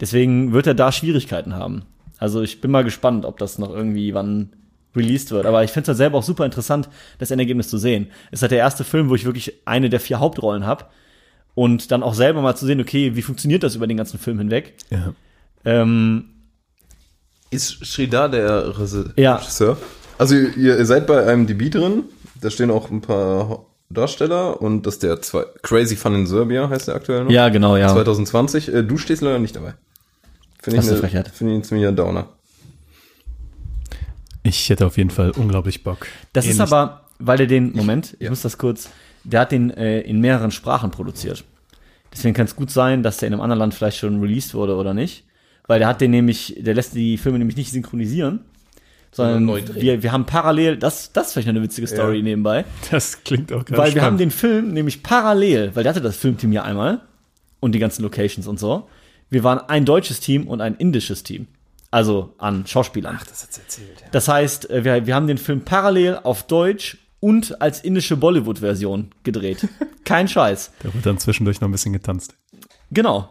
Deswegen 0.00 0.52
wird 0.52 0.66
er 0.66 0.74
da 0.74 0.92
Schwierigkeiten 0.92 1.54
haben. 1.54 1.82
Also 2.18 2.42
ich 2.42 2.60
bin 2.60 2.70
mal 2.70 2.84
gespannt, 2.84 3.24
ob 3.24 3.38
das 3.38 3.58
noch 3.58 3.70
irgendwie 3.70 4.14
wann 4.14 4.50
released 4.94 5.30
wird. 5.30 5.46
Aber 5.46 5.62
ich 5.64 5.70
finde 5.70 5.82
es 5.82 5.88
halt 5.88 5.98
selber 5.98 6.18
auch 6.18 6.22
super 6.22 6.44
interessant, 6.46 6.88
das 7.18 7.30
Endergebnis 7.30 7.68
zu 7.68 7.76
sehen. 7.78 8.08
Es 8.30 8.38
ist 8.38 8.42
halt 8.42 8.52
der 8.52 8.58
erste 8.58 8.84
Film, 8.84 9.10
wo 9.10 9.14
ich 9.14 9.24
wirklich 9.26 9.52
eine 9.66 9.90
der 9.90 10.00
vier 10.00 10.20
Hauptrollen 10.20 10.64
habe. 10.66 10.86
Und 11.56 11.90
dann 11.90 12.02
auch 12.04 12.14
selber 12.14 12.40
mal 12.42 12.54
zu 12.54 12.66
sehen, 12.66 12.80
okay, 12.80 13.16
wie 13.16 13.22
funktioniert 13.22 13.62
das 13.64 13.74
über 13.74 13.86
den 13.88 13.96
ganzen 13.96 14.18
Film 14.20 14.38
hinweg? 14.38 14.74
Ja. 14.90 15.14
Ähm, 15.64 16.26
Ist 17.50 17.84
Sridhar 17.84 18.28
der 18.28 18.78
Rese- 18.78 19.12
Ja. 19.16 19.36
Regisseur? 19.36 19.76
Also 20.18 20.34
ihr, 20.36 20.54
ihr 20.56 20.86
seid 20.86 21.06
bei 21.08 21.26
einem 21.26 21.46
DB 21.48 21.70
drin, 21.70 22.04
da 22.40 22.50
stehen 22.50 22.70
auch 22.70 22.90
ein 22.90 23.00
paar 23.00 23.64
Darsteller 23.88 24.60
und 24.60 24.84
das 24.86 24.94
ist 24.94 25.02
der 25.02 25.22
zwei, 25.22 25.44
Crazy 25.62 25.96
Fun 25.96 26.14
in 26.14 26.26
Serbia 26.26 26.68
heißt 26.68 26.88
der 26.88 26.94
aktuell 26.94 27.24
noch. 27.24 27.30
ja, 27.30 27.48
genau, 27.48 27.76
ja. 27.76 27.88
2020. 27.88 28.72
Äh, 28.74 28.82
du 28.84 28.98
stehst 28.98 29.22
leider 29.22 29.38
nicht 29.38 29.56
dabei. 29.56 29.74
Finde 30.60 30.78
ich 30.80 30.84
ist 30.84 30.90
eine, 30.90 30.98
eine 31.00 31.08
Frechheit. 31.08 31.28
finde 31.28 31.52
ich 31.54 31.60
ein 31.60 31.64
ziemlicher 31.64 31.92
Downer. 31.92 32.28
Ich 34.42 34.68
hätte 34.70 34.86
auf 34.86 34.96
jeden 34.96 35.10
Fall 35.10 35.30
unglaublich 35.32 35.82
Bock. 35.82 36.06
Das 36.32 36.44
ist 36.46 36.58
Ähnlich- 36.58 36.72
aber, 36.72 37.02
weil 37.18 37.40
er 37.40 37.46
den, 37.46 37.72
Moment, 37.72 38.14
ich 38.18 38.24
ja. 38.24 38.30
muss 38.30 38.42
das 38.42 38.58
kurz, 38.58 38.88
der 39.26 39.40
hat 39.40 39.52
den 39.52 39.70
äh, 39.70 40.00
in 40.00 40.20
mehreren 40.20 40.50
Sprachen 40.50 40.90
produziert. 40.90 41.44
Deswegen 42.12 42.34
kann 42.34 42.46
es 42.46 42.56
gut 42.56 42.70
sein, 42.70 43.02
dass 43.02 43.18
der 43.18 43.26
in 43.28 43.34
einem 43.34 43.42
anderen 43.42 43.58
Land 43.58 43.74
vielleicht 43.74 43.98
schon 43.98 44.20
released 44.20 44.54
wurde 44.54 44.76
oder 44.76 44.94
nicht. 44.94 45.24
Weil 45.66 45.80
der 45.80 45.88
hat 45.88 46.00
den 46.00 46.12
nämlich, 46.12 46.54
der 46.58 46.74
lässt 46.74 46.94
die 46.94 47.18
Filme 47.18 47.38
nämlich 47.38 47.56
nicht 47.56 47.72
synchronisieren, 47.72 48.40
sondern 49.10 49.44
neu 49.44 49.60
drehen. 49.62 49.82
wir, 49.82 50.02
wir 50.02 50.12
haben 50.12 50.24
parallel, 50.24 50.76
das, 50.76 51.12
das 51.12 51.28
ist 51.28 51.32
vielleicht 51.32 51.48
eine 51.48 51.62
witzige 51.62 51.86
Story 51.86 52.18
Ja. 52.18 52.22
nebenbei. 52.22 52.64
Das 52.90 53.24
klingt 53.24 53.52
auch 53.52 53.64
gerade 53.64 53.78
Weil 53.82 53.94
wir 53.94 54.02
haben 54.02 54.16
spannend. 54.16 54.20
den 54.20 54.30
Film 54.30 54.72
nämlich 54.72 55.02
parallel, 55.02 55.72
weil 55.74 55.82
der 55.82 55.90
hatte 55.90 56.00
das 56.02 56.16
Filmteam 56.16 56.52
ja 56.52 56.62
einmal 56.62 57.00
und 57.60 57.72
die 57.72 57.78
ganzen 57.80 58.02
Locations 58.02 58.46
und 58.46 58.58
so. 58.60 58.88
Wir 59.28 59.42
waren 59.42 59.58
ein 59.68 59.84
deutsches 59.84 60.20
Team 60.20 60.46
und 60.46 60.60
ein 60.60 60.76
indisches 60.76 61.22
Team. 61.24 61.48
Also 61.90 62.34
an 62.38 62.66
Schauspielern. 62.66 63.18
Ach, 63.20 63.26
das 63.26 63.42
hat's 63.42 63.58
erzählt, 63.58 64.00
ja. 64.02 64.06
Das 64.12 64.28
heißt, 64.28 64.70
äh, 64.70 64.84
wir, 64.84 65.06
wir 65.06 65.14
haben 65.14 65.26
den 65.26 65.38
Film 65.38 65.62
parallel 65.62 66.20
auf 66.22 66.44
Deutsch 66.46 66.98
und 67.20 67.60
als 67.60 67.80
indische 67.80 68.16
Bollywood-Version 68.16 69.10
gedreht. 69.22 69.68
Kein 70.04 70.28
Scheiß. 70.28 70.72
Da 70.82 70.94
wird 70.94 71.06
dann 71.06 71.18
zwischendurch 71.18 71.60
noch 71.60 71.68
ein 71.68 71.72
bisschen 71.72 71.92
getanzt. 71.92 72.34
Genau. 72.90 73.30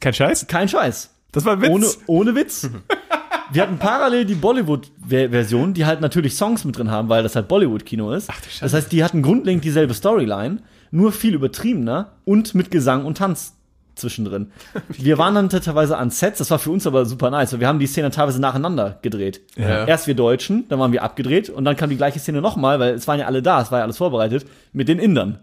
Kein 0.00 0.14
Scheiß? 0.14 0.46
Kein 0.46 0.68
Scheiß. 0.68 1.10
Das 1.32 1.44
war 1.44 1.54
ein 1.54 1.62
Witz. 1.62 1.70
Ohne, 1.70 1.86
ohne 2.06 2.34
Witz. 2.34 2.68
Wir 3.52 3.62
hatten 3.62 3.78
parallel 3.78 4.24
die 4.24 4.34
Bollywood-Version, 4.34 5.72
die 5.72 5.86
halt 5.86 6.00
natürlich 6.00 6.34
Songs 6.34 6.64
mit 6.64 6.76
drin 6.76 6.90
haben, 6.90 7.08
weil 7.08 7.22
das 7.22 7.36
halt 7.36 7.46
Bollywood-Kino 7.46 8.12
ist. 8.12 8.28
Ach, 8.28 8.40
das 8.60 8.72
heißt, 8.72 8.90
die 8.90 9.04
hatten 9.04 9.22
grundlegend 9.22 9.64
dieselbe 9.64 9.94
Storyline, 9.94 10.58
nur 10.90 11.12
viel 11.12 11.34
übertriebener 11.34 12.12
und 12.24 12.54
mit 12.54 12.70
Gesang 12.72 13.04
und 13.04 13.18
Tanz 13.18 13.55
zwischendrin. 13.96 14.52
Wir 14.88 15.18
waren 15.18 15.34
dann 15.34 15.48
teilweise 15.48 15.96
an 15.98 16.10
Sets, 16.10 16.38
das 16.38 16.50
war 16.50 16.58
für 16.58 16.70
uns 16.70 16.86
aber 16.86 17.04
super 17.06 17.30
nice. 17.30 17.52
weil 17.52 17.60
Wir 17.60 17.68
haben 17.68 17.78
die 17.78 17.86
Szene 17.86 18.10
teilweise 18.10 18.40
nacheinander 18.40 18.98
gedreht. 19.02 19.40
Ja. 19.56 19.84
Erst 19.86 20.06
wir 20.06 20.14
Deutschen, 20.14 20.68
dann 20.68 20.78
waren 20.78 20.92
wir 20.92 21.02
abgedreht 21.02 21.50
und 21.50 21.64
dann 21.64 21.76
kam 21.76 21.90
die 21.90 21.96
gleiche 21.96 22.18
Szene 22.18 22.40
nochmal, 22.40 22.78
weil 22.78 22.94
es 22.94 23.08
waren 23.08 23.18
ja 23.18 23.26
alle 23.26 23.42
da, 23.42 23.60
es 23.62 23.70
war 23.72 23.78
ja 23.78 23.84
alles 23.84 23.96
vorbereitet, 23.96 24.46
mit 24.72 24.88
den 24.88 24.98
Indern. 24.98 25.40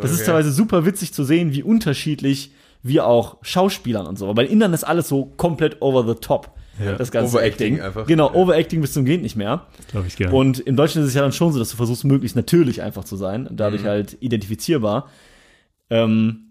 Das 0.00 0.10
ist 0.12 0.18
Okay. 0.18 0.26
teilweise 0.26 0.52
super 0.52 0.86
witzig 0.86 1.12
zu 1.12 1.24
sehen, 1.24 1.52
wie 1.52 1.62
unterschiedlich 1.62 2.52
wir 2.82 3.06
auch 3.06 3.38
Schauspielern 3.42 4.06
und 4.06 4.18
so. 4.18 4.26
Aber 4.26 4.34
bei 4.34 4.44
den 4.44 4.52
Indern 4.52 4.72
ist 4.72 4.84
alles 4.84 5.08
so 5.08 5.26
komplett 5.36 5.82
over 5.82 6.06
the 6.06 6.14
top. 6.20 6.50
Ja. 6.82 6.92
Das 6.94 7.10
ganze 7.10 7.36
Overacting 7.36 7.74
Acting. 7.74 7.84
einfach. 7.86 8.06
Genau, 8.06 8.28
Ja. 8.30 8.34
Overacting 8.36 8.80
bis 8.80 8.94
zum 8.94 9.04
geht 9.04 9.20
nicht 9.20 9.36
mehr. 9.36 9.66
Glaube 9.90 10.06
ich 10.06 10.16
gerne. 10.16 10.34
Und 10.34 10.60
im 10.60 10.76
Deutschen 10.76 11.02
ist 11.02 11.08
es 11.08 11.14
ja 11.14 11.20
dann 11.20 11.32
schon 11.32 11.52
so, 11.52 11.58
dass 11.58 11.70
du 11.70 11.76
versuchst, 11.76 12.04
möglichst 12.04 12.36
natürlich 12.36 12.80
einfach 12.80 13.04
zu 13.04 13.16
sein 13.16 13.42
und 13.46 13.52
Mhm. 13.52 13.56
dadurch 13.58 13.84
halt 13.84 14.16
identifizierbar. 14.20 15.08
Ähm, 15.90 16.49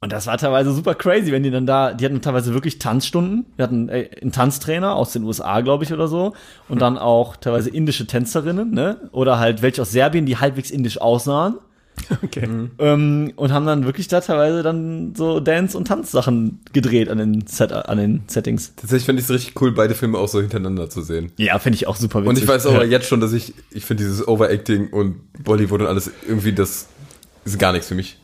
und 0.00 0.12
das 0.12 0.26
war 0.26 0.36
teilweise 0.36 0.72
super 0.72 0.94
crazy, 0.94 1.32
wenn 1.32 1.42
die 1.42 1.50
dann 1.50 1.66
da, 1.66 1.92
die 1.94 2.04
hatten 2.04 2.20
teilweise 2.20 2.52
wirklich 2.52 2.78
Tanzstunden. 2.78 3.46
Wir 3.56 3.62
hatten 3.64 3.88
äh, 3.88 4.10
einen 4.20 4.30
Tanztrainer 4.32 4.94
aus 4.94 5.12
den 5.12 5.24
USA, 5.24 5.62
glaube 5.62 5.84
ich, 5.84 5.92
oder 5.92 6.06
so. 6.06 6.34
Und 6.68 6.82
dann 6.82 6.98
auch 6.98 7.36
teilweise 7.36 7.70
indische 7.70 8.06
Tänzerinnen, 8.06 8.70
ne? 8.72 9.08
Oder 9.12 9.38
halt 9.38 9.62
welche 9.62 9.82
aus 9.82 9.90
Serbien, 9.92 10.26
die 10.26 10.36
halbwegs 10.36 10.70
indisch 10.70 11.00
aussahen. 11.00 11.54
okay. 12.22 12.46
Ähm, 12.78 13.32
und 13.36 13.52
haben 13.54 13.64
dann 13.64 13.86
wirklich 13.86 14.06
da 14.06 14.20
teilweise 14.20 14.62
dann 14.62 15.14
so 15.16 15.40
Dance- 15.40 15.78
und 15.78 15.88
Tanzsachen 15.88 16.60
gedreht 16.74 17.08
an 17.08 17.16
den, 17.16 17.46
Set, 17.46 17.72
an 17.72 17.96
den 17.96 18.22
Settings. 18.26 18.74
Tatsächlich 18.76 19.06
fände 19.06 19.20
ich 19.20 19.24
es 19.28 19.34
richtig 19.34 19.58
cool, 19.62 19.72
beide 19.72 19.94
Filme 19.94 20.18
auch 20.18 20.28
so 20.28 20.40
hintereinander 20.42 20.90
zu 20.90 21.00
sehen. 21.00 21.32
Ja, 21.38 21.58
finde 21.58 21.76
ich 21.76 21.86
auch 21.86 21.96
super 21.96 22.18
witzig. 22.18 22.28
Und 22.28 22.38
ich 22.38 22.46
weiß 22.46 22.66
auch 22.66 22.74
Ja. 22.74 22.82
jetzt 22.84 23.08
schon, 23.08 23.20
dass 23.20 23.32
ich, 23.32 23.54
ich 23.70 23.86
finde 23.86 24.04
dieses 24.04 24.28
Overacting 24.28 24.90
und 24.90 25.16
Bollywood 25.42 25.80
und 25.80 25.86
alles 25.86 26.10
irgendwie, 26.28 26.52
das 26.52 26.88
ist 27.46 27.58
gar 27.58 27.72
nichts 27.72 27.88
für 27.88 27.94
mich. 27.94 28.18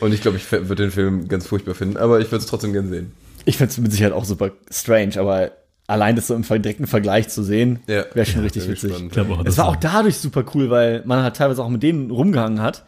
Und 0.00 0.12
ich 0.14 0.20
glaube, 0.22 0.36
ich 0.38 0.50
würde 0.50 0.74
den 0.74 0.90
Film 0.90 1.28
ganz 1.28 1.46
furchtbar 1.46 1.74
finden, 1.74 1.96
aber 1.96 2.20
ich 2.20 2.26
würde 2.26 2.38
es 2.42 2.46
trotzdem 2.46 2.72
gern 2.72 2.88
sehen. 2.88 3.12
Ich 3.44 3.56
finde 3.56 3.70
es 3.72 3.78
mit 3.78 3.92
Sicherheit 3.92 4.12
auch 4.12 4.24
super 4.24 4.50
strange, 4.70 5.18
aber 5.18 5.52
allein 5.86 6.16
das 6.16 6.28
so 6.28 6.34
im 6.34 6.42
direkten 6.42 6.86
Vergleich 6.86 7.28
zu 7.28 7.42
sehen, 7.42 7.80
Ja. 7.86 8.04
wäre 8.14 8.24
schon 8.26 8.42
richtig 8.42 8.62
sehr 8.62 8.72
witzig. 8.72 8.92
spannend. 8.94 9.18
Auch, 9.18 9.38
Es 9.40 9.44
das 9.44 9.58
war 9.58 9.68
auch 9.68 9.76
dadurch 9.76 10.16
super 10.16 10.44
cool, 10.54 10.70
weil 10.70 11.02
man 11.04 11.22
halt 11.22 11.36
teilweise 11.36 11.62
auch 11.62 11.68
mit 11.68 11.82
denen 11.82 12.10
rumgehangen 12.10 12.60
hat. 12.62 12.84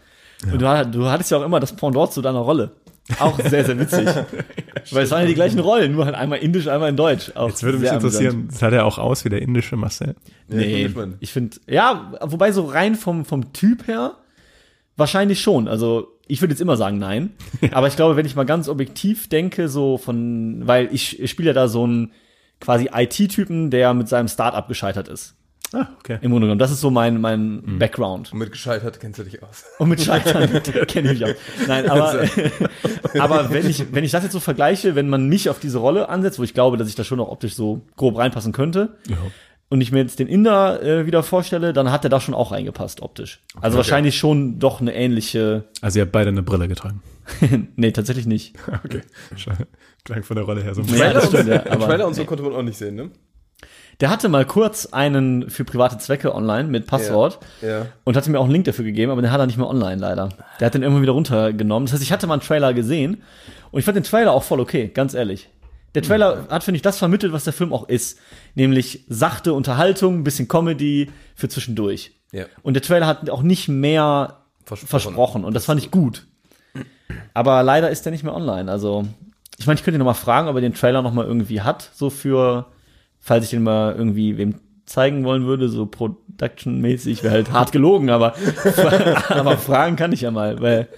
Und 0.51 0.61
du, 0.61 0.87
du 0.91 1.07
hattest 1.07 1.31
ja 1.31 1.39
auch 1.39 1.45
immer 1.45 1.61
das 1.61 1.75
Pendant 1.75 2.13
zu 2.13 2.23
deiner 2.23 2.39
Rolle. 2.41 2.73
Auch 3.19 3.39
sehr, 3.39 3.65
sehr 3.65 3.79
witzig. 3.79 4.07
weil 4.91 5.05
es 5.05 5.11
waren 5.11 5.23
ja 5.23 5.27
die 5.27 5.35
gleichen 5.35 5.59
Rollen, 5.59 5.93
nur 5.93 6.07
halt 6.07 6.15
einmal 6.15 6.39
indisch, 6.39 6.69
einmal 6.69 6.89
in 6.89 6.97
Deutsch. 6.97 7.33
Auch 7.35 7.49
Jetzt 7.49 7.63
würde 7.63 7.79
mich 7.79 7.91
interessieren, 7.93 8.49
sah 8.51 8.71
der 8.71 8.87
auch 8.87 8.97
aus 8.99 9.25
wie 9.25 9.29
der 9.29 9.43
indische 9.43 9.77
Marcel? 9.77 10.15
Ja, 10.49 10.57
Nee, 10.57 10.91
ich 11.21 11.33
finde, 11.33 11.59
ja, 11.67 12.13
wobei 12.23 12.53
so 12.53 12.65
rein 12.65 12.95
vom, 12.95 13.25
vom 13.27 13.53
Typ 13.53 13.87
her, 13.89 14.13
wahrscheinlich 14.97 15.41
schon. 15.41 15.69
Also, 15.69 16.09
ich 16.27 16.41
würde 16.41 16.53
jetzt 16.53 16.61
immer 16.61 16.77
sagen 16.77 16.99
nein. 16.99 17.35
Aber 17.73 17.87
ich 17.89 17.97
glaube, 17.97 18.17
wenn 18.17 18.27
ich 18.27 18.37
mal 18.37 18.45
ganz 18.45 18.69
objektiv 18.69 19.29
denke, 19.29 19.69
so 19.69 19.99
von, 19.99 20.63
weil 20.67 20.89
ich, 20.93 21.21
ich 21.21 21.31
spiele 21.31 21.49
ja 21.49 21.55
da 21.55 21.69
so 21.69 21.85
einen 21.85 22.13
quasi 22.61 22.91
IT-Typen, 22.93 23.71
der 23.71 23.95
mit 23.95 24.09
seinem 24.09 24.29
Startup 24.29 24.67
gescheitert 24.67 25.09
ist. 25.09 25.35
Ah, 25.73 25.89
okay. 25.99 26.19
Im 26.21 26.31
Grunde 26.31 26.47
genommen. 26.47 26.59
Das 26.59 26.71
ist 26.71 26.81
so 26.81 26.91
mein, 26.91 27.21
mein 27.21 27.79
Background. 27.79 28.33
Und 28.33 28.39
mit 28.39 28.53
gescheitert 28.53 29.01
kennst 29.01 29.19
du 29.19 29.25
dich 29.25 29.43
aus. 29.43 29.65
Und 29.79 29.89
mit 29.89 30.01
Scheitern 30.01 30.63
kenne 30.87 31.13
ich 31.13 31.21
mich 31.21 31.25
auch. 31.25 31.35
Nein, 31.67 31.91
aber, 31.91 32.25
aber 33.19 33.51
wenn 33.51 33.69
ich, 33.69 33.93
wenn 33.93 34.05
ich 34.05 34.13
das 34.13 34.23
jetzt 34.23 34.33
so 34.33 34.41
vergleiche, 34.41 34.95
wenn 34.95 35.09
man 35.09 35.29
mich 35.29 35.51
auf 35.51 35.59
diese 35.59 35.79
Rolle 35.79 36.09
ansetzt, 36.09 36.39
wo 36.39 36.45
ich 36.45 36.55
glaube, 36.55 36.77
dass 36.77 36.89
ich 36.89 36.95
da 36.95 37.03
schon 37.03 37.19
noch 37.19 37.29
optisch 37.29 37.55
so 37.55 37.83
grob 37.97 38.19
reinpassen 38.19 38.53
könnte, 38.53 38.97
Ja. 39.09 39.17
Und 39.71 39.81
ich 39.81 39.91
mir 39.93 39.99
jetzt 40.01 40.19
den 40.19 40.29
Inder 40.29 40.83
äh, 40.83 41.07
wieder 41.07 41.23
vorstelle, 41.23 41.73
dann 41.73 41.91
hat 41.91 42.05
er 42.05 42.11
da 42.11 42.21
schon 42.21 42.35
auch 42.35 42.53
reingepasst 42.53 43.03
optisch. 43.03 43.43
Also 43.61 43.77
wahrscheinlich 43.77 44.17
schon 44.17 44.59
doch 44.59 44.81
eine 44.81 44.95
ähnliche. 44.95 45.65
Also 45.81 45.99
ihr 45.99 46.03
habt 46.03 46.13
beide 46.13 46.29
eine 46.31 46.43
Brille 46.43 46.69
getragen. 46.69 47.03
nee, 47.77 47.91
tatsächlich 47.93 48.27
nicht. 48.27 48.57
Okay. 48.85 49.01
Schade. 49.37 49.67
Klang 50.05 50.23
von 50.23 50.37
der 50.37 50.45
Rolle 50.45 50.63
her 50.63 50.75
so. 50.75 50.83
Ja, 50.83 51.13
das 51.13 51.29
stimmt, 51.29 51.49
ja, 51.49 51.65
aber- 51.71 51.87
Trailer 51.87 52.07
und 52.07 52.15
so 52.15 52.25
konnte 52.25 52.43
man 52.43 52.55
auch 52.55 52.63
nicht 52.63 52.77
sehen, 52.77 52.95
ne? 52.95 53.11
Der 54.01 54.11
hatte 54.11 54.29
mal 54.29 54.45
kurz 54.45 54.87
einen 54.87 55.49
für 55.49 55.65
private 55.65 55.99
Zwecke 55.99 56.35
online 56.35 56.69
mit 56.69 56.87
Passwort 56.87 57.39
Ja, 57.63 57.69
ja. 57.69 57.87
und 58.03 58.17
hatte 58.17 58.29
mir 58.31 58.41
auch 58.41 58.45
einen 58.45 58.53
Link 58.53 58.65
dafür 58.65 58.85
gegeben, 58.85 59.13
aber 59.13 59.23
den 59.23 59.31
hat 59.31 59.39
er 59.41 59.47
nicht 59.47 59.57
mehr 59.57 59.69
online 59.69 59.97
leider. 59.97 60.31
Der 60.59 60.67
hat 60.67 60.75
den 60.75 60.83
irgendwann 60.83 61.03
wieder 61.03 61.13
runtergenommen. 61.13 61.87
Das 61.87 61.93
heißt, 61.95 62.03
ich 62.03 62.11
hatte 62.13 62.27
mal 62.27 62.35
einen 62.35 62.43
Trailer 62.43 62.75
gesehen 62.75 63.23
und 63.71 63.79
ich 63.79 63.85
fand 63.85 63.97
den 63.97 64.03
Trailer 64.03 64.33
auch 64.33 64.43
voll 64.43 64.59
okay, 64.61 64.89
ganz 64.89 65.15
ehrlich. 65.15 65.49
Der 65.95 66.03
Trailer 66.03 66.47
hat, 66.51 66.65
finde 66.65 66.77
ich, 66.77 66.83
das 66.83 66.99
vermittelt, 66.99 67.33
was 67.33 67.45
der 67.45 67.53
Film 67.53 67.73
auch 67.73 67.89
ist. 67.89 68.19
Nämlich 68.55 69.05
sachte 69.09 69.53
Unterhaltung, 69.53 70.19
ein 70.19 70.25
bisschen 70.25 70.49
Comedy 70.49 71.11
für 71.35 71.49
zwischendurch. 71.49 72.13
Ja. 72.33 72.47
Und 72.63 72.75
der 72.75 72.83
Trailer 72.83 73.07
hat 73.07 73.31
auch 73.31 73.43
nicht 73.43 73.69
mehr 73.69 74.41
Versprochen. 74.65 74.89
versprochen. 74.89 75.45
Und 75.45 75.55
das 75.55 75.67
fand 75.67 75.81
ich 75.81 75.91
gut. 75.91 76.27
Aber 77.33 77.63
leider 77.63 77.91
ist 77.91 78.05
der 78.05 78.13
nicht 78.13 78.25
mehr 78.25 78.35
online. 78.35 78.71
Also, 78.71 79.05
ich 79.59 79.67
meine, 79.67 79.79
ich 79.79 79.85
könnte 79.85 79.97
ihn 79.97 80.01
noch 80.01 80.07
mal 80.07 80.15
fragen, 80.15 80.49
ob 80.49 80.57
er 80.57 80.61
den 80.61 80.75
Trailer 80.75 81.03
noch 81.03 81.13
mal 81.13 81.27
irgendwie 81.27 81.61
hat, 81.61 81.91
so 81.95 82.11
für, 82.11 82.67
falls 83.21 83.45
ich 83.45 83.51
den 83.51 83.63
mal 83.63 83.95
irgendwie 83.95 84.37
wem 84.37 84.57
zeigen 84.87 85.25
wollen 85.25 85.47
würde, 85.47 85.69
so 85.69 85.87
Production-mäßig, 85.87 87.23
wäre 87.23 87.35
halt 87.35 87.53
hart 87.53 87.73
gelogen, 87.73 88.11
aber, 88.11 88.35
aber 89.29 89.57
fragen 89.57 89.97
kann 89.97 90.13
ich 90.13 90.23
ja 90.23 90.31
mal, 90.31 90.61
weil 90.61 90.89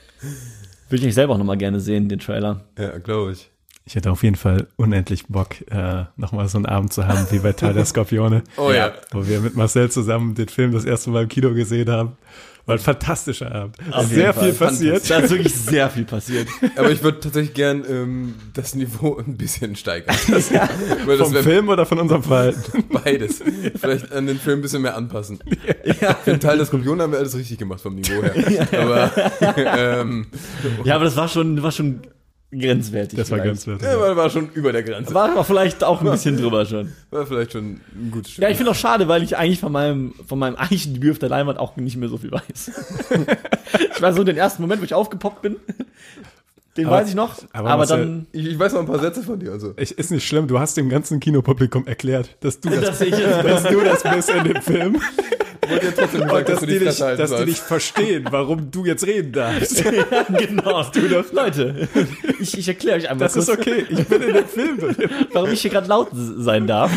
würde 0.89 1.01
ich 1.01 1.05
nicht 1.05 1.15
selber 1.15 1.35
auch 1.35 1.39
noch 1.39 1.45
mal 1.45 1.57
gerne 1.57 1.81
sehen, 1.81 2.09
den 2.09 2.19
Trailer. 2.19 2.63
Ja, 2.79 2.99
glaube 2.99 3.33
ich. 3.33 3.51
Ich 3.89 3.95
hätte 3.95 4.11
auf 4.11 4.25
jeden 4.25 4.35
Fall 4.37 4.67
unendlich 4.77 5.27
Bock, 5.29 5.49
äh, 5.71 6.05
nochmal 6.17 6.49
so 6.49 6.59
einen 6.59 6.67
Abend 6.67 6.93
zu 6.93 7.07
haben 7.07 7.25
wie 7.31 7.39
bei 7.39 7.53
Teil 7.53 7.73
der 7.73 7.85
Skorpione. 7.87 8.43
Oh 8.57 8.73
ja. 8.73 8.93
Wo 9.13 9.27
wir 9.29 9.41
mit 9.41 9.55
Marcel 9.55 9.91
zusammen 9.93 10.35
den 10.35 10.49
Film 10.49 10.73
das 10.73 10.85
erste 10.85 11.11
Mal 11.11 11.23
im 11.23 11.29
Kino 11.29 11.55
gesehen 11.55 11.89
haben. 11.89 12.17
War 12.65 12.75
ein 12.75 12.81
fantastischer 12.81 13.55
Abend. 13.55 13.77
Auf 13.93 14.07
Sehr 14.07 14.35
viel 14.35 14.53
Fall. 14.53 14.71
passiert. 14.71 15.09
Da 15.09 15.19
ist 15.21 15.31
wirklich 15.31 15.55
sehr 15.55 15.89
viel 15.89 16.05
passiert. 16.05 16.49
Aber 16.77 16.91
ich 16.91 17.01
würde 17.01 17.21
tatsächlich 17.21 17.55
gern 17.55 17.85
ähm, 17.89 18.35
das 18.55 18.75
Niveau 18.75 19.19
ein 19.19 19.37
bisschen 19.37 19.77
steigern. 19.77 20.17
Das, 20.29 20.51
weil 20.53 21.17
das 21.17 21.29
Vom 21.33 21.43
Film 21.45 21.69
oder 21.69 21.87
von 21.87 22.01
unserem 22.01 22.25
Verhalten? 22.25 22.83
beides. 22.91 23.41
Vielleicht 23.77 24.11
an 24.11 24.27
den 24.27 24.41
Film 24.41 24.59
ein 24.59 24.63
bisschen 24.63 24.83
mehr 24.83 24.97
anpassen. 24.97 25.39
Ja. 26.01 26.15
Für 26.15 26.37
Teil 26.41 26.59
des 26.59 26.67
Skorpion 26.67 27.01
haben 27.01 27.13
wir 27.13 27.21
alles 27.21 27.37
richtig 27.37 27.59
gemacht 27.59 27.81
vom 27.81 27.95
Niveau 27.95 28.21
her. 28.21 28.67
Aber 28.81 29.13
ähm, 30.01 30.27
Ja, 30.83 30.97
aber 30.97 31.05
das 31.05 31.15
war 31.15 31.29
schon, 31.29 31.63
war 31.63 31.71
schon 31.71 32.01
grenzwertig. 32.59 33.19
Das 33.19 33.31
war 33.31 33.39
vielleicht. 33.41 33.67
ganz 33.67 33.83
ja, 33.83 33.99
war, 34.01 34.17
war 34.17 34.31
schon 34.31 34.51
über 34.55 34.73
der 34.73 34.83
Grenze. 34.83 35.13
War 35.15 35.31
aber 35.31 35.45
vielleicht 35.45 35.83
auch 35.85 36.01
ein 36.03 36.11
bisschen 36.11 36.37
drüber 36.37 36.65
schon. 36.67 36.93
War 37.11 37.27
vielleicht 37.27 37.53
schon 37.53 37.81
ein 37.95 38.11
gutes 38.11 38.33
Stück. 38.33 38.43
Ja, 38.43 38.49
ich 38.51 38.57
finde 38.57 38.73
auch 38.73 38.77
schade, 38.77 39.09
weil 39.09 39.23
ich 39.23 39.37
eigentlich 39.37 39.61
von 39.61 39.73
meinem, 39.73 40.15
von 40.27 40.39
meinem 40.39 40.57
eigentlichen 40.57 40.95
Debüt 40.95 41.13
auf 41.13 41.19
der 41.19 41.29
Leinwand 41.29 41.59
auch 41.59 41.77
nicht 41.77 41.97
mehr 41.97 42.09
so 42.09 42.19
viel 42.19 42.31
weiß. 42.33 42.71
ich 43.97 44.03
weiß 44.03 44.17
so 44.17 44.25
den 44.25 44.37
ersten 44.37 44.63
Moment, 44.63 44.81
wo 44.81 44.85
ich 44.85 44.95
aufgepoppt 44.95 45.43
bin. 45.43 45.57
Den 46.77 46.87
Aber- 46.87 46.97
weiß 46.97 47.09
ich 47.09 47.15
noch. 47.15 47.37
aber 47.53 47.71
Aber, 47.71 47.79
Marcel- 47.79 47.99
dann, 47.99 48.27
ich, 48.33 48.47
ich 48.49 48.59
weiß 48.59 48.73
noch 48.75 48.81
ein 48.81 48.87
paar 48.87 48.99
Sätze 48.99 49.23
von 49.23 49.39
dir. 49.41 49.53
Also. 49.53 49.73
Ich, 49.79 49.97
ist 49.97 50.11
nicht 50.11 50.27
schlimm, 50.27 50.47
du 50.47 50.59
hast 50.59 50.77
dem 50.77 50.89
ganzen 50.91 51.21
Kinopublikum 51.21 51.87
erklärt, 51.87 52.37
dass 52.41 52.61
du 52.61 52.69
das, 52.71 52.81
dass 52.81 53.01
ich 53.01 53.13
dass 53.13 53.63
du 53.65 53.81
das 53.81 54.03
bist 54.03 54.31
in 54.31 54.45
dem 54.45 54.63
Film. 54.63 55.01
Wollte 55.69 55.87
ja 55.87 55.93
trotzdem 55.93 56.23
Und 56.23 56.29
sagen, 56.31 56.45
dass, 56.47 56.61
du 56.61 56.67
die, 56.67 56.79
dich, 56.79 56.99
dass 56.99 57.37
die 57.37 57.45
dich 57.45 57.61
verstehen, 57.61 58.27
warum 58.31 58.71
du 58.71 58.85
jetzt 58.85 59.07
reden 59.07 59.33
darfst. 59.33 59.85
ja, 59.85 60.23
genau. 60.37 60.85
Du 60.93 61.09
doch. 61.09 61.33
Leute, 61.33 61.89
ich, 62.41 62.57
ich 62.57 62.69
erkläre 62.69 62.99
euch 62.99 63.09
einmal 63.09 63.27
Das 63.27 63.37
ist 63.37 63.47
kurz, 63.47 63.59
okay, 63.59 63.87
ich 63.89 64.05
bin 64.07 64.23
in 64.23 64.35
dem 64.35 64.49
Film 64.49 64.79
drin. 64.79 64.97
warum 65.33 65.51
ich 65.51 65.63
hier 65.63 65.71
gerade 65.71 65.89
laut 65.89 66.09
sein 66.13 66.67
darf. 66.67 66.91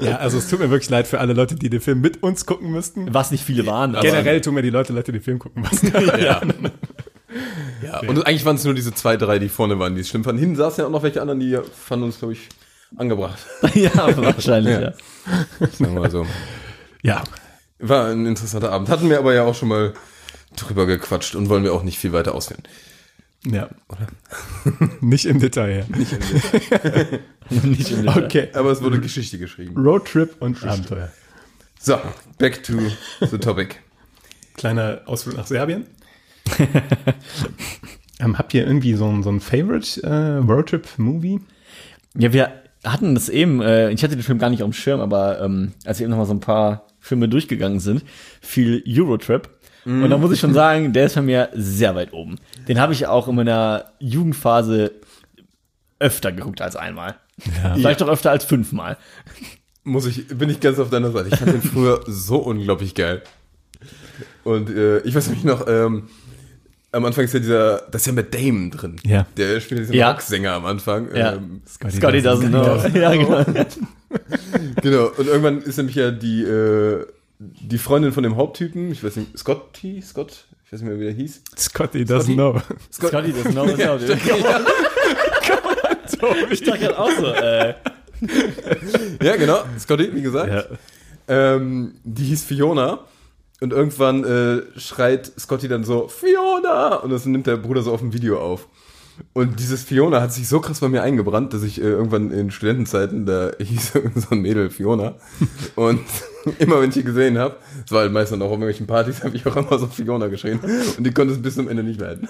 Ja, 0.00 0.16
also 0.16 0.38
es 0.38 0.48
tut 0.48 0.60
mir 0.60 0.70
wirklich 0.70 0.90
leid 0.90 1.06
für 1.06 1.20
alle 1.20 1.32
Leute, 1.32 1.54
die 1.54 1.70
den 1.70 1.80
Film 1.80 2.00
mit 2.00 2.22
uns 2.22 2.46
gucken 2.46 2.70
müssten. 2.70 3.12
Was 3.12 3.30
nicht 3.30 3.44
viele 3.44 3.66
waren. 3.66 3.94
Aber 3.94 4.06
Generell 4.06 4.40
tun 4.40 4.54
mir 4.54 4.62
die 4.62 4.70
Leute 4.70 4.92
leid, 4.92 5.06
die 5.06 5.12
den 5.12 5.22
Film 5.22 5.38
gucken 5.38 5.62
müssen. 5.62 5.92
Ja. 6.20 6.40
ja. 7.82 8.00
Und 8.00 8.26
eigentlich 8.26 8.44
waren 8.44 8.56
es 8.56 8.64
nur 8.64 8.74
diese 8.74 8.94
zwei, 8.94 9.16
drei, 9.16 9.38
die 9.38 9.48
vorne 9.48 9.78
waren, 9.78 9.94
die 9.94 10.00
es 10.00 10.08
schlimm 10.08 10.24
fanden. 10.24 10.40
Hinten 10.40 10.56
saßen 10.56 10.82
ja 10.82 10.86
auch 10.86 10.90
noch 10.90 11.02
welche 11.02 11.20
anderen, 11.20 11.40
die 11.40 11.58
fanden 11.72 12.06
uns, 12.06 12.18
glaube 12.18 12.34
ich, 12.34 12.48
angebracht. 12.96 13.38
ja, 13.74 13.90
wahrscheinlich, 14.16 14.74
ja. 14.74 14.80
Ja. 14.80 14.92
Sagen 15.60 15.94
wir 15.94 16.00
mal 16.00 16.10
so. 16.10 16.26
Ja, 17.06 17.22
War 17.78 18.08
ein 18.08 18.26
interessanter 18.26 18.72
Abend. 18.72 18.88
Hatten 18.88 19.08
wir 19.08 19.18
aber 19.20 19.32
ja 19.32 19.44
auch 19.44 19.54
schon 19.54 19.68
mal 19.68 19.94
drüber 20.56 20.86
gequatscht 20.86 21.36
und 21.36 21.48
wollen 21.48 21.62
wir 21.62 21.72
auch 21.72 21.84
nicht 21.84 21.98
viel 21.98 22.12
weiter 22.12 22.34
ausführen. 22.34 22.64
ja. 23.44 23.68
Nicht 25.00 25.24
im 25.26 25.38
Detail. 25.38 25.86
Nicht 27.48 27.92
im 27.92 28.02
Detail. 28.02 28.24
Okay. 28.24 28.48
Aber 28.54 28.72
es 28.72 28.82
wurde 28.82 28.98
Geschichte 28.98 29.38
geschrieben. 29.38 29.76
Roadtrip 29.76 30.34
und 30.40 30.60
Abenteuer. 30.64 31.12
So, 31.78 32.00
back 32.38 32.64
to 32.64 32.72
the 33.20 33.38
topic. 33.38 33.76
Kleiner 34.56 35.02
Ausflug 35.06 35.36
nach 35.36 35.46
Serbien. 35.46 35.86
ähm, 38.18 38.36
habt 38.36 38.52
ihr 38.52 38.66
irgendwie 38.66 38.94
so 38.94 39.06
ein, 39.06 39.22
so 39.22 39.30
ein 39.30 39.38
Favorite 39.38 40.02
äh, 40.02 40.38
Roadtrip-Movie? 40.38 41.38
Ja, 42.14 42.32
wir 42.32 42.52
hatten 42.86 43.14
das 43.14 43.28
eben, 43.28 43.60
äh, 43.60 43.90
ich 43.90 44.02
hatte 44.02 44.16
den 44.16 44.22
Film 44.22 44.38
gar 44.38 44.50
nicht 44.50 44.62
auf 44.62 44.70
dem 44.70 44.72
Schirm, 44.72 45.00
aber 45.00 45.40
ähm, 45.40 45.72
als 45.84 45.98
wir 45.98 46.04
eben 46.04 46.10
noch 46.10 46.18
mal 46.18 46.26
so 46.26 46.34
ein 46.34 46.40
paar 46.40 46.86
Filme 47.06 47.28
durchgegangen 47.28 47.80
sind, 47.80 48.04
viel 48.40 48.82
Eurotrip. 48.86 49.48
Und 49.84 50.10
da 50.10 50.18
muss 50.18 50.32
ich 50.32 50.40
schon 50.40 50.52
sagen, 50.52 50.92
der 50.92 51.06
ist 51.06 51.14
bei 51.14 51.22
mir 51.22 51.48
sehr 51.54 51.94
weit 51.94 52.12
oben. 52.12 52.38
Den 52.66 52.80
habe 52.80 52.92
ich 52.92 53.06
auch 53.06 53.28
in 53.28 53.36
meiner 53.36 53.92
Jugendphase 54.00 54.90
öfter 56.00 56.32
geguckt 56.32 56.60
als 56.60 56.74
einmal. 56.74 57.14
Vielleicht 57.74 58.02
auch 58.02 58.08
öfter 58.08 58.32
als 58.32 58.44
fünfmal. 58.44 58.96
Muss 59.84 60.06
ich, 60.06 60.26
bin 60.26 60.50
ich 60.50 60.58
ganz 60.58 60.80
auf 60.80 60.90
deiner 60.90 61.12
Seite. 61.12 61.28
Ich 61.28 61.36
fand 61.36 61.52
den 61.52 61.62
früher 61.62 62.00
so 62.08 62.38
unglaublich 62.38 62.96
geil. 62.96 63.22
Und 64.42 64.70
äh, 64.70 64.98
ich 65.02 65.14
weiß 65.14 65.28
nämlich 65.28 65.44
noch, 65.44 65.68
ähm, 65.68 66.08
am 66.92 67.04
Anfang 67.04 67.24
ist 67.24 67.34
ja 67.34 67.40
dieser, 67.40 67.78
da 67.90 67.96
ist 67.96 68.06
ja 68.06 68.12
Matt 68.12 68.32
Damon 68.34 68.70
drin. 68.70 68.96
Ja. 69.04 69.26
Der 69.36 69.60
spielt 69.60 69.80
diesen 69.80 69.94
Ja. 69.94 70.10
Rocksänger 70.12 70.52
am 70.52 70.64
Anfang. 70.66 71.14
Ja. 71.14 71.34
Ähm, 71.34 71.60
Scotty 71.68 71.96
Scotty 71.96 72.18
doesn't 72.18 72.48
know. 72.92 72.98
Ja, 72.98 73.12
genau. 73.14 73.44
genau. 74.82 75.10
Und 75.16 75.26
irgendwann 75.26 75.60
ist 75.62 75.76
nämlich 75.76 75.96
ja 75.96 76.10
die, 76.10 76.42
äh, 76.42 77.04
die 77.38 77.78
Freundin 77.78 78.12
von 78.12 78.22
dem 78.22 78.36
Haupttypen, 78.36 78.90
ich 78.90 79.04
weiß 79.04 79.16
nicht, 79.16 79.38
Scotty, 79.38 80.00
Scott, 80.02 80.46
ich 80.64 80.72
weiß 80.72 80.80
nicht 80.80 80.88
mehr, 80.90 80.98
wie 81.00 81.04
der 81.04 81.12
hieß. 81.12 81.42
Scotty 81.58 82.04
doesn't 82.04 82.34
know. 82.34 82.60
Scott, 82.92 83.10
Scotty 83.10 83.32
doesn't 83.32 83.52
know. 83.52 83.66
Ja, 83.76 83.96
ich 86.50 86.62
dachte 86.62 86.78
gerade 86.80 86.98
auch 86.98 87.10
so, 87.10 87.26
äh, 87.26 87.74
ja, 89.22 89.36
genau, 89.36 89.58
Scotty, 89.78 90.14
wie 90.14 90.22
gesagt. 90.22 90.50
Ja. 90.50 90.64
Ähm, 91.28 91.94
die 92.04 92.24
hieß 92.24 92.44
Fiona. 92.44 93.00
Und 93.60 93.72
irgendwann 93.72 94.24
äh, 94.24 94.62
schreit 94.78 95.32
Scotty 95.38 95.68
dann 95.68 95.84
so, 95.84 96.08
Fiona! 96.08 96.96
Und 96.96 97.10
das 97.10 97.24
nimmt 97.24 97.46
der 97.46 97.56
Bruder 97.56 97.82
so 97.82 97.92
auf 97.92 98.00
dem 98.00 98.12
Video 98.12 98.38
auf. 98.38 98.68
Und 99.32 99.60
dieses 99.60 99.82
Fiona 99.82 100.20
hat 100.20 100.32
sich 100.32 100.46
so 100.48 100.60
krass 100.60 100.80
bei 100.80 100.88
mir 100.88 101.02
eingebrannt, 101.02 101.54
dass 101.54 101.62
ich 101.62 101.80
äh, 101.80 101.84
irgendwann 101.84 102.30
in 102.30 102.50
Studentenzeiten, 102.50 103.24
da 103.26 103.50
hieß 103.58 103.92
so 104.14 104.26
ein 104.30 104.40
Mädel 104.40 104.70
Fiona. 104.70 105.14
Und 105.74 106.00
immer 106.58 106.80
wenn 106.80 106.88
ich 106.90 106.94
die 106.94 107.04
gesehen 107.04 107.38
habe, 107.38 107.56
es 107.84 107.92
war 107.92 108.00
halt 108.00 108.12
meistens 108.12 108.40
auch 108.40 108.46
auf 108.46 108.52
irgendwelchen 108.52 108.86
Partys, 108.86 109.24
habe 109.24 109.36
ich 109.36 109.46
auch 109.46 109.56
immer 109.56 109.78
so 109.78 109.86
Fiona 109.86 110.28
geschrien. 110.28 110.60
Und 110.96 111.04
die 111.04 111.12
konnte 111.12 111.32
es 111.32 111.40
bis 111.40 111.54
zum 111.54 111.68
Ende 111.68 111.82
nicht 111.82 112.00
leiden. 112.00 112.28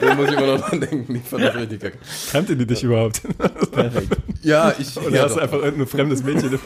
da 0.00 0.14
muss 0.14 0.28
ich 0.28 0.36
immer 0.36 0.46
noch 0.46 0.68
dran 0.68 0.80
denken, 0.80 1.14
ich 1.14 1.22
fand 1.22 1.44
das 1.44 1.54
richtig 1.56 1.80
kacke. 1.80 1.98
Kannte 2.32 2.56
die 2.56 2.66
dich 2.66 2.82
überhaupt? 2.82 3.20
perfekt. 3.72 4.16
Ja, 4.42 4.74
ich. 4.78 4.96
Oder 4.96 5.10
ja, 5.10 5.22
hast 5.24 5.32
du 5.32 5.36
doch. 5.36 5.42
einfach 5.42 5.62
irgendein 5.62 5.86
fremdes 5.86 6.22
Mädchen? 6.22 6.58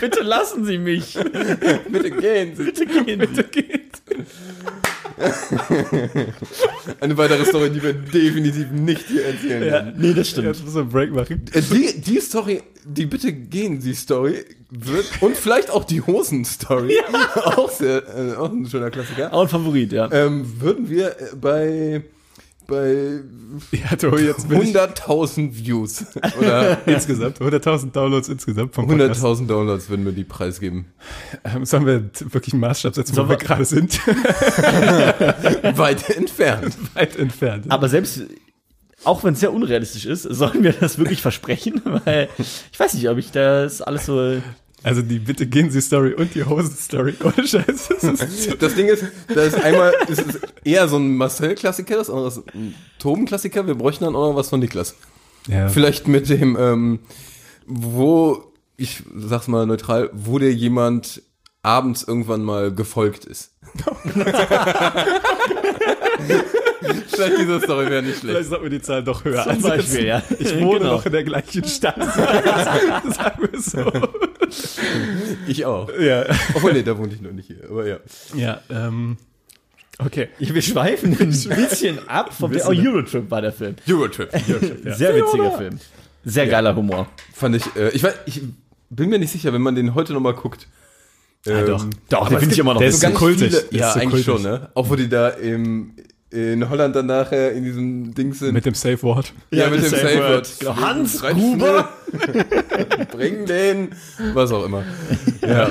Bitte 0.00 0.20
lassen 0.22 0.64
Sie 0.64 0.78
mich. 0.78 1.14
bitte 1.90 2.10
gehen 2.10 2.56
Sie. 2.56 2.64
Bitte 2.64 2.86
gehen 2.86 3.20
Sie. 3.20 3.40
Eine 7.00 7.16
weitere 7.16 7.44
Story, 7.44 7.70
die 7.70 7.82
wir 7.82 7.92
definitiv 7.92 8.70
nicht 8.70 9.06
hier 9.08 9.26
erzählen 9.26 9.60
werden. 9.60 9.94
Nee, 9.98 10.14
das 10.14 10.28
stimmt. 10.30 10.46
Jetzt 10.46 10.64
muss 10.64 10.76
ein 10.76 10.88
Break 10.88 11.12
machen. 11.12 11.44
Äh, 11.52 11.60
Die, 11.62 12.00
die 12.00 12.20
Story, 12.20 12.62
die 12.84 13.06
bitte 13.06 13.32
gehen, 13.32 13.80
die 13.80 13.94
Story 13.94 14.44
wird 14.70 15.06
und 15.20 15.36
vielleicht 15.36 15.70
auch 15.70 15.84
die 15.84 16.00
Hosen-Story, 16.00 16.98
auch 17.34 17.70
sehr, 17.70 18.02
äh, 18.16 18.34
auch 18.36 18.50
ein 18.50 18.66
schöner 18.66 18.90
Klassiker, 18.90 19.32
Auch 19.32 19.42
ein 19.42 19.48
Favorit, 19.48 19.92
ja. 19.92 20.08
ähm, 20.12 20.60
würden 20.60 20.88
wir 20.88 21.08
äh, 21.08 21.36
bei 21.38 22.02
bei 22.70 23.20
Ja, 23.76 23.96
Tobi, 23.96 24.22
jetzt 24.22 24.48
bin 24.48 24.62
ich 24.62 24.74
100.000 24.74 25.54
Views 25.54 26.06
oder 26.38 26.78
insgesamt 26.86 27.38
100.000 27.40 27.90
Downloads 27.92 28.28
insgesamt 28.30 28.74
vom 28.74 28.86
Podcast. 28.86 29.22
100.000 29.22 29.46
Downloads 29.46 29.90
würden 29.90 30.04
wir 30.06 30.12
die 30.12 30.24
preisgeben. 30.24 30.86
Ähm, 31.44 31.64
sollen 31.66 31.84
wir 31.84 32.10
wirklich 32.32 32.54
einen 32.54 32.60
Maßstab 32.60 32.94
setzen, 32.94 33.16
wo 33.16 33.22
wir 33.24 33.30
wir- 33.30 33.36
gerade 33.36 33.64
sind? 33.66 34.00
Weit 35.76 36.08
entfernt. 36.10 36.76
Weit 36.94 37.16
entfernt. 37.16 37.66
Aber 37.68 37.88
selbst, 37.88 38.22
auch 39.04 39.24
wenn 39.24 39.34
es 39.34 39.40
sehr 39.40 39.52
unrealistisch 39.52 40.06
ist, 40.06 40.22
sollen 40.22 40.62
wir 40.62 40.72
das 40.72 40.98
wirklich 40.98 41.20
versprechen? 41.22 41.80
Weil 42.04 42.28
ich 42.38 42.78
weiß 42.78 42.94
nicht, 42.94 43.08
ob 43.08 43.18
ich 43.18 43.30
das 43.32 43.82
alles 43.82 44.06
so. 44.06 44.38
Also 44.82 45.02
die 45.02 45.18
Bitte 45.18 45.46
gehen 45.46 45.70
Sie 45.70 45.80
Story 45.82 46.14
und 46.14 46.34
die 46.34 46.44
Hosen 46.44 46.74
Story. 46.76 47.14
Ohne 47.22 47.46
Scheiß. 47.46 47.88
Das 47.88 48.02
ist 48.20 48.56
Das 48.62 48.74
Ding 48.74 48.86
ist, 48.88 49.04
da 49.28 49.42
ist 49.42 49.54
einmal, 49.62 49.92
es 50.08 50.18
ist 50.18 50.40
eher 50.64 50.88
so 50.88 50.96
ein 50.96 51.16
Marcel-Klassiker, 51.16 51.96
das 51.96 52.08
andere 52.08 52.28
ist 52.28 52.38
ein 52.54 52.74
Toben-Klassiker. 52.98 53.66
Wir 53.66 53.74
bräuchten 53.74 54.04
dann 54.04 54.16
auch 54.16 54.30
noch 54.30 54.36
was 54.36 54.48
von 54.48 54.60
Niklas. 54.60 54.94
ja. 55.48 55.68
Vielleicht 55.68 56.08
mit 56.08 56.28
dem, 56.30 56.56
ähm, 56.58 57.00
wo, 57.66 58.52
ich 58.78 59.02
sag's 59.16 59.48
mal 59.48 59.66
neutral, 59.66 60.08
wo 60.14 60.38
dir 60.38 60.52
jemand 60.52 61.22
abends 61.62 62.02
irgendwann 62.02 62.42
mal 62.42 62.72
gefolgt 62.74 63.26
ist. 63.26 63.52
Vielleicht 67.08 67.38
diese 67.38 67.60
Story 67.60 67.90
wäre 67.90 68.02
nicht 68.02 68.18
Vielleicht 68.18 68.34
schlecht. 68.36 68.48
sollten 68.48 68.64
wir 68.64 68.70
die 68.70 68.80
Zahl 68.82 69.04
doch 69.04 69.24
höher 69.24 69.44
Zum 69.44 69.60
Beispiel, 69.62 70.06
ja. 70.06 70.22
Ich 70.38 70.54
wohne 70.60 70.78
Genau. 70.80 70.92
noch 70.92 71.06
in 71.06 71.12
der 71.12 71.24
gleichen 71.24 71.64
Stadt. 71.64 71.96
Sagen 72.02 73.48
wir 73.50 73.60
so. 73.60 73.92
Ich 75.46 75.64
auch. 75.64 75.88
Ja. 75.98 76.24
Obwohl, 76.54 76.72
nee, 76.72 76.82
da 76.82 76.96
wohne 76.96 77.12
ich 77.14 77.20
noch 77.20 77.32
nicht 77.32 77.46
hier, 77.46 77.64
aber 77.68 77.86
ja. 77.86 77.98
Ja, 78.34 78.60
ähm. 78.70 79.16
Okay. 79.98 80.28
Wir 80.38 80.62
schweifen 80.62 81.16
ein 81.20 81.28
bisschen 81.28 82.08
ab 82.08 82.32
vom 82.32 82.50
bisschen, 82.50 82.70
oh, 82.70 82.72
ne? 82.72 82.88
Eurotrip 82.88 83.30
war 83.30 83.42
der 83.42 83.52
Film. 83.52 83.76
Eurotrip. 83.88 84.30
Sehr 84.84 85.14
witziger 85.14 85.52
Film. 85.52 85.78
Sehr 86.24 86.46
geiler 86.46 86.74
Humor. 86.74 87.06
Fand 87.34 87.56
ich, 87.56 87.64
äh, 87.76 87.90
ich 87.90 88.02
weiß, 88.02 88.14
ich 88.26 88.42
bin 88.88 89.10
mir 89.10 89.18
nicht 89.18 89.30
sicher, 89.30 89.52
wenn 89.52 89.62
man 89.62 89.74
den 89.74 89.94
heute 89.94 90.12
nochmal 90.12 90.34
guckt. 90.34 90.68
Ähm, 91.46 91.66
doch. 91.66 91.86
Doch, 92.08 92.20
aber 92.22 92.30
den 92.30 92.40
finde 92.40 92.54
ich 92.54 92.58
immer 92.58 92.74
noch 92.74 92.80
der 92.80 92.92
so 92.92 93.06
ist 93.06 93.12
so 93.12 93.18
kultig. 93.18 93.54
Viele, 93.54 93.80
ja, 93.80 93.92
so 93.92 94.00
eigentlich 94.00 94.26
kultig. 94.26 94.42
schon, 94.42 94.42
ne? 94.42 94.70
Auch 94.74 94.90
wo 94.90 94.96
die 94.96 95.08
da 95.08 95.28
im, 95.28 95.94
in 96.30 96.68
Holland 96.68 96.94
dann 96.94 97.06
nachher 97.06 97.52
in 97.52 97.64
diesem 97.64 98.14
Ding 98.14 98.32
sind. 98.34 98.52
Mit 98.52 98.64
dem 98.64 98.74
Safe 98.74 99.02
Word. 99.02 99.32
ja, 99.50 99.68
mit 99.68 99.82
dem 99.82 99.90
Safe 99.90 100.18
Word. 100.18 100.48
Genau. 100.60 100.76
Hans 100.76 101.22
Rein 101.22 101.36
Gruber. 101.36 101.88
Bring 103.12 103.46
den. 103.46 103.88
Was 104.34 104.52
auch 104.52 104.64
immer. 104.64 104.84
Ja. 105.42 105.70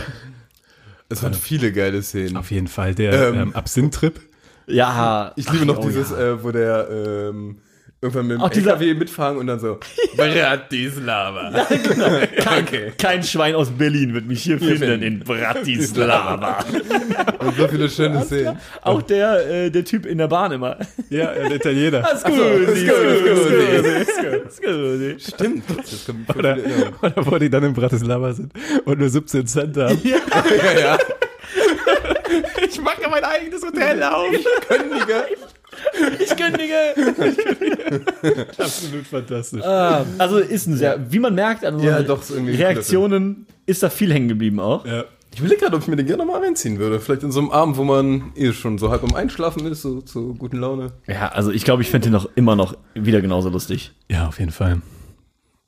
Es 1.07 1.24
hat 1.24 1.36
viele 1.36 1.72
geile 1.72 2.01
Szenen. 2.03 2.38
Auf 2.38 2.51
jeden 2.51 2.68
Fall. 2.68 2.93
Der 2.93 3.30
Ähm, 3.30 3.36
ähm, 3.39 3.55
Absinth-Trip. 3.55 4.20
Ja. 4.68 5.32
Ich 5.36 5.51
liebe 5.51 5.66
noch 5.66 5.80
oh, 5.80 5.88
dieses, 5.88 6.12
ja. 6.12 6.34
äh, 6.34 6.43
wo 6.43 6.51
der 6.51 6.88
ähm, 6.91 7.57
irgendwann 8.02 8.28
mit 8.28 8.38
dem 8.38 8.41
Auch 8.41 8.50
dieser- 8.50 8.72
LKW 8.72 8.93
mitfahren 8.93 9.38
und 9.38 9.47
dann 9.47 9.60
so 9.60 9.80
Bratislava. 10.16 11.66
Kein, 12.43 12.64
okay. 12.64 12.91
kein 12.97 13.24
Schwein 13.24 13.56
aus 13.56 13.70
Berlin 13.72 14.14
wird 14.14 14.26
mich 14.26 14.41
hier 14.43 14.58
finden 14.58 14.78
finden. 14.78 15.04
in 15.04 15.20
Bratislava. 15.20 16.64
Und 17.39 17.56
so 17.58 17.68
viele 17.68 17.89
schöne 17.89 18.22
Szenen. 18.24 18.60
Auch 18.82 19.02
der, 19.02 19.50
äh, 19.50 19.70
der 19.72 19.84
Typ 19.86 20.06
in 20.06 20.18
der 20.18 20.28
Bahn 20.28 20.52
immer. 20.52 20.78
Ja, 21.10 21.32
der 21.34 21.52
Italiener. 21.52 22.06
Scusi, 22.18 22.89
scusi. 24.52 25.16
Stimmt. 25.20 25.64
Das 25.78 26.06
kommt 26.06 26.26
voll 26.28 26.39
Oder, 26.39 26.58
oder 27.02 27.26
wo 27.32 27.38
die 27.38 27.50
dann 27.50 27.64
in 27.64 27.74
Bratislava 27.74 28.34
sind 28.34 28.52
und 28.86 29.00
nur 29.00 29.10
17 29.10 29.47
Cent 29.47 29.78
haben. 29.78 30.00
ja, 30.04 30.18
ja. 30.80 30.97
Ich 32.70 32.80
mache 32.82 33.10
mein 33.10 33.24
eigenes 33.24 33.64
Hotel 33.64 34.04
auf. 34.04 34.32
Ich 34.32 34.45
kündige. 36.38 36.76
Absolut 38.58 39.08
fantastisch. 39.08 39.64
Ah, 39.64 40.06
also 40.18 40.38
ist 40.38 40.68
ein 40.68 40.76
sehr, 40.78 41.12
wie 41.12 41.20
man 41.20 41.36
merkt 41.36 41.66
an 41.66 41.80
Ja, 41.80 41.98
unseren 41.98 42.08
doch, 42.08 42.22
ist 42.22 42.32
Reaktionen, 42.60 43.46
ist 43.66 43.84
da 43.84 43.90
viel 43.90 44.14
hängen 44.14 44.28
geblieben 44.30 44.60
auch. 44.60 44.86
Ja. 44.86 45.06
Ich 45.32 45.40
überlege 45.40 45.62
gerade, 45.62 45.76
ob 45.76 45.84
ich 45.84 45.88
mir 45.88 45.96
den 45.96 46.08
gerne 46.08 46.26
mal 46.26 46.42
reinziehen 46.42 46.80
würde. 46.80 47.00
Vielleicht 47.00 47.22
in 47.22 47.32
so 47.32 47.40
einem 47.40 47.52
Abend, 47.52 47.78
wo 47.78 47.84
man 47.84 48.32
eh 48.36 48.52
schon 48.52 48.80
so 48.80 48.90
halb 48.90 49.04
am 49.04 49.14
Einschlafen 49.14 49.68
ist, 49.68 49.84
so 49.84 50.02
zur 50.02 50.36
guten 50.36 50.58
Laune. 50.58 50.94
Ja, 51.08 51.28
also 51.30 51.52
ich 51.52 51.64
glaube, 51.64 51.84
ich 51.84 51.90
fände 51.92 52.06
den 52.08 52.14
noch 52.14 52.28
immer 52.36 52.56
noch 52.56 52.76
wieder 52.96 53.22
genauso 53.22 53.50
lustig. 53.50 53.92
ja, 54.10 54.28
auf 54.28 54.40
jeden 54.40 54.52
Fall. 54.52 54.82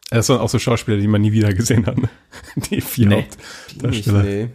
Das 0.10 0.28
sind 0.28 0.40
auch 0.40 0.50
so 0.50 0.58
Schauspieler, 0.60 0.98
die 0.98 1.08
man 1.08 1.22
nie 1.22 1.32
wieder 1.32 1.54
gesehen 1.54 1.86
hat. 1.86 1.98
ne? 1.98 2.10
Die 2.70 2.82
vier 2.82 3.08
Nee. 3.08 3.26
Hauptdarsteller. 3.70 4.24
Nee. 4.24 4.50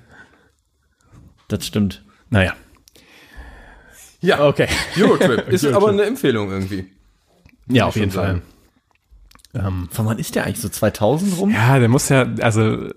Das 1.48 1.64
stimmt. 1.64 2.04
Naja. 2.28 2.54
Ja, 4.20 4.44
Okay. 4.46 4.68
Eurotrip. 4.98 5.48
Ist 5.48 5.64
Eurotrip. 5.64 5.74
aber 5.82 5.88
eine 5.92 6.02
Empfehlung 6.04 6.50
irgendwie. 6.50 6.86
Ja, 7.68 7.86
auf 7.86 7.96
jeden 7.96 8.10
Fall. 8.12 8.42
Ähm, 9.54 9.88
Von 9.90 10.06
wann 10.06 10.18
ist 10.18 10.34
der 10.34 10.44
eigentlich 10.44 10.60
so 10.60 10.68
2000 10.68 11.38
rum? 11.38 11.50
ja, 11.50 11.78
der 11.78 11.88
muss 11.88 12.08
ja, 12.10 12.26
also, 12.40 12.88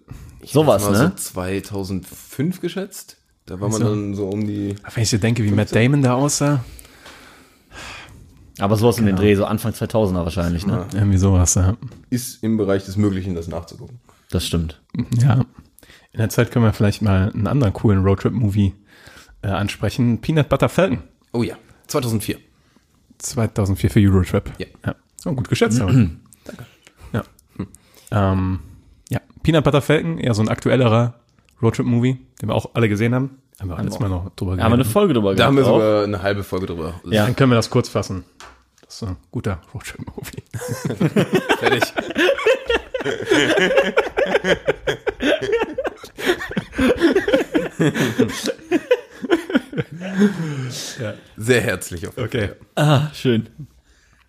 Sowas, 0.44 0.84
Mal 0.84 0.92
ne? 0.92 1.14
so 1.16 1.24
2005 1.24 2.60
geschätzt. 2.62 3.18
Da 3.46 3.60
war 3.60 3.70
man 3.70 3.80
So. 3.82 3.88
dann 3.90 4.14
so 4.16 4.30
um 4.30 4.46
die. 4.46 4.76
wenn 4.94 5.04
ich 5.04 5.10
so 5.10 5.18
denke, 5.18 5.44
wie 5.44 5.52
Matt 5.52 5.74
Damon 5.76 6.02
da 6.04 6.14
aussah, 6.16 6.64
Aber 8.60 8.76
sowas 8.76 9.00
in 9.00 9.06
den 9.06 9.16
Dreh, 9.16 9.36
so 9.36 9.46
Anfang 9.46 9.72
2000er 9.72 10.16
wahrscheinlich, 10.26 10.66
ne? 10.68 10.86
irgendwie 10.94 11.18
sowas, 11.18 11.56
ja. 11.56 11.78
Ist 12.10 12.44
im 12.44 12.58
Bereich 12.58 12.84
des 12.86 12.98
Möglichen, 12.98 13.36
das 13.36 13.48
nachzugucken. 13.48 14.00
Das 14.30 14.46
stimmt. 14.46 14.82
Ja. 15.22 15.46
In 16.12 16.18
der 16.20 16.30
Zeit 16.30 16.52
können 16.52 16.66
wir 16.66 16.74
vielleicht 16.74 17.02
mal 17.02 17.32
einen 17.34 17.48
anderen 17.48 17.74
coolen 17.74 18.04
Roadtrip-Movie 18.04 18.74
äh, 19.42 19.48
ansprechen. 19.48 20.20
Peanut 20.22 20.50
Butter 20.50 20.70
Falcon. 20.70 21.04
Oh 21.34 21.44
ja, 21.44 21.56
2004. 21.88 22.38
2004 23.20 23.90
für 23.90 24.00
Eurotrip. 24.00 24.52
Ja. 24.58 24.68
ja. 24.86 24.96
Oh, 25.26 25.34
gut 25.34 25.50
geschätzt. 25.50 25.82
aber. 25.82 25.92
Danke. 25.92 26.66
Ja. 27.14 27.24
Ähm, 28.12 28.60
ja, 29.10 29.20
Peanut 29.44 29.64
Butter 29.64 29.82
Falcon, 29.82 30.18
eher 30.18 30.34
so 30.34 30.42
ein 30.42 30.50
aktuellerer 30.50 31.16
Roadtrip-Movie, 31.62 32.18
den 32.42 32.50
wir 32.50 32.56
auch 32.56 32.72
alle 32.74 32.90
gesehen 32.90 33.14
haben. 33.14 33.40
Haben 33.60 33.70
wir 33.70 33.76
auch 33.76 33.82
letztes 33.82 34.00
Mal 34.00 34.08
noch 34.10 34.30
drüber 34.36 34.56
Da 34.56 34.64
haben 34.64 34.72
wir 34.72 34.76
eine 34.76 34.86
Folge 34.86 35.14
drüber 35.14 35.36
Da 35.36 35.46
haben 35.46 35.58
wir 35.58 35.66
sogar 35.66 36.06
eine 36.06 36.22
halbe 36.22 36.44
Folge 36.44 36.68
drüber. 36.68 37.02
Ja. 37.04 37.26
Dann 37.26 37.36
können 37.36 37.52
wir 37.52 37.56
das 37.56 37.70
kurz 37.70 37.90
fassen. 37.90 38.24
Das 38.82 38.94
ist 38.94 39.00
so 39.00 39.08
ein 39.08 39.18
guter 39.32 39.60
Roadtrip-Movie. 39.74 40.44
Fertig. 41.60 41.84
Sehr 51.38 51.62
herzlich. 51.62 52.08
Auf 52.08 52.18
jeden 52.18 52.28
Okay. 52.28 52.50
Ah, 52.76 53.10
schön. 53.14 53.50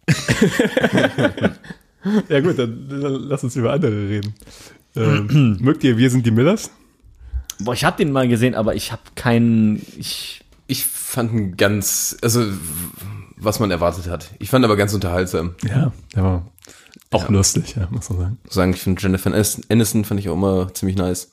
Ja 2.29 2.41
gut, 2.41 2.59
dann, 2.59 2.89
dann 2.89 3.01
lass 3.29 3.45
uns 3.45 3.57
über 3.57 3.73
andere 3.73 3.93
reden. 3.93 4.35
Ähm, 4.97 5.59
mögt 5.61 5.85
ihr 5.85 5.99
Wir 5.99 6.11
sind 6.11 6.25
die 6.25 6.31
Millers? 6.31 6.71
Boah, 7.59 7.75
ich 7.75 7.85
habe 7.85 7.99
den 7.99 8.11
mal 8.11 8.27
gesehen, 8.27 8.55
aber 8.55 8.75
ich 8.75 8.91
habe 8.91 9.03
keinen. 9.17 9.85
Ich, 9.99 10.43
Ich 10.67 10.87
fand 10.87 11.33
ihn 11.33 11.57
ganz, 11.57 12.17
also 12.23 12.47
was 13.37 13.61
man 13.61 13.71
erwartet 13.71 14.09
hat. 14.09 14.31
Ich 14.39 14.49
fand 14.49 14.65
aber 14.65 14.77
ganz 14.77 14.95
unterhaltsam. 14.95 15.55
Ja, 15.63 15.93
der 16.15 16.23
war 16.25 16.53
auch 17.11 17.29
lustig, 17.29 17.75
ja, 17.77 17.87
muss 17.91 18.09
man 18.09 18.19
sagen. 18.19 18.39
Muss 18.45 18.55
sagen, 18.55 18.73
ich 18.73 18.81
finde 18.81 19.03
Jennifer 19.03 19.31
Aniston 19.33 19.65
Aniston 19.69 20.05
fand 20.05 20.21
ich 20.21 20.29
auch 20.29 20.35
immer 20.35 20.73
ziemlich 20.73 20.97
nice. 20.97 21.33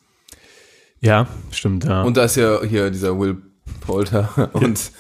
Ja, 1.00 1.28
stimmt, 1.52 1.86
ja. 1.86 2.02
Und 2.02 2.18
da 2.18 2.26
ist 2.26 2.36
ja 2.36 2.62
hier 2.64 2.90
dieser 2.90 3.18
Will 3.20 3.38
Poulter 3.82 4.50
und 4.54 4.92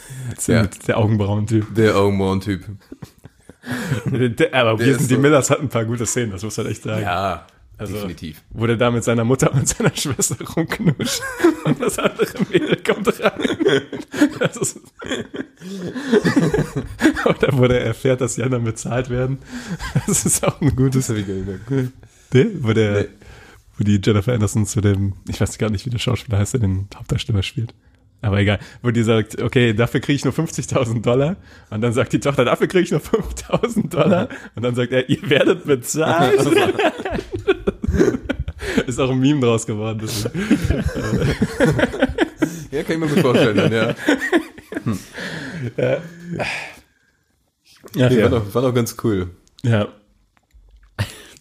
ja, 0.48 0.68
der 0.88 0.98
Augenbrauen-Typ. 0.98 1.74
der 1.76 1.96
Augenbrauen-Typ. 1.98 2.66
Aber 4.54 4.80
wir 4.80 4.98
sind 4.98 5.10
die 5.12 5.18
Millers 5.18 5.50
hatten 5.50 5.64
ein 5.64 5.70
paar 5.70 5.86
gute 5.86 6.06
Szenen, 6.06 6.32
das 6.32 6.44
muss 6.44 6.56
man 6.58 6.68
echt 6.68 6.84
sagen. 6.84 7.02
Ja, 7.02 7.46
Also- 7.78 7.96
definitiv. 7.96 8.42
Wo 8.52 8.66
der 8.66 8.78
da 8.78 8.90
mit 8.92 9.04
seiner 9.04 9.24
Mutter 9.26 9.54
und 9.54 9.68
seiner 9.68 9.94
Schwester 9.96 10.38
rumknuscht 10.56 11.22
und 11.66 11.82
das 11.82 12.00
andere 12.00 12.28
Mädel 12.50 12.78
kommt 12.84 13.08
rein. 13.20 13.32
Das 14.40 14.56
ist 14.58 14.80
Oder 17.26 17.50
wo 17.58 17.68
der 17.68 17.84
erfährt, 17.86 18.22
dass 18.22 18.36
die 18.36 18.44
anderen 18.44 18.64
bezahlt 18.64 19.10
werden. 19.10 19.40
Das 20.08 20.26
ist 20.26 20.46
auch 20.46 20.62
ein 20.62 20.76
gutes. 20.76 21.08
Das. 21.08 21.16
Nee, 22.34 22.48
wo 22.62 22.74
der, 22.74 23.02
Nee. 23.04 23.08
wo 23.78 23.84
die 23.84 24.00
Jennifer 24.04 24.34
Anderson 24.34 24.66
zu 24.66 24.82
dem, 24.82 25.14
ich 25.28 25.40
weiß 25.42 25.58
gar 25.58 25.70
nicht, 25.70 25.86
wie 25.86 25.90
der 25.90 26.00
Schauspieler 26.00 26.38
heißt, 26.38 26.54
der 26.54 26.62
den 26.62 26.88
Hauptdarsteller 26.96 27.44
spielt. 27.44 27.74
Aber 28.22 28.40
egal, 28.40 28.60
wo 28.82 28.92
die 28.92 29.04
sagt, 29.04 29.42
okay, 29.42 29.74
dafür 29.74 30.00
kriege 30.00 30.16
ich 30.16 30.26
nur 30.26 30.34
50.000 30.34 31.02
Dollar. 31.02 31.36
Und 31.70 31.82
dann 31.82 31.94
sagt 31.94 32.14
die 32.14 32.20
Tochter, 32.20 32.46
dafür 32.46 32.68
kriege 32.68 32.84
ich 32.84 32.92
nur 32.92 33.02
5.000 33.02 33.90
Dollar. 33.90 34.30
Und 34.56 34.64
dann 34.64 34.74
sagt 34.76 34.92
er, 34.92 35.08
ihr 35.10 35.30
werdet 35.30 35.66
bezahlt. 35.66 36.40
Ist 38.88 39.00
auch 39.00 39.12
ein 39.12 39.20
Meme 39.20 39.42
draus 39.42 39.66
geworden. 39.66 40.00
Das 40.02 40.24
Ja, 42.72 42.84
kann 42.84 42.94
ich 42.96 43.00
mir 43.00 43.08
gut 43.08 43.20
vorstellen, 43.20 43.58
dann, 43.58 43.72
ja. 43.72 43.96
ja, 45.78 46.02
Nee, 47.96 48.02
war, 48.02 48.12
ja. 48.12 48.30
doch, 48.30 48.54
war 48.54 48.62
doch 48.62 48.74
ganz 48.74 48.96
cool. 49.04 49.30
ja. 49.64 49.88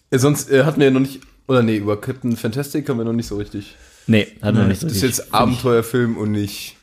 Äh, 0.09 0.19
sonst 0.19 0.49
äh, 0.49 0.63
hatten 0.63 0.79
wir 0.79 0.85
ja 0.87 0.91
noch 0.91 1.01
nicht, 1.01 1.19
oder 1.47 1.61
nee, 1.63 1.77
über 1.77 1.99
Captain 1.99 2.37
Fantastic 2.37 2.87
haben 2.87 2.97
wir 2.97 3.03
noch 3.03 3.11
nicht 3.13 3.27
so 3.27 3.35
richtig. 3.35 3.75
Nee, 4.07 4.27
hat 4.41 4.55
noch 4.55 4.67
nicht 4.67 4.81
so 4.81 4.87
Das 4.87 4.95
ist 4.97 5.03
jetzt 5.03 5.33
Abenteuerfilm 5.33 6.17
und 6.17 6.31
nicht 6.31 6.75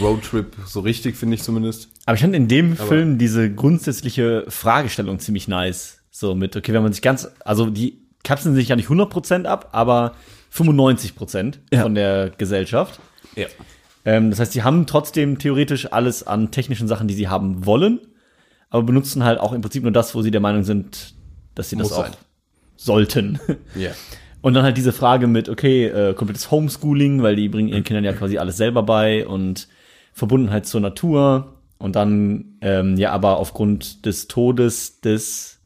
Roadtrip, 0.00 0.56
so 0.66 0.80
richtig, 0.80 1.16
finde 1.16 1.34
ich 1.34 1.42
zumindest. 1.42 1.88
Aber 2.06 2.14
ich 2.14 2.20
fand 2.22 2.34
in 2.34 2.48
dem 2.48 2.76
Film 2.76 3.18
diese 3.18 3.52
grundsätzliche 3.52 4.44
Fragestellung 4.48 5.18
ziemlich 5.18 5.46
nice. 5.48 5.98
So 6.10 6.34
mit, 6.34 6.56
okay, 6.56 6.72
wenn 6.72 6.82
man 6.82 6.92
sich 6.92 7.02
ganz, 7.02 7.28
also 7.44 7.68
die 7.70 8.00
kapseln 8.22 8.54
sich 8.54 8.68
ja 8.68 8.76
nicht 8.76 8.88
100% 8.88 9.44
ab, 9.44 9.68
aber 9.72 10.14
95% 10.54 11.58
Ja. 11.72 11.82
von 11.82 11.94
der 11.94 12.30
Gesellschaft. 12.30 12.98
Ja. 13.36 13.46
Ähm, 14.06 14.30
das 14.30 14.38
heißt, 14.40 14.52
sie 14.52 14.62
haben 14.62 14.86
trotzdem 14.86 15.38
theoretisch 15.38 15.92
alles 15.92 16.26
an 16.26 16.50
technischen 16.50 16.88
Sachen, 16.88 17.08
die 17.08 17.14
sie 17.14 17.28
haben 17.28 17.66
wollen. 17.66 18.00
aber 18.70 18.82
benutzen 18.82 19.22
halt 19.24 19.38
auch 19.38 19.52
im 19.52 19.60
Prinzip 19.60 19.82
nur 19.82 19.92
das, 19.92 20.14
wo 20.14 20.22
sie 20.22 20.30
der 20.30 20.40
Meinung 20.40 20.64
sind, 20.64 21.14
dass 21.54 21.70
sie 21.70 21.76
das 21.76 21.90
Muss 21.90 21.98
auch 21.98 22.04
sein. 22.06 22.14
sollten. 22.76 23.40
Ja. 23.74 23.90
Und 24.44 24.52
dann 24.52 24.64
halt 24.64 24.76
diese 24.76 24.92
Frage 24.92 25.26
mit, 25.26 25.48
okay, 25.48 25.86
äh, 25.86 26.12
komplettes 26.12 26.50
Homeschooling, 26.50 27.22
weil 27.22 27.34
die 27.34 27.48
bringen 27.48 27.70
ihren 27.70 27.82
Kindern 27.82 28.04
ja 28.04 28.12
quasi 28.12 28.36
alles 28.36 28.58
selber 28.58 28.82
bei 28.82 29.26
und 29.26 29.68
Verbundenheit 30.12 30.66
zur 30.66 30.82
Natur. 30.82 31.54
Und 31.78 31.96
dann, 31.96 32.58
ähm, 32.60 32.98
ja, 32.98 33.12
aber 33.12 33.38
aufgrund 33.38 34.04
des 34.04 34.28
Todes 34.28 35.00
des, 35.00 35.60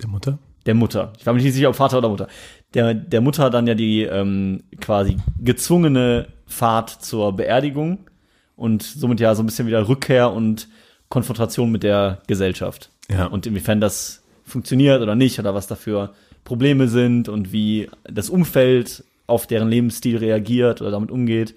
Der 0.00 0.08
Mutter? 0.08 0.38
der 0.64 0.74
Mutter. 0.74 1.12
Ich 1.18 1.26
war 1.26 1.34
mir 1.34 1.42
nicht 1.42 1.52
sicher, 1.52 1.68
ob 1.68 1.76
Vater 1.76 1.98
oder 1.98 2.08
Mutter. 2.08 2.28
Der, 2.72 2.94
der 2.94 3.20
Mutter 3.20 3.50
dann 3.50 3.66
ja 3.66 3.74
die 3.74 4.04
ähm, 4.04 4.62
quasi 4.80 5.18
gezwungene 5.38 6.28
Fahrt 6.46 6.88
zur 6.88 7.36
Beerdigung 7.36 8.08
und 8.56 8.82
somit 8.82 9.20
ja 9.20 9.34
so 9.34 9.42
ein 9.42 9.46
bisschen 9.46 9.66
wieder 9.66 9.86
Rückkehr 9.86 10.32
und 10.32 10.66
Konfrontation 11.10 11.70
mit 11.70 11.82
der 11.82 12.22
Gesellschaft. 12.26 12.88
Ja. 13.10 13.26
Und 13.26 13.46
inwiefern 13.46 13.82
das 13.82 14.22
funktioniert 14.46 15.02
oder 15.02 15.14
nicht 15.14 15.38
oder 15.38 15.54
was 15.54 15.66
dafür 15.66 16.14
Probleme 16.44 16.88
sind 16.88 17.28
und 17.28 17.52
wie 17.52 17.88
das 18.04 18.30
Umfeld 18.30 19.04
auf 19.26 19.46
deren 19.46 19.68
Lebensstil 19.68 20.16
reagiert 20.18 20.80
oder 20.80 20.90
damit 20.90 21.10
umgeht. 21.10 21.54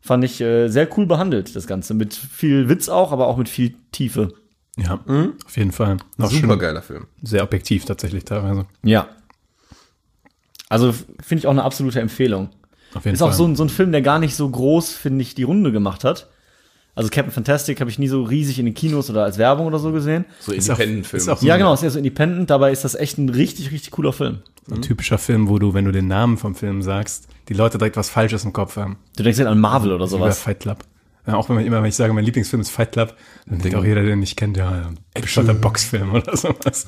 Fand 0.00 0.24
ich 0.24 0.40
äh, 0.40 0.68
sehr 0.68 0.88
cool 0.98 1.06
behandelt, 1.06 1.56
das 1.56 1.66
Ganze. 1.66 1.94
Mit 1.94 2.14
viel 2.14 2.68
Witz 2.68 2.88
auch, 2.88 3.12
aber 3.12 3.26
auch 3.26 3.36
mit 3.36 3.48
viel 3.48 3.74
Tiefe. 3.92 4.34
Ja, 4.76 5.00
auf 5.46 5.56
jeden 5.56 5.72
Fall. 5.72 5.96
Noch 6.18 6.30
Super 6.30 6.58
geiler 6.58 6.82
Film. 6.82 7.06
sehr 7.22 7.42
objektiv 7.42 7.86
tatsächlich 7.86 8.24
teilweise. 8.24 8.66
Ja. 8.82 9.08
Also 10.68 10.92
finde 10.92 11.40
ich 11.40 11.46
auch 11.46 11.52
eine 11.52 11.64
absolute 11.64 12.00
Empfehlung. 12.00 12.50
Auf 12.94 13.04
jeden 13.04 13.14
Ist 13.14 13.20
Fall. 13.20 13.30
auch 13.30 13.34
so 13.34 13.46
ein, 13.46 13.56
so 13.56 13.64
ein 13.64 13.68
Film, 13.68 13.92
der 13.92 14.02
gar 14.02 14.18
nicht 14.18 14.34
so 14.36 14.48
groß, 14.48 14.92
finde 14.92 15.22
ich, 15.22 15.34
die 15.34 15.44
Runde 15.44 15.72
gemacht 15.72 16.04
hat. 16.04 16.28
Also 16.96 17.10
Captain 17.10 17.30
Fantastic 17.32 17.78
habe 17.80 17.90
ich 17.90 17.98
nie 17.98 18.08
so 18.08 18.22
riesig 18.22 18.58
in 18.58 18.64
den 18.64 18.74
Kinos 18.74 19.08
oder 19.10 19.22
als 19.24 19.36
Werbung 19.38 19.66
oder 19.66 19.78
so 19.78 19.92
gesehen. 19.92 20.24
So 20.40 20.50
Independent-Film. 20.52 21.28
auch- 21.28 21.42
Ja, 21.42 21.56
genau, 21.58 21.74
ist 21.74 21.82
eher 21.82 21.90
so 21.90 21.98
independent, 21.98 22.50
dabei 22.50 22.72
ist 22.72 22.84
das 22.84 22.94
echt 22.96 23.18
ein 23.18 23.28
richtig, 23.28 23.70
richtig 23.70 23.90
cooler 23.92 24.12
Film. 24.12 24.38
so 24.66 24.74
ein 24.74 24.82
typischer 24.82 25.18
Film, 25.18 25.48
wo 25.48 25.58
du, 25.60 25.74
wenn 25.74 25.84
du 25.84 25.92
den 25.92 26.08
Namen 26.08 26.38
vom 26.38 26.56
Film 26.56 26.82
sagst, 26.82 27.28
die 27.48 27.54
Leute 27.54 27.78
direkt 27.78 27.96
was 27.96 28.08
Falsches 28.10 28.44
im 28.44 28.52
Kopf 28.52 28.76
haben. 28.76 28.96
Du 29.16 29.22
denkst 29.22 29.38
halt 29.38 29.48
an 29.48 29.60
Marvel 29.60 29.90
oder 29.90 30.06
Über 30.06 30.08
sowas. 30.08 30.40
Fight 30.40 30.58
Club. 30.60 30.78
Ja, 31.26 31.34
auch 31.34 31.48
wenn 31.48 31.56
man 31.56 31.64
immer, 31.66 31.78
wenn 31.82 31.88
ich 31.88 31.94
sage, 31.96 32.12
mein 32.12 32.24
Lieblingsfilm 32.24 32.62
ist 32.62 32.70
Fight 32.70 32.92
Club, 32.92 33.14
dann 33.46 33.58
denkt 33.60 33.76
auch 33.76 33.84
jeder, 33.84 34.00
der 34.00 34.10
den 34.10 34.20
nicht 34.20 34.36
kennt, 34.36 34.56
ja, 34.56 34.70
ein 34.70 34.98
bescheuerter 35.22 35.54
Boxfilm 35.54 36.14
oder 36.14 36.36
sowas. 36.36 36.86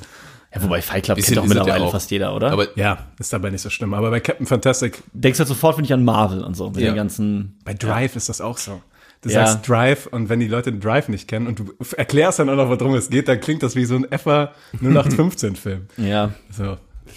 Ja, 0.54 0.62
wobei 0.62 0.80
Fight 0.80 1.04
Club 1.04 1.16
Bisschen 1.16 1.34
kennt 1.34 1.44
doch 1.46 1.54
ja 1.54 1.60
mittlerweile 1.60 1.84
auch. 1.84 1.92
fast 1.92 2.10
jeder, 2.10 2.34
oder? 2.34 2.50
Aber 2.50 2.66
Ja, 2.78 3.06
ist 3.18 3.32
dabei 3.32 3.50
nicht 3.50 3.60
so 3.60 3.68
schlimm. 3.70 3.92
Aber 3.94 4.10
bei 4.10 4.20
Captain 4.20 4.46
Fantastic, 4.46 5.02
denkst 5.12 5.38
halt 5.38 5.48
sofort, 5.48 5.74
finde 5.76 5.86
ich, 5.88 5.92
an 5.92 6.02
Marvel 6.04 6.42
und 6.42 6.56
so, 6.56 6.70
mit 6.70 6.78
Ja. 6.80 6.90
den 6.90 6.96
ganzen. 6.96 7.58
bei 7.64 7.74
Drive 7.74 8.16
ist 8.16 8.28
das 8.30 8.40
auch 8.40 8.56
so. 8.58 8.80
Du 9.22 9.30
Ja. 9.30 9.46
sagst 9.46 9.68
Drive 9.68 10.06
und 10.06 10.28
wenn 10.28 10.38
die 10.40 10.46
Leute 10.48 10.70
den 10.70 10.80
Drive 10.80 11.08
nicht 11.08 11.26
kennen 11.28 11.46
und 11.48 11.58
du 11.58 11.72
erklärst 11.96 12.38
dann 12.38 12.48
auch 12.50 12.56
noch, 12.56 12.68
worum 12.68 12.94
es 12.94 13.10
geht, 13.10 13.26
dann 13.28 13.40
klingt 13.40 13.62
das 13.62 13.74
wie 13.74 13.84
so 13.84 13.96
ein 13.96 14.06
FA 14.18 14.52
0815-Film. 14.80 15.86
Ja. 15.96 16.32
So, 16.56 16.76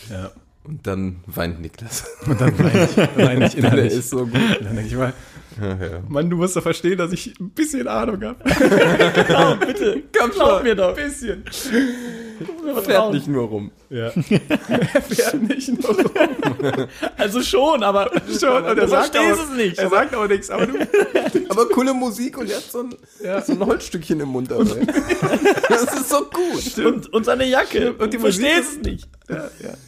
ja. 0.10 0.32
und 0.64 0.88
dann 0.88 1.18
weint 1.28 1.62
Niklas. 1.62 2.06
Und 2.26 2.42
dann 2.42 2.58
weine 2.58 2.84
ich, 2.90 2.98
weine 2.98 3.46
ich 3.48 3.54
Der 3.56 3.64
innerlich. 3.66 3.94
ist 3.94 4.10
so 4.10 4.26
gut. 4.26 4.34
Und 4.36 4.66
dann 4.66 4.76
denke 4.76 4.88
ich 4.88 4.96
mal, 4.96 5.14
Ja, 5.62 5.68
ja. 5.70 6.00
Mann, 6.08 6.30
du 6.30 6.38
musst 6.38 6.56
doch 6.56 6.64
verstehen, 6.64 6.98
dass 6.98 7.12
ich 7.12 7.40
ein 7.40 7.50
bisschen 7.52 7.88
Ahnung 7.88 8.24
habe. 8.24 8.38
Genau, 9.28 9.56
bitte, 9.58 10.02
komm 10.18 10.32
glaub 10.32 10.64
mir 10.64 10.76
doch. 10.76 10.96
bisschen. 10.96 11.44
Fährt 12.84 13.14
nicht 13.14 13.28
nur 13.28 13.48
rum. 13.48 13.72
Ja. 13.90 14.06
er 14.08 14.12
fährt 15.02 15.42
nicht 15.44 15.82
nur 15.82 15.96
rum. 15.96 16.12
Also 17.18 17.42
schon, 17.42 17.84
aber 17.84 18.12
Schon, 18.40 18.64
und 18.66 18.76
du 18.76 18.82
er 18.82 18.88
sagt, 18.88 19.16
verstehst 19.16 19.40
aber, 19.40 19.52
es 19.52 19.58
nicht. 19.58 19.78
er 19.80 19.90
sagt 19.90 20.14
aber 20.14 20.28
nichts. 20.28 20.50
Aber 20.50 20.68
du, 20.68 20.74
Aber 21.50 21.68
coole 21.70 21.94
Musik 21.94 22.38
und 22.38 22.50
er 22.50 22.58
hat 22.58 22.64
so 22.72 22.80
ein, 22.84 22.96
so 23.46 23.54
ein 23.54 23.66
Holzstückchen 23.66 24.20
im 24.20 24.30
Mund 24.30 24.52
dabei. 24.52 24.86
das 25.70 25.84
ist 25.84 26.10
so 26.10 26.26
gut. 26.26 26.86
und, 26.86 27.14
und 27.14 27.26
seine 27.26 27.46
Jacke. 27.46 27.94
Und 27.94 28.14
die 28.14 28.18
du 28.18 28.24
verstehst 28.24 28.78
es 28.78 28.82
nicht. 28.82 29.08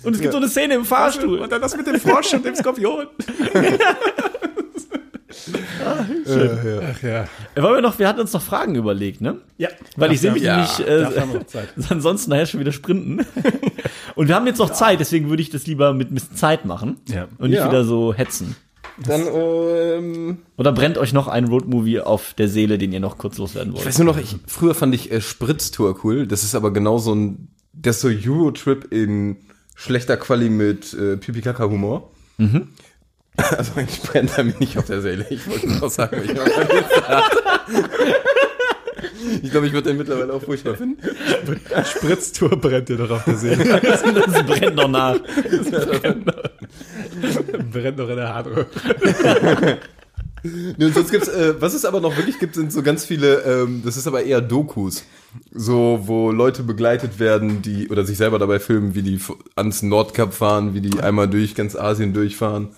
Und 0.04 0.16
es 0.16 0.22
gibt 0.22 0.32
so 0.34 0.38
eine 0.38 0.49
Szene 0.49 0.76
im 0.76 0.86
Fahrstuhl. 0.86 1.39
und 1.39 1.51
dann 1.51 1.62
das 1.62 1.76
mit 1.76 1.88
dem 1.88 1.99
Frosch 1.99 2.34
und 2.34 2.45
dem 2.45 2.56
Skorpion. 2.56 3.08
Ach 5.86 7.03
ja. 7.03 7.27
Wollen 7.55 7.75
wir 7.75 7.81
noch, 7.81 7.99
wir 7.99 8.07
hatten 8.07 8.19
uns 8.21 8.34
noch 8.34 8.41
Fragen 8.41 8.75
überlegt, 8.75 9.21
ne? 9.21 9.38
Ja. 9.57 9.69
Weil 9.95 10.11
ich 10.11 10.21
sehe 10.21 10.31
mich 10.31 10.43
Ja, 10.43 10.57
nämlich 10.57 10.79
äh, 10.88 11.63
ansonsten 11.89 12.31
nachher 12.31 12.45
schon 12.45 12.59
wieder 12.59 12.71
sprinten. 12.71 13.25
Und 14.15 14.27
wir 14.27 14.36
haben 14.36 14.45
jetzt 14.47 14.59
noch 14.59 14.69
Zeit, 14.71 14.99
deswegen 14.99 15.29
würde 15.29 15.41
ich 15.41 15.49
das 15.49 15.65
lieber 15.65 15.93
mit 15.93 16.11
ein 16.11 16.15
bisschen 16.15 16.36
Zeit 16.36 16.65
machen 16.65 16.97
Ja. 17.09 17.27
und 17.39 17.49
nicht 17.49 17.59
Ja. 17.59 17.67
wieder 17.67 17.84
so 17.84 18.13
hetzen. 18.13 18.55
Dann, 19.03 19.23
ähm, 19.27 20.38
Oder 20.55 20.71
brennt 20.71 20.99
euch 20.99 21.13
noch 21.13 21.27
ein 21.27 21.45
Roadmovie 21.45 21.99
auf 22.01 22.36
der 22.36 22.47
Seele, 22.47 22.77
den 22.77 22.93
ihr 22.93 22.99
noch 22.99 23.17
kurz 23.17 23.39
loswerden 23.39 23.71
ich 23.73 23.77
wollt? 23.77 23.88
weiß 23.88 23.97
nur 23.97 24.05
noch, 24.05 24.17
ich, 24.19 24.36
früher 24.45 24.75
fand 24.75 24.93
ich 24.93 25.11
äh, 25.11 25.19
Spritztour 25.19 25.99
cool. 26.03 26.27
Das 26.27 26.43
ist 26.43 26.53
aber 26.53 26.71
genau 26.71 26.99
so 26.99 27.15
ein, 27.15 27.47
das 27.73 27.95
ist 27.95 28.01
so 28.03 28.09
Eurotrip 28.09 28.91
in 28.93 29.38
schlechter 29.75 30.15
Quali 30.15 30.49
mit 30.49 30.93
äh, 30.93 31.17
Pipi-Kaka-Humor. 31.17 32.11
Also 33.57 33.73
eigentlich 33.75 34.01
brennt 34.01 34.38
er 34.38 34.43
mir 34.43 34.55
nicht 34.59 34.77
auf 34.77 34.86
der 34.86 35.01
Seele. 35.01 35.25
Ich 35.29 35.47
wollte 35.47 35.67
nur 35.67 35.79
noch 35.79 35.89
sagen, 35.89 36.21
ich 36.23 36.29
hatte. 36.38 36.86
Ich 39.41 39.51
glaube, 39.51 39.67
ich 39.67 39.73
würde 39.73 39.89
den 39.89 39.97
mittlerweile 39.97 40.34
auch 40.34 40.43
furchtbar 40.43 40.75
finden. 40.75 41.01
Spritztour 41.84 42.49
brennt 42.57 42.89
dir 42.89 42.97
doch 42.97 43.09
auf 43.09 43.23
der 43.25 43.38
Seele. 43.38 43.63
das 43.81 44.03
brennt 44.03 44.75
noch 44.75 44.88
nach. 44.88 45.19
brennt 47.71 47.99
doch 47.99 48.09
in 48.09 48.15
der 48.15 48.34
Hardrock. 48.34 48.67
Nee, 50.43 50.86
und 50.86 50.93
sonst 50.93 51.11
gibt's, 51.11 51.29
äh, 51.29 51.55
was 51.59 51.73
es 51.73 51.86
aber 51.86 52.01
noch 52.01 52.17
wirklich 52.17 52.38
gibt, 52.38 52.55
sind 52.55 52.71
so 52.71 52.84
ganz 52.84 53.05
viele, 53.05 53.43
ähm, 53.43 53.81
das 53.86 53.95
ist 53.95 54.07
aber 54.07 54.23
eher 54.23 54.41
Dokus. 54.41 55.05
So, 55.51 56.01
wo 56.03 56.31
Leute 56.31 56.63
begleitet 56.63 57.17
werden, 57.17 57.61
die, 57.61 57.88
oder 57.88 58.03
sich 58.03 58.17
selber 58.17 58.39
dabei 58.39 58.59
filmen, 58.59 58.93
wie 58.93 59.03
die 59.03 59.19
ans 59.55 59.84
Nordkap 59.84 60.34
fahren, 60.34 60.73
wie 60.73 60.81
die 60.81 60.99
einmal 60.99 61.29
durch 61.29 61.55
ganz 61.55 61.75
Asien 61.77 62.13
durchfahren. 62.13 62.69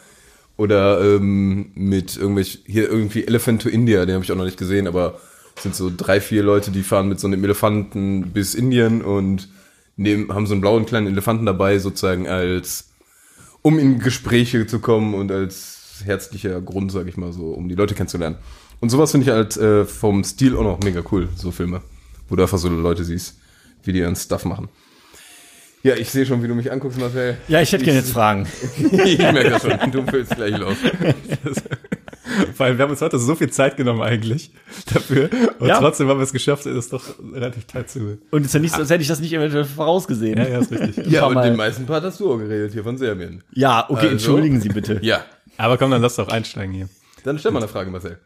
Oder 0.57 1.01
ähm, 1.01 1.71
mit 1.75 2.15
irgendwelch, 2.15 2.63
hier 2.65 2.89
irgendwie 2.89 3.25
Elephant 3.25 3.61
to 3.61 3.69
India, 3.69 4.05
den 4.05 4.15
habe 4.15 4.23
ich 4.23 4.31
auch 4.31 4.37
noch 4.37 4.45
nicht 4.45 4.57
gesehen, 4.57 4.87
aber 4.87 5.19
sind 5.59 5.75
so 5.75 5.91
drei, 5.95 6.21
vier 6.21 6.43
Leute, 6.43 6.71
die 6.71 6.83
fahren 6.83 7.09
mit 7.09 7.19
so 7.19 7.27
einem 7.27 7.43
Elefanten 7.43 8.31
bis 8.31 8.55
Indien 8.55 9.01
und 9.01 9.49
nehmen, 9.97 10.33
haben 10.33 10.47
so 10.47 10.53
einen 10.53 10.61
blauen 10.61 10.85
kleinen 10.85 11.07
Elefanten 11.07 11.45
dabei, 11.45 11.79
sozusagen 11.79 12.27
als, 12.27 12.89
um 13.61 13.79
in 13.79 13.99
Gespräche 13.99 14.67
zu 14.67 14.79
kommen 14.79 15.13
und 15.13 15.31
als 15.31 16.01
herzlicher 16.03 16.61
Grund, 16.61 16.91
sag 16.91 17.07
ich 17.07 17.17
mal 17.17 17.31
so, 17.31 17.51
um 17.51 17.69
die 17.69 17.75
Leute 17.75 17.95
kennenzulernen. 17.95 18.37
Und 18.81 18.89
sowas 18.89 19.11
finde 19.11 19.25
ich 19.25 19.31
halt 19.31 19.55
äh, 19.57 19.85
vom 19.85 20.23
Stil 20.23 20.57
auch 20.57 20.63
noch 20.63 20.79
mega 20.81 21.01
cool, 21.11 21.29
so 21.35 21.51
Filme, 21.51 21.81
wo 22.27 22.35
du 22.35 22.41
einfach 22.41 22.57
so 22.57 22.67
Leute 22.67 23.05
siehst, 23.05 23.37
wie 23.83 23.93
die 23.93 23.99
ihren 23.99 24.15
Stuff 24.15 24.45
machen. 24.45 24.67
Ja, 25.85 25.93
ich 25.93 26.09
sehe 26.09 26.25
schon, 26.25 26.41
wie 26.41 26.47
du 26.47 26.55
mich 26.55 26.71
anguckst, 26.71 26.99
Marcel. 26.99 27.37
Ja, 27.47 27.61
ich 27.61 27.71
hätte 27.71 27.83
gerne 27.83 27.99
jetzt 27.99 28.11
Fragen. 28.11 28.47
ich 29.05 29.19
merke 29.19 29.51
das 29.51 29.61
schon, 29.61 29.91
du 29.91 30.03
willst 30.11 30.35
gleich 30.35 30.57
los. 30.57 30.77
Weil 32.57 32.75
wir 32.77 32.83
haben 32.83 32.89
uns 32.89 33.01
heute 33.01 33.19
so 33.19 33.35
viel 33.35 33.51
Zeit 33.51 33.77
genommen 33.77 34.01
eigentlich 34.01 34.49
dafür. 34.91 35.29
Und 35.59 35.67
Ja. 35.67 35.77
trotzdem 35.79 36.07
haben 36.07 36.17
wir 36.17 36.23
es 36.23 36.33
geschafft, 36.33 36.65
ist 36.65 36.91
doch 36.91 37.03
relativ 37.31 37.67
zu. 37.85 38.17
Und 38.31 38.41
es 38.41 38.47
ist 38.47 38.53
ja 38.55 38.59
nicht 38.61 38.73
so, 38.73 38.81
als 38.81 38.89
hätte 38.89 39.03
ich 39.03 39.07
das 39.07 39.19
nicht 39.19 39.31
eventuell 39.33 39.63
vorausgesehen. 39.63 40.39
Ja, 40.39 40.47
ja, 40.47 40.57
ist 40.59 40.71
richtig. 40.71 41.05
Ja, 41.05 41.27
und 41.27 41.35
Mal. 41.35 41.49
den 41.49 41.55
meisten 41.55 41.85
Part 41.85 42.03
hast 42.03 42.19
du 42.19 42.33
auch 42.33 42.37
geredet 42.39 42.73
hier 42.73 42.83
von 42.83 42.97
Serbien. 42.97 43.43
Ja, 43.53 43.85
okay, 43.87 43.99
Also? 43.99 44.11
entschuldigen 44.13 44.59
Sie 44.61 44.69
bitte. 44.69 44.97
Ja, 45.03 45.23
Aber 45.57 45.77
komm, 45.77 45.91
dann 45.91 46.01
lass 46.01 46.15
doch 46.15 46.29
einsteigen 46.29 46.73
hier. 46.73 46.89
dann 47.23 47.37
stell 47.37 47.51
mal 47.51 47.59
eine 47.59 47.67
Frage, 47.67 47.91
Marcel. 47.91 48.17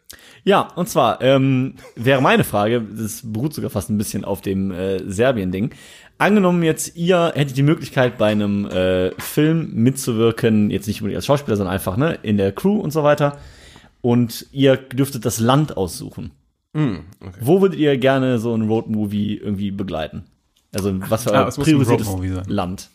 Ja, 0.45 0.62
und 0.78 0.88
zwar 0.88 1.22
ähm, 1.22 1.76
wäre 1.97 2.22
meine 2.22 2.45
Frage, 2.45 2.82
das 2.82 3.20
beruht 3.24 3.53
sogar 3.53 3.70
fast 3.70 3.89
ein 3.89 3.97
bisschen 3.97 4.24
auf 4.24 4.39
dem 4.39 4.72
äh, 4.72 4.99
Serbien-Ding. 5.12 5.72
Angenommen 6.20 6.63
jetzt, 6.63 6.95
ihr 6.95 7.32
hättet 7.34 7.57
die 7.57 7.63
Möglichkeit, 7.63 8.17
bei 8.17 8.32
einem 8.32 8.65
äh, 8.65 9.11
Film 9.20 9.72
mitzuwirken, 9.74 10.70
jetzt 10.70 10.86
nicht 10.86 11.01
unbedingt 11.01 11.15
als 11.15 11.26
Schauspieler, 11.26 11.57
sondern 11.57 11.74
einfach 11.74 11.97
ne, 11.97 12.20
in 12.22 12.38
der 12.38 12.51
Crew 12.51 12.78
und 12.78 12.91
so 12.91 13.03
weiter. 13.03 13.38
Und 14.01 14.45
ihr 14.51 14.78
dürftet 14.78 15.26
das 15.26 15.39
Land 15.39 15.78
aussuchen. 15.78 16.32
Wo 17.41 17.61
würdet 17.61 17.80
ihr 17.80 17.97
gerne 17.97 18.38
so 18.38 18.53
ein 18.53 18.67
Roadmovie 18.67 19.38
irgendwie 19.38 19.72
begleiten? 19.72 20.26
Also 20.74 20.93
was 21.09 21.24
für 21.24 21.45
muss 21.45 21.57
ein 21.57 21.63
priorisiertes. 21.63 22.07
Land? 22.47 22.89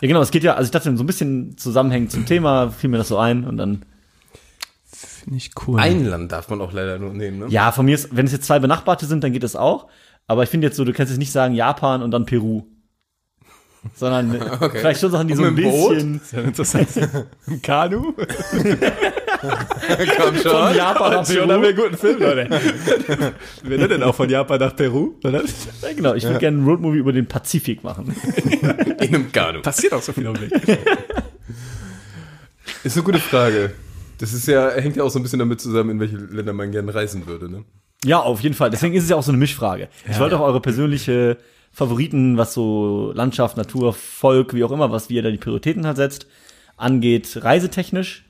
Ja, 0.00 0.08
genau, 0.08 0.20
es 0.20 0.30
geht 0.30 0.44
ja, 0.44 0.54
also 0.54 0.66
ich 0.66 0.70
dachte, 0.70 0.94
so 0.96 1.02
ein 1.02 1.06
bisschen 1.06 1.56
zusammenhängend 1.56 2.12
zum 2.12 2.26
Thema, 2.26 2.70
fiel 2.70 2.90
mir 2.90 2.98
das 2.98 3.08
so 3.08 3.18
ein 3.18 3.44
und 3.44 3.56
dann 3.56 3.84
Finde 4.94 5.38
ich 5.38 5.50
cool. 5.66 5.80
Ein 5.80 6.04
Land 6.04 6.32
darf 6.32 6.48
man 6.50 6.60
auch 6.60 6.72
leider 6.72 6.98
nur 6.98 7.12
nehmen, 7.14 7.38
ne? 7.38 7.46
Ja, 7.48 7.72
von 7.72 7.86
mir 7.86 7.94
ist, 7.94 8.14
wenn 8.14 8.26
es 8.26 8.32
jetzt 8.32 8.44
zwei 8.46 8.58
benachbarte 8.58 9.06
sind, 9.06 9.24
dann 9.24 9.32
geht 9.32 9.42
das 9.42 9.56
auch. 9.56 9.88
Aber 10.26 10.42
ich 10.42 10.48
finde 10.48 10.66
jetzt 10.66 10.76
so, 10.76 10.84
du 10.84 10.92
kannst 10.92 11.10
jetzt 11.12 11.18
nicht 11.18 11.32
sagen 11.32 11.54
Japan 11.54 12.02
und 12.02 12.10
dann 12.10 12.24
Peru. 12.26 12.62
Sondern 13.94 14.30
vielleicht 14.72 15.00
schon 15.00 15.10
Sachen, 15.10 15.28
die 15.28 15.34
Und 15.34 15.38
so 15.40 15.44
ein 15.44 15.54
Boot? 15.56 15.90
bisschen 15.94 16.18
Das 16.18 16.22
ist 16.24 16.32
ja 16.32 16.40
interessant. 16.40 16.88
Im 17.46 17.60
Kanu? 17.60 18.12
Komm 20.16 20.36
schon. 20.36 20.50
von 20.52 20.74
Japan 20.74 21.12
nach 21.12 21.26
Schon 21.26 21.52
haben 21.52 21.62
wir 21.62 21.74
Peru. 21.74 21.82
einen 21.84 21.92
guten 21.92 21.96
Film, 21.98 22.18
Leute. 22.20 22.60
Wer 23.62 23.88
denn 23.88 24.02
auch 24.02 24.14
von 24.14 24.30
Japan 24.30 24.58
nach 24.58 24.74
Peru? 24.74 25.16
Oder? 25.22 25.42
Ja, 25.82 25.92
genau, 25.94 26.14
ich 26.14 26.24
würde 26.24 26.38
gerne 26.38 26.56
einen 26.56 26.66
Roadmovie 26.66 26.96
über 26.98 27.12
den 27.12 27.26
Pazifik 27.26 27.84
machen. 27.84 28.16
In 29.00 29.14
einem 29.14 29.30
Kanu. 29.32 29.60
Passiert 29.60 29.92
auch 29.92 30.00
so 30.00 30.14
viel 30.14 30.26
am 30.26 30.40
Weg. 30.40 30.50
Ist 32.84 32.96
eine 32.96 33.04
gute 33.04 33.18
Frage. 33.18 33.72
Das 34.18 34.32
ist 34.32 34.46
ja, 34.46 34.70
hängt 34.70 34.96
ja 34.96 35.02
auch 35.02 35.10
so 35.10 35.18
ein 35.18 35.22
bisschen 35.22 35.40
damit 35.40 35.60
zusammen, 35.60 35.90
in 35.90 36.00
welche 36.00 36.16
Länder 36.16 36.54
man 36.54 36.70
gerne 36.70 36.94
reisen 36.94 37.26
würde, 37.26 37.50
ne? 37.50 37.64
Ja, 38.04 38.20
auf 38.20 38.40
jeden 38.40 38.54
Fall. 38.54 38.70
Deswegen 38.70 38.94
ist 38.94 39.04
es 39.04 39.10
ja 39.10 39.16
auch 39.16 39.22
so 39.22 39.30
eine 39.30 39.38
Mischfrage. 39.38 39.88
ich 40.08 40.18
wollte 40.18 40.36
auch 40.38 40.44
eure 40.44 40.60
persönliche 40.60 41.38
Favoriten, 41.72 42.36
was 42.36 42.54
so 42.54 43.12
Landschaft, 43.14 43.56
Natur, 43.56 43.92
Volk, 43.94 44.54
wie 44.54 44.62
auch 44.62 44.70
immer, 44.70 44.92
was 44.92 45.08
wie 45.08 45.14
ihr 45.14 45.22
da 45.22 45.30
die 45.30 45.38
Prioritäten 45.38 45.86
halt 45.86 45.96
setzt, 45.96 46.26
angeht, 46.76 47.38
reisetechnisch. 47.42 48.24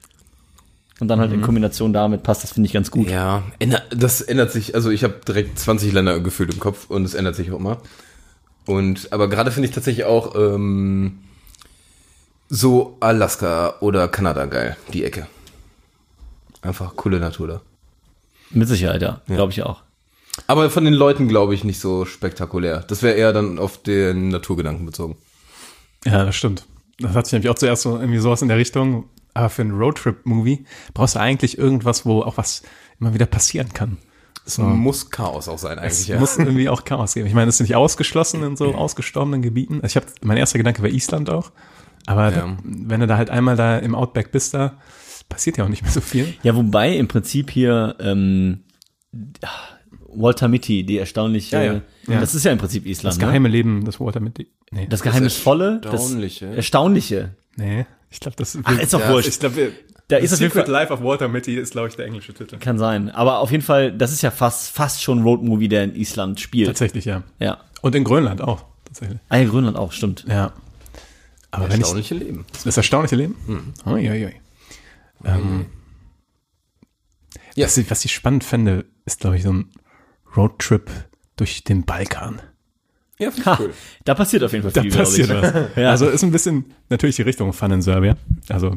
Und 1.01 1.09
dann 1.09 1.19
halt 1.19 1.33
in 1.33 1.43
Kombination 1.43 1.93
damit 1.93 2.23
passt 2.23 2.45
das, 2.45 2.53
finde 2.53 2.69
ich, 2.69 2.73
ganz 2.73 2.91
gut. 2.91 3.11
Ja, 3.11 3.43
das 3.91 4.21
ändert 4.21 4.53
sich, 4.53 4.77
also 4.77 4.91
ich 4.91 5.03
habe 5.03 5.21
direkt 5.27 5.59
20 5.59 5.93
Länder 5.93 6.21
gefühlt 6.21 6.55
im 6.55 6.61
Kopf 6.61 6.89
und 6.89 7.05
es 7.05 7.15
ändert 7.15 7.35
sich 7.35 7.51
auch 7.51 7.59
immer. 7.59 7.79
Und 8.65 9.13
aber 9.13 9.29
gerade 9.29 9.51
finde 9.51 9.69
ich 9.69 9.75
tatsächlich 9.75 10.05
auch 10.07 10.37
ähm, 10.37 11.19
so 12.49 12.97
Alaska 13.01 13.75
oder 13.81 14.07
Kanada 14.07 14.47
geil, 14.47 14.77
die 14.93 15.05
Ecke. 15.05 15.27
Einfach 16.63 16.95
coole 16.97 17.19
Natur 17.19 17.49
da. 17.49 17.61
Mit 18.55 18.69
Sicherheit, 18.69 19.03
ja. 19.03 19.21
Glaube 19.27 19.53
ich 19.53 19.63
auch. 19.63 19.83
Aber 20.47 20.69
von 20.71 20.85
den 20.85 20.95
Leuten 20.95 21.29
glaube 21.29 21.55
ich 21.55 21.65
nicht 21.65 21.81
so 21.81 22.05
spektakulär. 22.05 22.81
Das 22.89 23.03
wäre 23.03 23.15
eher 23.15 23.33
dann 23.33 23.59
auf 23.59 23.83
den 23.83 24.29
Naturgedanken 24.29 24.85
bezogen. 24.87 25.17
Ja, 26.05 26.25
das 26.25 26.35
stimmt. 26.37 26.67
Das 26.99 27.15
hatte 27.15 27.29
ich 27.29 27.33
nämlich 27.33 27.51
auch 27.51 27.55
zuerst 27.55 27.83
so 27.83 27.99
irgendwie 27.99 28.19
sowas 28.19 28.43
in 28.43 28.49
der 28.49 28.57
Richtung. 28.57 29.05
Aber 29.33 29.51
für 29.51 29.63
einen 29.63 29.73
Roadtrip-Movie 29.77 30.65
brauchst 30.93 31.17
du 31.17 31.21
eigentlich 31.21 31.59
irgendwas, 31.59 32.07
wo 32.07 32.23
auch 32.23 32.37
was 32.37 32.63
immer 33.01 33.15
wieder 33.15 33.27
passieren 33.27 33.73
kann. 33.73 33.97
Es 34.47 34.59
muss 34.59 35.11
Chaos 35.11 35.49
auch 35.49 35.59
sein 35.59 35.79
Es 35.79 35.85
eigentlich. 35.85 36.09
Ja. 36.09 36.21
muss 36.21 36.37
irgendwie 36.37 36.69
auch 36.69 36.85
Chaos 36.85 37.15
geben. 37.15 37.27
Ich 37.27 37.33
meine, 37.35 37.49
es 37.49 37.57
ist 37.57 37.63
nicht 37.63 37.75
ausgeschlossen 37.77 38.43
in 38.43 38.57
so 38.57 38.75
ausgestorbenen 38.75 39.41
Gebieten. 39.43 39.77
Also 39.83 39.87
ich 39.87 39.97
habe, 39.97 40.07
mein 40.23 40.37
erster 40.37 40.59
Gedanke 40.59 40.83
war 40.83 40.91
Island 40.91 41.31
auch. 41.31 41.51
Aber 42.07 42.31
Ja. 42.33 42.57
wenn 42.63 43.01
du 43.01 43.07
da 43.07 43.17
halt 43.17 43.31
einmal 43.31 43.57
da 43.57 43.79
im 43.79 43.95
Outback 43.95 44.31
bist, 44.33 44.53
da 44.55 44.75
passiert 45.35 45.59
ja 45.59 45.65
auch 45.65 45.69
nicht 45.69 45.83
mehr 45.83 45.93
so 45.93 46.01
viel. 46.01 46.35
Ja, 46.43 46.55
wobei 46.57 46.97
im 46.97 47.09
Prinzip 47.09 47.51
hier 47.51 47.97
ähm, 48.01 48.61
Walter 50.09 50.49
Mitty, 50.49 50.85
die 50.85 50.99
erstaunliche, 50.99 51.57
Ja, 51.57 51.63
ja. 51.63 51.81
Ja. 52.07 52.21
das 52.21 52.35
ist 52.35 52.45
ja 52.45 52.53
im 52.53 52.59
Prinzip 52.59 52.87
Island. 52.87 53.15
Das 53.15 53.19
ne? 53.19 53.27
geheime 53.27 53.49
Leben 53.49 53.85
des 53.85 53.99
Walter 54.01 54.21
Mitty. 54.21 54.49
Nee, 54.71 54.87
das 54.89 55.03
Geheimnisvolle, 55.03 55.81
Erstaunliche. 55.85 56.47
das 56.47 56.57
Erstaunliche. 56.57 57.31
nee, 57.57 57.87
ich 58.11 58.21
glaube, 58.21 58.37
das 58.37 58.57
Ach, 58.63 58.79
ist 58.79 58.95
doch 58.95 59.01
ja, 59.01 59.11
wurscht. 59.13 59.29
Ich 59.29 59.41
glaube, 59.41 59.73
Da 60.09 60.19
The 60.19 60.25
ist 60.25 60.33
auf 60.35 60.41
jeden 60.41 60.53
Secret 60.53 60.67
Fall, 60.67 60.73
Life 60.73 60.93
of 60.93 61.03
Walter 61.03 61.29
Mitty 61.29 61.57
ist, 61.57 61.73
glaube 61.73 61.89
ich, 61.89 61.97
der 61.97 62.07
englische 62.07 62.33
Titel. 62.35 62.59
kann 62.59 62.79
sein. 62.79 63.11
Aber 63.11 63.39
auf 63.41 63.51
jeden 63.51 63.63
Fall, 63.65 63.91
das 63.93 64.13
ist 64.13 64.23
ja 64.23 64.31
fast, 64.31 64.71
fast 64.71 65.03
schon 65.03 65.19
ein 65.21 65.23
Roadmovie, 65.25 65.69
der 65.69 65.85
in 65.85 65.95
Island 65.97 66.39
spielt. 66.41 66.67
Tatsächlich, 66.69 67.05
ja. 67.07 67.23
Ja. 67.41 67.59
Und 67.83 67.95
in 67.97 68.05
Grönland 68.05 68.41
auch, 68.41 68.65
tatsächlich. 68.85 69.19
Ah, 69.29 69.39
ja, 69.39 69.49
Grönland 69.49 69.77
auch, 69.77 69.91
stimmt. 69.93 70.25
Ja. 70.29 70.53
Aber 71.51 71.65
wenn 71.65 71.75
ich, 71.77 71.81
Erstaunliche 71.81 72.15
Leben. 72.15 72.45
das 72.65 72.77
erstaunliche 72.77 73.17
Leben? 73.17 73.37
Ui, 73.87 74.09
ui, 74.11 74.25
ui. 74.27 74.35
Ähm, 75.25 75.67
Ja. 77.55 77.67
was, 77.67 77.77
ich, 77.77 77.91
was 77.91 78.05
ich 78.05 78.13
spannend 78.15 78.45
fände, 78.45 78.85
ist, 79.07 79.21
glaube 79.21 79.37
ich, 79.37 79.43
so 79.43 79.53
ein 79.53 79.71
Roadtrip 80.37 80.91
durch 81.37 81.65
den 81.65 81.85
Balkan. 81.85 82.41
Ja, 83.19 83.31
finde 83.31 83.51
Ha, 83.51 83.57
cool. 83.61 83.73
da 84.05 84.15
passiert 84.15 84.43
auf 84.43 84.53
jeden 84.53 84.65
Fall 84.65 84.73
Da 84.73 84.83
viel, 84.83 84.91
glaub 84.91 85.05
passiert 85.05 85.29
ich. 85.31 85.35
was. 85.43 85.55
Ja. 85.77 85.91
Also 85.91 86.09
ist 86.09 86.25
ein 86.25 86.33
bisschen 86.33 86.65
natürlich 86.89 87.15
die 87.17 87.23
Richtung 87.23 87.53
Fun 87.53 87.71
in 87.71 87.81
Serbia. 87.83 88.17
Also, 88.49 88.77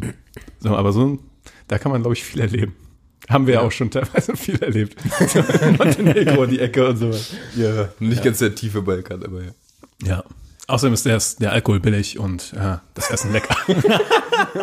so, 0.60 0.76
aber 0.76 0.92
so, 0.94 1.18
da 1.68 1.80
kann 1.80 1.92
man, 1.92 2.02
glaube 2.02 2.16
ich, 2.16 2.24
viel 2.24 2.42
erleben. 2.42 2.76
Haben 3.30 3.48
wir 3.48 3.56
ja. 3.56 3.62
auch 3.62 3.72
schon 3.72 3.90
teilweise 3.90 4.38
viel 4.38 4.62
erlebt. 4.62 4.96
So, 5.28 5.40
Montenegro, 5.78 6.46
die 6.46 6.60
Ecke 6.60 6.88
und 6.88 6.98
sowas. 6.98 7.34
Ja, 7.56 7.90
nicht 8.00 8.24
ganz 8.24 8.38
der 8.38 8.54
tiefe 8.56 8.84
Balkan, 8.84 9.24
aber 9.26 9.44
ja. 9.44 9.52
Ja. 10.04 10.24
Außerdem 10.70 10.94
ist 10.94 11.06
der, 11.06 11.18
der 11.40 11.54
Alkohol 11.54 11.80
billig 11.80 12.20
und 12.20 12.52
ja, 12.52 12.82
das 12.94 13.10
Essen 13.10 13.32
lecker. 13.32 13.56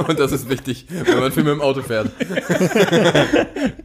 Und 0.06 0.18
das 0.20 0.30
ist 0.32 0.48
wichtig, 0.48 0.86
wenn 0.88 1.18
man 1.20 1.32
viel 1.32 1.42
mit 1.44 1.52
dem 1.52 1.60
Auto 1.60 1.82
fährt. 1.82 2.10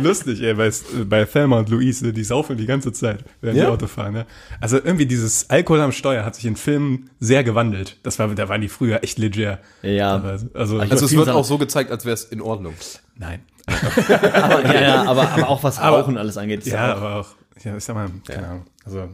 Lustig, 0.00 0.42
ey, 0.42 0.54
bei, 0.54 0.70
bei 1.04 1.24
Thelma 1.24 1.58
und 1.58 1.68
Louise, 1.68 2.12
die 2.12 2.24
saufen 2.24 2.56
die 2.56 2.66
ganze 2.66 2.92
Zeit, 2.92 3.24
während 3.40 3.58
Ja? 3.58 3.66
die 3.66 3.70
Auto 3.70 3.86
fahren. 3.86 4.16
Ja. 4.16 4.26
Also 4.60 4.76
irgendwie 4.76 5.06
dieses 5.06 5.50
Alkohol 5.50 5.80
am 5.80 5.92
Steuer 5.92 6.24
hat 6.24 6.34
sich 6.34 6.46
in 6.46 6.56
Filmen 6.56 7.10
sehr 7.20 7.44
gewandelt. 7.44 7.98
Das 8.02 8.18
war, 8.18 8.28
da 8.28 8.48
waren 8.48 8.60
die 8.60 8.68
früher 8.68 9.02
echt 9.04 9.18
leger. 9.18 9.58
Ja. 9.82 10.16
Also, 10.54 10.80
Ich 10.82 10.90
Also 10.92 11.06
es 11.06 11.16
wird 11.16 11.28
auch 11.28 11.44
so 11.44 11.58
gezeigt, 11.58 11.90
als 11.90 12.04
wäre 12.04 12.14
es 12.14 12.24
in 12.24 12.40
Ordnung. 12.40 12.74
nein. 13.16 13.40
Aber, 13.66 14.62
ja, 14.74 14.80
ja, 14.82 15.02
aber, 15.04 15.28
aber 15.30 15.48
auch 15.48 15.62
was 15.62 15.78
Aber- 15.78 16.00
Rauchen 16.00 16.18
alles 16.18 16.36
angeht. 16.36 16.60
ist 16.60 16.66
Ja, 16.72 16.92
auch- 16.92 16.96
aber 16.98 17.14
auch, 17.20 17.28
ja, 17.64 17.76
ich 17.76 17.84
sag 17.84 17.94
mal, 17.96 18.10
keine 18.26 18.46
Ahnung. 18.46 18.64
Also, 18.84 19.08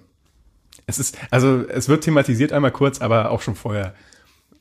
es 0.91 0.99
ist, 0.99 1.19
also, 1.31 1.65
es 1.69 1.89
wird 1.89 2.05
thematisiert 2.05 2.53
einmal 2.53 2.71
kurz, 2.71 3.01
aber 3.01 3.31
auch 3.31 3.41
schon 3.41 3.55
vorher. 3.55 3.95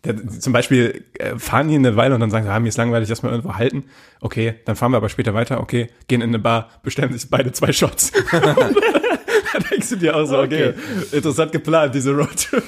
Der, 0.05 0.15
zum 0.27 0.53
Beispiel 0.53 1.03
äh, 1.15 1.37
fahren 1.37 1.67
die 1.67 1.75
eine 1.75 1.97
Weile 1.97 2.15
und 2.15 2.21
dann 2.21 2.31
sagen 2.31 2.45
sie, 2.45 2.51
ah, 2.51 2.59
mir 2.59 2.69
ist 2.69 2.77
langweilig, 2.77 3.09
lass 3.09 3.21
mal 3.21 3.31
irgendwo 3.31 3.55
halten. 3.55 3.83
Okay, 4.21 4.55
dann 4.63 4.77
fahren 4.77 4.91
wir 4.91 4.97
aber 4.97 5.09
später 5.09 5.33
weiter. 5.33 5.59
Okay, 5.59 5.89
gehen 6.07 6.21
in 6.21 6.29
eine 6.29 6.39
Bar, 6.39 6.69
bestellen 6.83 7.11
sich 7.11 7.29
beide 7.29 7.51
zwei 7.51 7.73
Shots. 7.73 8.13
da 8.31 9.59
denkst 9.69 9.89
du 9.89 9.95
dir 9.97 10.15
auch 10.15 10.25
so, 10.25 10.39
okay, 10.39 10.73
interessant 11.11 11.51
geplant, 11.51 11.93
diese 11.93 12.11
Roadtrip. 12.11 12.63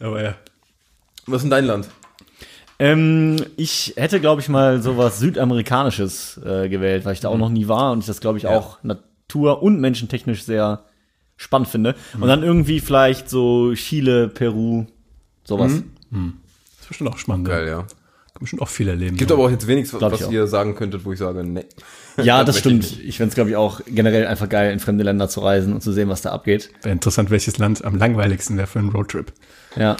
Aber 0.00 0.22
ja. 0.22 0.34
Was 1.26 1.36
ist 1.36 1.42
denn 1.42 1.50
dein 1.50 1.66
Land? 1.66 1.88
Ähm, 2.78 3.36
ich 3.56 3.94
hätte, 3.96 4.18
glaube 4.18 4.40
ich, 4.40 4.48
mal 4.48 4.82
sowas 4.82 5.20
Südamerikanisches 5.20 6.40
äh, 6.44 6.68
gewählt, 6.68 7.04
weil 7.04 7.12
ich 7.12 7.20
da 7.20 7.28
auch 7.28 7.38
noch 7.38 7.48
nie 7.48 7.68
war 7.68 7.92
und 7.92 8.00
ich 8.00 8.06
das, 8.06 8.20
glaube 8.20 8.38
ich, 8.38 8.48
auch 8.48 8.82
natur- 8.82 9.62
und 9.62 9.80
menschentechnisch 9.80 10.42
sehr 10.42 10.82
spannend 11.42 11.68
finde. 11.68 11.94
Und 12.14 12.28
dann 12.28 12.42
irgendwie 12.42 12.80
vielleicht 12.80 13.28
so 13.28 13.74
Chile, 13.74 14.28
Peru, 14.28 14.86
sowas. 15.44 15.72
Das 16.10 16.20
ist 16.80 16.88
bestimmt 16.88 17.10
auch 17.10 17.18
spannend. 17.18 17.48
Geil, 17.48 17.66
ja. 17.68 17.78
Kann 17.78 18.40
bestimmt 18.40 18.62
auch 18.62 18.68
viel 18.68 18.88
erleben. 18.88 19.16
Gibt 19.16 19.30
aber 19.30 19.44
auch 19.44 19.50
jetzt 19.50 19.66
wenigstens, 19.66 19.98
Glaub 19.98 20.12
was 20.12 20.30
ihr 20.30 20.46
sagen 20.46 20.74
könntet, 20.74 21.04
wo 21.04 21.12
ich 21.12 21.18
sage, 21.18 21.44
nee. 21.44 21.64
Ja, 22.22 22.44
das 22.44 22.58
stimmt. 22.58 23.00
Ich, 23.02 23.16
finde 23.16 23.28
es, 23.30 23.34
glaube 23.34 23.50
ich, 23.50 23.56
auch 23.56 23.80
generell 23.86 24.26
einfach 24.26 24.48
geil, 24.48 24.72
in 24.72 24.80
fremde 24.80 25.04
Länder 25.04 25.28
zu 25.28 25.40
reisen 25.40 25.74
und 25.74 25.82
zu 25.82 25.92
sehen, 25.92 26.08
was 26.08 26.22
da 26.22 26.30
abgeht. 26.30 26.70
Wäre 26.82 26.92
interessant, 26.92 27.30
welches 27.30 27.58
Land 27.58 27.84
am 27.84 27.96
langweiligsten 27.96 28.56
wäre 28.56 28.66
für 28.66 28.78
einen 28.78 28.90
Roadtrip. 28.90 29.32
Ja. 29.76 29.96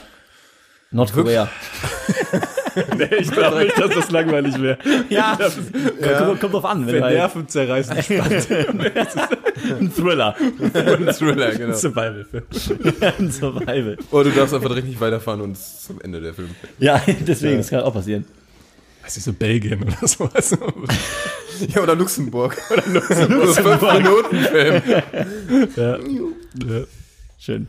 Nordkorea. 0.91 1.51
nee, 2.97 3.09
ich 3.19 3.31
glaube 3.31 3.61
nicht, 3.65 3.79
dass 3.79 3.95
das 3.95 4.11
langweilig 4.11 4.61
wäre. 4.61 4.79
Ja, 5.09 5.37
Kommt, 5.37 6.41
kommt 6.41 6.55
drauf 6.55 6.65
an, 6.65 6.87
wenn 6.87 6.95
du 6.97 7.03
halt 7.03 7.15
Nerven 7.15 7.49
zerreißen 7.49 8.03
spannend. 8.03 8.49
ein 9.81 9.93
Thriller, 9.95 10.35
Ein 10.39 11.07
Thriller, 11.15 11.51
genau. 11.55 11.75
Survival-Film. 11.75 12.45
ein 13.01 13.31
Survival. 13.31 13.97
Oder 14.11 14.25
du 14.25 14.31
darfst 14.37 14.55
einfach 14.55 14.69
direkt 14.69 14.89
nicht 14.89 15.01
weiterfahren 15.01 15.41
und 15.41 15.53
es 15.53 15.61
ist 15.61 15.85
zum 15.85 16.01
Ende 16.01 16.21
der 16.21 16.35
Film. 16.35 16.51
Ja, 16.79 17.01
deswegen, 17.27 17.59
das 17.59 17.69
kann 17.71 17.81
auch 17.81 17.93
passieren. 17.95 18.25
Weiß 19.03 19.17
nicht, 19.17 19.25
so 19.25 19.33
Belgien 19.33 19.83
oder 19.83 20.07
sowas. 20.07 20.57
Ja, 21.75 21.83
oder 21.83 21.95
Luxemburg. 21.97 22.57
Oder 22.71 22.83
Luxemburg. 22.87 23.47
So 23.49 23.63
fünf 23.63 23.83
Minuten 23.93 24.37
Film. 24.37 24.83
ja. 25.77 25.99
Ja. 25.99 26.85
Schön. 27.39 27.69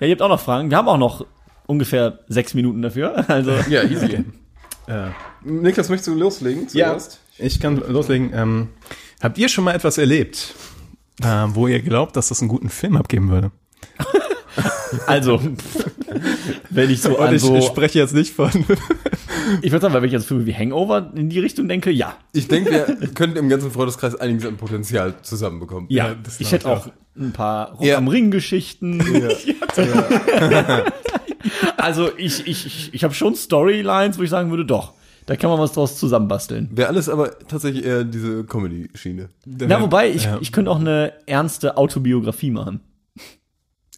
Ja, 0.00 0.06
ihr 0.06 0.12
habt 0.12 0.22
auch 0.22 0.28
noch 0.28 0.40
Fragen. 0.40 0.70
Wir 0.70 0.78
haben 0.78 0.88
auch 0.88 0.96
noch 0.98 1.26
ungefähr 1.66 2.20
sechs 2.28 2.54
Minuten 2.54 2.82
dafür. 2.82 3.24
Also, 3.28 3.52
Ja, 3.68 3.82
easy. 3.84 4.24
Ja. 4.88 5.12
Niklas, 5.42 5.88
möchtest 5.88 6.08
du 6.08 6.14
loslegen 6.14 6.68
zuerst? 6.68 7.20
Ich 7.38 7.60
kann 7.60 7.76
loslegen. 7.76 8.30
Ähm, 8.34 8.68
habt 9.20 9.36
ihr 9.38 9.48
schon 9.48 9.64
mal 9.64 9.74
etwas 9.74 9.98
erlebt, 9.98 10.54
äh, 11.22 11.26
wo 11.48 11.66
ihr 11.66 11.80
glaubt, 11.82 12.16
dass 12.16 12.28
das 12.28 12.40
einen 12.40 12.48
guten 12.48 12.68
Film 12.68 12.96
abgeben 12.96 13.30
würde? 13.30 13.50
also 15.06 15.40
wenn 16.70 16.90
ich 16.90 17.02
so 17.02 17.18
Und 17.18 17.26
an 17.26 17.34
ich, 17.34 17.42
so, 17.42 17.56
ich 17.56 17.64
spreche 17.64 17.98
jetzt 17.98 18.14
nicht 18.14 18.32
von. 18.34 18.50
ich 19.62 19.70
würde 19.72 19.82
sagen, 19.82 19.92
weil 19.94 20.02
wenn 20.02 20.08
ich 20.08 20.12
jetzt 20.12 20.26
Filme 20.26 20.46
wie 20.46 20.54
Hangover 20.54 21.12
in 21.14 21.28
die 21.28 21.40
Richtung 21.40 21.68
denke, 21.68 21.90
ja. 21.90 22.16
Ich 22.32 22.48
denke, 22.48 22.96
wir 22.98 23.08
könnten 23.08 23.36
im 23.38 23.48
ganzen 23.48 23.70
Freundeskreis 23.70 24.14
einiges 24.14 24.46
an 24.46 24.56
Potenzial 24.56 25.14
zusammenbekommen. 25.22 25.86
Ja, 25.90 26.08
Ja, 26.10 26.14
das 26.22 26.40
ich 26.40 26.52
hätte 26.52 26.68
auch 26.68 26.88
ein 27.18 27.32
paar 27.32 27.72
Rock 27.72 27.84
Ja. 27.84 27.98
am 27.98 28.08
Ring 28.08 28.30
Geschichten. 28.30 29.00
Also 31.76 32.10
ich, 32.16 32.46
ich, 32.46 32.66
ich, 32.66 32.94
ich 32.94 33.04
habe 33.04 33.14
schon 33.14 33.34
Storylines, 33.34 34.18
wo 34.18 34.22
ich 34.22 34.30
sagen 34.30 34.50
würde, 34.50 34.64
doch, 34.64 34.92
da 35.26 35.36
kann 35.36 35.50
man 35.50 35.58
was 35.58 35.72
draus 35.72 35.98
zusammenbasteln. 35.98 36.68
Wäre 36.72 36.88
alles 36.88 37.08
aber 37.08 37.38
tatsächlich 37.40 37.84
eher 37.84 38.04
diese 38.04 38.44
Comedy-Schiene. 38.44 39.28
Na, 39.44 39.80
wobei, 39.80 40.08
ich, 40.10 40.24
Ja. 40.24 40.38
ich 40.40 40.52
könnte 40.52 40.70
auch 40.70 40.80
eine 40.80 41.12
ernste 41.26 41.76
Autobiografie 41.76 42.50
machen. 42.50 42.80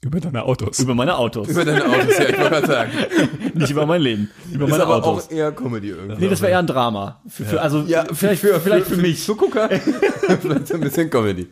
Über 0.00 0.20
deine 0.20 0.44
Autos. 0.44 0.78
Über 0.78 0.94
meine 0.94 1.18
Autos. 1.18 1.48
Über 1.48 1.64
deine 1.64 1.84
Autos, 1.84 2.16
ja, 2.18 2.28
ich 2.28 2.38
wollte 2.38 2.50
gerade 2.50 2.66
sagen. 2.68 2.90
Nicht 3.54 3.70
über 3.70 3.84
mein 3.84 4.00
Leben. 4.00 4.30
Über 4.52 4.66
Ist 4.66 4.70
meine 4.70 4.84
aber 4.84 5.04
Autos. 5.04 5.26
auch 5.26 5.30
eher 5.32 5.50
Comedy 5.50 5.88
irgendwie. 5.88 6.20
Nee, 6.22 6.28
das 6.28 6.40
wäre 6.40 6.52
eher 6.52 6.60
ein 6.60 6.68
Drama. 6.68 7.20
Für, 7.28 7.44
für, 7.44 7.60
also 7.60 7.80
Ja, 7.82 8.04
vielleicht, 8.12 8.40
für, 8.40 8.60
vielleicht 8.60 8.86
für, 8.86 8.96
mich. 8.96 9.24
Zugucker. 9.24 9.68
Vielleicht 10.40 10.72
ein 10.72 10.80
bisschen 10.82 11.10
Comedy. 11.10 11.48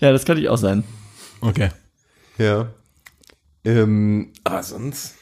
Ja, 0.00 0.12
das 0.12 0.24
könnte 0.26 0.42
ich 0.42 0.48
auch 0.50 0.58
sein. 0.58 0.84
Okay. 1.40 1.70
Ja. 2.36 2.66
Ähm, 3.64 4.32
aber 4.44 4.62
sonst. 4.62 5.14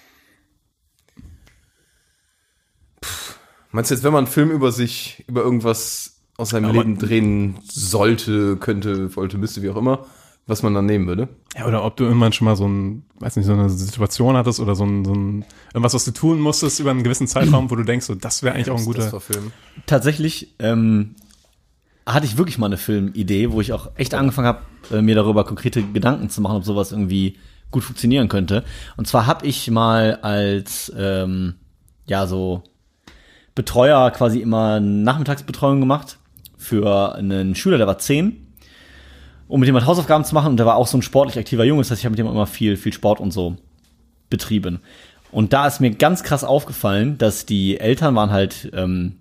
Meinst 3.77 3.91
du 3.91 3.95
jetzt, 3.95 4.03
wenn 4.05 4.13
man 4.13 4.25
einen 4.25 4.33
Film 4.33 4.51
über 4.51 4.73
sich, 4.73 5.25
über 5.29 5.43
irgendwas 5.43 6.17
aus 6.37 6.51
seinem 6.51 6.67
Aber- 6.67 6.79
Leben 6.79 6.99
drehen 6.99 7.59
sollte, 7.71 8.57
könnte, 8.57 9.15
wollte, 9.17 9.39
müsste, 9.39 9.63
wie 9.63 9.71
auch 9.71 9.77
immer, 9.77 10.07
was 10.47 10.63
man 10.63 10.75
dann 10.75 10.87
nehmen 10.87 11.07
würde? 11.07 11.29
Ja, 11.57 11.67
oder 11.67 11.85
ob 11.85 11.97
du 11.97 12.05
irgendwann 12.05 12.33
schon 12.33 12.45
mal 12.47 12.57
so 12.57 12.67
ein, 12.67 13.05
weiß 13.21 13.37
nicht, 13.37 13.47
so 13.47 13.53
eine 13.53 13.69
Situation 13.69 14.37
hattest 14.37 14.61
oder 14.61 14.75
so 14.75 14.85
ein, 14.85 15.05
so 15.05 15.13
ein 15.13 15.45
irgendwas, 15.75 15.95
was 15.95 16.05
du 16.05 16.11
tun 16.13 16.41
musstest 16.41 16.81
über 16.81 16.91
einen 16.91 17.03
gewissen 17.03 17.27
Zeitraum, 17.27 17.71
wo 17.71 17.77
du 17.77 17.83
denkst, 17.85 18.07
so, 18.07 18.15
das 18.15 18.43
wäre 18.43 18.55
eigentlich 18.55 18.71
auch 18.71 18.79
ein 18.79 18.85
guter. 18.85 19.21
Film. 19.21 19.53
Tatsächlich, 19.87 20.55
ähm, 20.59 21.15
hatte 22.07 22.27
ich 22.27 22.39
wirklich 22.39 22.59
mal 22.59 22.67
eine 22.67 22.77
Filmidee, 22.77 23.51
wo 23.51 23.61
ich 23.61 23.73
auch 23.73 23.91
echt 23.97 24.15
angefangen 24.15 24.47
habe, 24.47 24.61
äh, 24.93 25.03
mir 25.03 25.17
darüber 25.17 25.45
konkrete 25.45 25.83
Gedanken 25.83 26.31
zu 26.31 26.41
machen, 26.41 26.57
ob 26.59 26.65
sowas 26.65 26.93
irgendwie 26.93 27.37
gut 27.73 27.83
funktionieren 27.83 28.29
könnte. 28.29 28.65
Und 28.97 29.09
zwar 29.09 29.27
habe 29.27 29.45
ich 29.47 29.69
mal 29.71 30.17
als 30.23 30.93
ähm, 30.97 31.57
ja 32.07 32.27
so 32.29 32.63
Betreuer 33.57 34.13
quasi 34.13 34.39
immer 34.39 34.79
Nachmittagsbetreuung 34.79 35.81
gemacht 35.81 36.19
für 36.57 37.17
einen 37.17 37.57
Schüler, 37.57 37.79
der 37.79 37.89
war 37.89 37.99
zehn, 37.99 38.47
um 39.49 39.59
mit 39.59 39.69
dem 39.69 39.75
halt 39.75 39.87
Hausaufgaben 39.87 40.25
zu 40.25 40.35
machen. 40.35 40.51
Und 40.51 40.57
der 40.59 40.67
war 40.67 40.77
auch 40.77 40.87
so 40.87 40.99
ein 40.99 41.03
sportlich 41.03 41.39
aktiver 41.39 41.65
Junge. 41.65 41.81
Das 41.81 41.91
heißt, 41.91 42.01
ich 42.01 42.05
habe 42.05 42.13
mit 42.13 42.21
dem 42.21 42.29
immer 42.29 42.47
viel, 42.47 42.77
viel 42.77 42.93
Sport 42.93 43.19
und 43.19 43.33
so 43.33 43.57
betrieben. 44.31 44.81
Und 45.33 45.53
da 45.53 45.67
ist 45.67 45.81
mir 45.81 45.91
ganz 45.91 46.23
krass 46.23 46.45
aufgefallen, 46.45 47.19
dass 47.19 47.47
die 47.47 47.81
Eltern 47.81 48.15
waren 48.15 48.31
halt 48.31 48.71
ähm, 48.75 49.17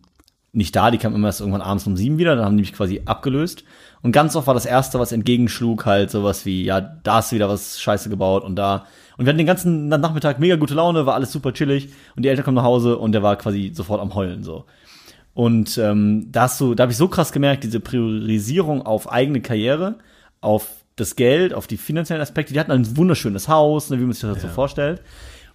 nicht 0.52 0.76
da, 0.76 0.92
die 0.92 0.98
kamen 0.98 1.16
immer 1.16 1.28
erst 1.28 1.40
irgendwann 1.42 1.62
abends 1.62 1.88
um 1.88 1.98
sieben 1.98 2.18
wieder, 2.18 2.36
dann 2.36 2.46
haben 2.46 2.58
die 2.58 2.62
mich 2.64 2.74
quasi 2.74 3.02
abgelöst. 3.06 3.64
Und 4.02 4.12
ganz 4.12 4.36
oft 4.36 4.48
war 4.48 4.54
das 4.54 4.66
Erste, 4.66 5.00
was 5.00 5.12
entgegenschlug, 5.12 5.86
halt 5.86 6.12
sowas 6.12 6.46
wie, 6.46 6.64
ja, 6.64 6.82
da 6.82 7.16
hast 7.16 7.32
du 7.32 7.36
wieder 7.36 7.50
was 7.50 7.80
Scheiße 7.80 8.10
gebaut 8.10 8.44
und 8.44 8.56
da. 8.56 8.86
Und 9.18 9.26
wir 9.26 9.30
hatten 9.30 9.38
den 9.38 9.48
ganzen 9.48 9.88
Nachmittag 9.88 10.40
mega 10.40 10.56
gute 10.56 10.74
Laune, 10.74 11.06
war 11.06 11.16
alles 11.16 11.32
super 11.32 11.54
chillig 11.54 11.90
und 12.16 12.24
die 12.24 12.30
Eltern 12.30 12.46
kommen 12.46 12.56
nach 12.56 12.64
Hause 12.64 12.98
und 12.98 13.14
der 13.14 13.24
war 13.24 13.38
quasi 13.38 13.72
sofort 13.74 14.02
am 14.02 14.14
Heulen 14.14 14.44
so. 14.44 14.66
Und 15.34 15.78
ähm, 15.78 16.30
da 16.32 16.44
hast 16.44 16.60
du, 16.62 16.76
da 16.76 16.84
habe 16.84 16.92
ich 16.92 16.98
so 16.98 17.08
krass 17.08 17.32
gemerkt, 17.32 17.64
diese 17.64 17.80
Priorisierung 17.80 18.82
auf 18.82 19.12
eigene 19.12 19.42
Karriere, 19.42 19.98
auf 20.42 20.86
das 20.96 21.16
Geld, 21.16 21.54
auf 21.54 21.68
die 21.68 21.78
finanziellen 21.78 22.22
Aspekte. 22.22 22.54
Die 22.54 22.60
hatten 22.60 22.72
ein 22.72 22.98
wunderschönes 22.98 23.50
Haus, 23.50 23.90
ne, 23.90 24.00
wie 24.00 24.04
man 24.04 24.14
sich 24.14 24.22
das 24.22 24.42
so 24.42 24.48
vorstellt. 24.48 25.02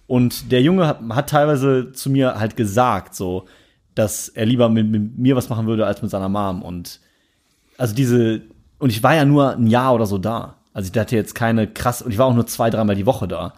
Und 0.05 0.51
der 0.51 0.61
Junge 0.61 0.85
hat, 0.87 0.99
hat 1.09 1.29
teilweise 1.29 1.93
zu 1.93 2.09
mir 2.09 2.39
halt 2.39 2.55
gesagt, 2.55 3.15
so, 3.15 3.45
dass 3.95 4.29
er 4.29 4.45
lieber 4.45 4.69
mit, 4.69 4.87
mit 4.87 5.17
mir 5.17 5.35
was 5.35 5.49
machen 5.49 5.67
würde 5.67 5.85
als 5.85 6.01
mit 6.01 6.11
seiner 6.11 6.29
Mom. 6.29 6.61
Und 6.61 6.99
also 7.77 7.95
diese, 7.95 8.41
und 8.77 8.89
ich 8.91 9.01
war 9.03 9.15
ja 9.15 9.25
nur 9.25 9.53
ein 9.53 9.67
Jahr 9.67 9.95
oder 9.95 10.05
so 10.05 10.17
da. 10.17 10.60
Also 10.73 10.89
ich 10.91 10.97
hatte 10.99 11.15
jetzt 11.15 11.35
keine 11.35 11.67
krass, 11.67 12.01
und 12.01 12.11
ich 12.11 12.17
war 12.17 12.27
auch 12.27 12.33
nur 12.33 12.47
zwei, 12.47 12.69
dreimal 12.69 12.95
die 12.95 13.05
Woche 13.05 13.27
da. 13.27 13.53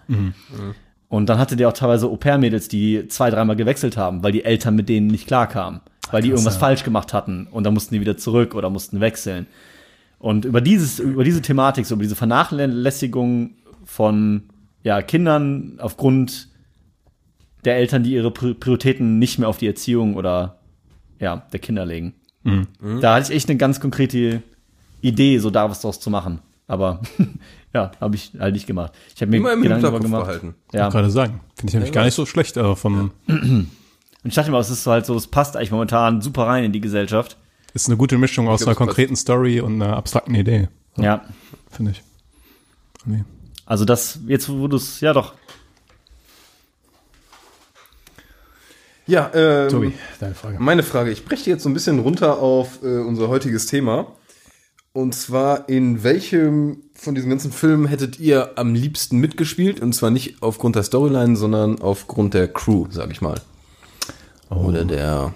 Und 1.09 1.27
dann 1.29 1.37
hatte 1.37 1.55
der 1.55 1.69
auch 1.69 1.73
teilweise 1.73 2.07
Au-pair-Mädels, 2.07 2.69
die 2.69 3.07
zwei, 3.07 3.29
dreimal 3.29 3.55
gewechselt 3.55 3.97
haben, 3.97 4.23
weil 4.23 4.31
die 4.31 4.43
Eltern 4.45 4.75
mit 4.75 4.89
denen 4.89 5.07
nicht 5.07 5.27
klarkamen. 5.27 5.81
Weil 6.11 6.21
die 6.23 6.29
irgendwas 6.29 6.57
falsch 6.59 6.83
gemacht 6.83 7.13
hatten 7.13 7.47
und 7.49 7.63
dann 7.63 7.73
mussten 7.73 7.93
die 7.93 8.01
wieder 8.01 8.17
zurück 8.17 8.55
oder 8.55 8.69
mussten 8.69 8.99
wechseln. 8.99 9.47
Und 10.19 10.45
über 10.45 10.59
dieses, 10.59 10.99
über 10.99 11.23
diese 11.23 11.41
Thematik, 11.41 11.85
so 11.85 11.95
über 11.95 12.03
diese 12.03 12.15
Vernachlässigung 12.15 13.51
von 13.85 14.43
ja, 14.83 15.01
Kindern 15.01 15.77
aufgrund 15.79 16.49
der 17.63 17.77
Eltern, 17.77 18.03
die 18.03 18.13
ihre 18.13 18.29
Pri- 18.29 18.53
Prioritäten 18.53 19.19
nicht 19.19 19.39
mehr 19.39 19.47
auf 19.47 19.57
die 19.57 19.67
Erziehung 19.67 20.15
oder 20.15 20.59
ja, 21.19 21.45
der 21.53 21.59
Kinder 21.59 21.85
legen. 21.85 22.13
Da 23.01 23.15
hatte 23.15 23.31
ich 23.31 23.37
echt 23.37 23.49
eine 23.49 23.57
ganz 23.57 23.79
konkrete 23.79 24.41
Idee, 25.01 25.37
so 25.37 25.49
da 25.49 25.69
was 25.69 25.81
draus 25.81 25.99
zu 25.99 26.09
machen. 26.09 26.39
Aber 26.73 27.01
ja, 27.73 27.91
habe 28.01 28.15
ich 28.15 28.31
halt 28.39 28.53
nicht 28.53 28.67
gemacht. 28.67 28.93
Ich 29.15 29.21
habe 29.21 29.31
mir 29.31 29.37
Immer 29.37 29.53
im 29.53 29.61
Gedanken 29.61 29.83
darüber 29.83 29.99
gemacht. 29.99 30.25
behalten. 30.25 30.55
Ja. 30.73 30.89
Gerade 30.89 31.09
sagen. 31.11 31.39
Finde 31.55 31.69
ich 31.69 31.73
nämlich 31.75 31.91
gar 31.91 32.03
nicht 32.03 32.15
so 32.15 32.25
schlecht, 32.25 32.57
aber 32.57 32.75
vom, 32.75 33.11
Und 33.27 33.69
ich 34.23 34.35
dachte 34.35 34.51
mir, 34.51 34.57
es 34.57 34.69
ist 34.69 34.83
so 34.83 34.91
halt 34.91 35.05
so, 35.05 35.15
es 35.15 35.27
passt 35.27 35.55
eigentlich 35.55 35.71
momentan 35.71 36.21
super 36.21 36.47
rein 36.47 36.63
in 36.63 36.71
die 36.71 36.81
Gesellschaft. 36.81 37.37
ist 37.73 37.87
eine 37.87 37.97
gute 37.97 38.17
Mischung 38.17 38.47
aus 38.47 38.59
glaub, 38.61 38.67
einer 38.67 38.71
es 38.73 38.77
passt. 38.77 38.87
konkreten 38.87 39.15
Story 39.15 39.59
und 39.61 39.81
einer 39.81 39.95
abstrakten 39.97 40.35
Idee. 40.35 40.69
Ja. 40.97 41.23
Finde 41.71 41.91
ich. 41.91 42.03
Nee. 43.05 43.23
Also 43.65 43.85
das, 43.85 44.19
jetzt 44.27 44.49
wo 44.49 44.67
du 44.67 44.77
es, 44.77 44.99
ja 45.01 45.13
doch. 45.13 45.33
Ja, 49.05 49.29
ähm, 49.33 49.69
Tobi, 49.69 49.93
deine 50.19 50.33
Frage. 50.33 50.57
Meine 50.59 50.83
Frage, 50.83 51.11
ich 51.11 51.25
breche 51.25 51.49
jetzt 51.49 51.63
so 51.63 51.69
ein 51.69 51.73
bisschen 51.73 51.99
runter 51.99 52.39
auf 52.39 52.81
äh, 52.83 52.99
unser 52.99 53.27
heutiges 53.27 53.65
Thema. 53.65 54.07
Und 54.93 55.15
zwar, 55.15 55.67
in 55.69 56.03
welchem 56.03 56.83
von 56.93 57.15
diesen 57.15 57.29
ganzen 57.31 57.51
Filmen 57.51 57.87
hättet 57.87 58.19
ihr 58.19 58.51
am 58.57 58.75
liebsten 58.75 59.17
mitgespielt? 59.17 59.79
Und 59.81 59.93
zwar 59.93 60.11
nicht 60.11 60.41
aufgrund 60.41 60.75
der 60.75 60.83
Storyline, 60.83 61.35
sondern 61.35 61.81
aufgrund 61.81 62.35
der 62.35 62.47
Crew, 62.47 62.85
sag 62.91 63.09
ich 63.11 63.19
mal. 63.19 63.41
Oder 64.51 64.85
der 64.85 65.33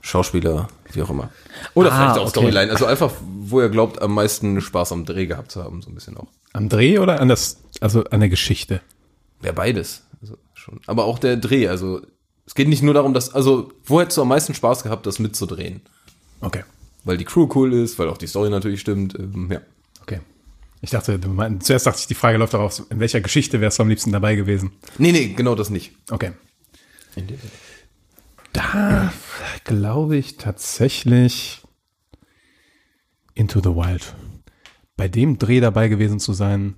Schauspieler, 0.00 0.66
wie 0.92 1.02
auch 1.02 1.10
immer. 1.10 1.30
Oder 1.74 1.92
Ah, 1.92 1.96
vielleicht 1.96 2.18
auch 2.18 2.22
okay. 2.22 2.30
Storyline. 2.30 2.72
Also 2.72 2.86
einfach, 2.86 3.12
wo 3.22 3.60
ihr 3.60 3.68
glaubt, 3.68 4.02
am 4.02 4.12
meisten 4.14 4.60
Spaß 4.60 4.90
am 4.90 5.04
Dreh 5.04 5.26
gehabt 5.26 5.52
zu 5.52 5.62
haben, 5.62 5.80
so 5.82 5.90
ein 5.90 5.94
bisschen 5.94 6.16
auch. 6.16 6.26
Am 6.52 6.68
Dreh 6.68 6.98
oder 6.98 7.20
an 7.20 7.28
das, 7.28 7.58
also 7.80 8.02
an 8.04 8.18
der 8.20 8.28
Geschichte? 8.28 8.80
Ja, 9.42 9.52
beides. 9.52 10.02
Also 10.20 10.36
schon. 10.54 10.80
Aber 10.86 11.04
auch 11.04 11.20
der 11.20 11.36
Dreh, 11.36 11.68
also 11.68 12.00
es 12.44 12.56
geht 12.56 12.66
nicht 12.68 12.82
nur 12.82 12.94
darum, 12.94 13.14
dass, 13.14 13.32
also 13.32 13.72
wo 13.84 14.00
hättest 14.00 14.16
du 14.18 14.22
am 14.22 14.28
meisten 14.28 14.52
Spaß 14.54 14.82
gehabt, 14.82 15.06
das 15.06 15.20
mitzudrehen? 15.20 15.82
Okay. 16.40 16.64
Weil 17.06 17.16
die 17.16 17.24
Crew 17.24 17.48
cool 17.54 17.72
ist, 17.72 17.98
weil 18.00 18.08
auch 18.08 18.18
die 18.18 18.26
Story 18.26 18.50
natürlich 18.50 18.80
stimmt. 18.80 19.14
Ähm, 19.14 19.48
ja. 19.50 19.60
Okay. 20.02 20.20
Ich 20.80 20.90
dachte, 20.90 21.20
du 21.20 21.28
meinst, 21.28 21.66
zuerst 21.66 21.86
dachte 21.86 22.00
ich, 22.00 22.08
die 22.08 22.14
Frage 22.14 22.36
läuft 22.36 22.52
darauf, 22.52 22.82
in 22.90 22.98
welcher 22.98 23.20
Geschichte 23.20 23.60
wärst 23.60 23.78
du 23.78 23.84
am 23.84 23.88
liebsten 23.88 24.10
dabei 24.10 24.34
gewesen? 24.34 24.72
Nee, 24.98 25.12
nee, 25.12 25.28
genau 25.28 25.54
das 25.54 25.70
nicht. 25.70 25.92
Okay. 26.10 26.32
Da 28.52 29.12
glaube 29.64 30.16
ich 30.16 30.36
tatsächlich 30.36 31.62
Into 33.34 33.60
the 33.60 33.76
Wild. 33.76 34.14
Bei 34.96 35.06
dem 35.06 35.38
Dreh 35.38 35.60
dabei 35.60 35.86
gewesen 35.86 36.18
zu 36.18 36.32
sein, 36.32 36.74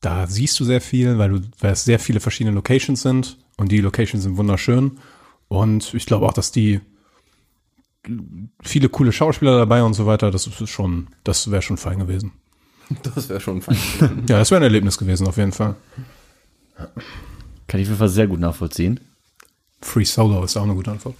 da 0.00 0.26
siehst 0.26 0.58
du 0.58 0.64
sehr 0.64 0.80
viel, 0.80 1.18
weil 1.18 1.30
du, 1.30 1.40
weil 1.60 1.72
es 1.72 1.84
sehr 1.84 2.00
viele 2.00 2.18
verschiedene 2.18 2.54
Locations 2.54 3.00
sind 3.00 3.38
und 3.56 3.70
die 3.70 3.80
Locations 3.80 4.24
sind 4.24 4.36
wunderschön. 4.36 4.98
Und 5.46 5.94
ich 5.94 6.06
glaube 6.06 6.26
auch, 6.26 6.32
dass 6.32 6.50
die 6.50 6.80
viele 8.62 8.88
coole 8.88 9.12
Schauspieler 9.12 9.58
dabei 9.58 9.82
und 9.82 9.94
so 9.94 10.06
weiter, 10.06 10.30
das 10.30 10.46
ist 10.46 10.68
schon, 10.68 11.08
das 11.24 11.50
wäre 11.50 11.62
schon 11.62 11.76
fein 11.76 11.98
gewesen. 11.98 12.32
Das 13.14 13.28
wäre 13.30 13.40
schon 13.40 13.62
fein. 13.62 13.76
Ja, 14.28 14.38
das 14.38 14.50
wäre 14.50 14.60
ein 14.60 14.64
Erlebnis 14.64 14.98
gewesen, 14.98 15.26
auf 15.26 15.38
jeden 15.38 15.52
Fall. 15.52 15.76
Kann 16.76 17.80
ich 17.80 17.86
auf 17.86 17.90
jeden 17.90 17.96
Fall 17.96 18.08
sehr 18.08 18.26
gut 18.26 18.40
nachvollziehen. 18.40 19.00
Free 19.80 20.04
Solo 20.04 20.44
ist 20.44 20.58
auch 20.58 20.64
eine 20.64 20.74
gute 20.74 20.90
Antwort. 20.90 21.14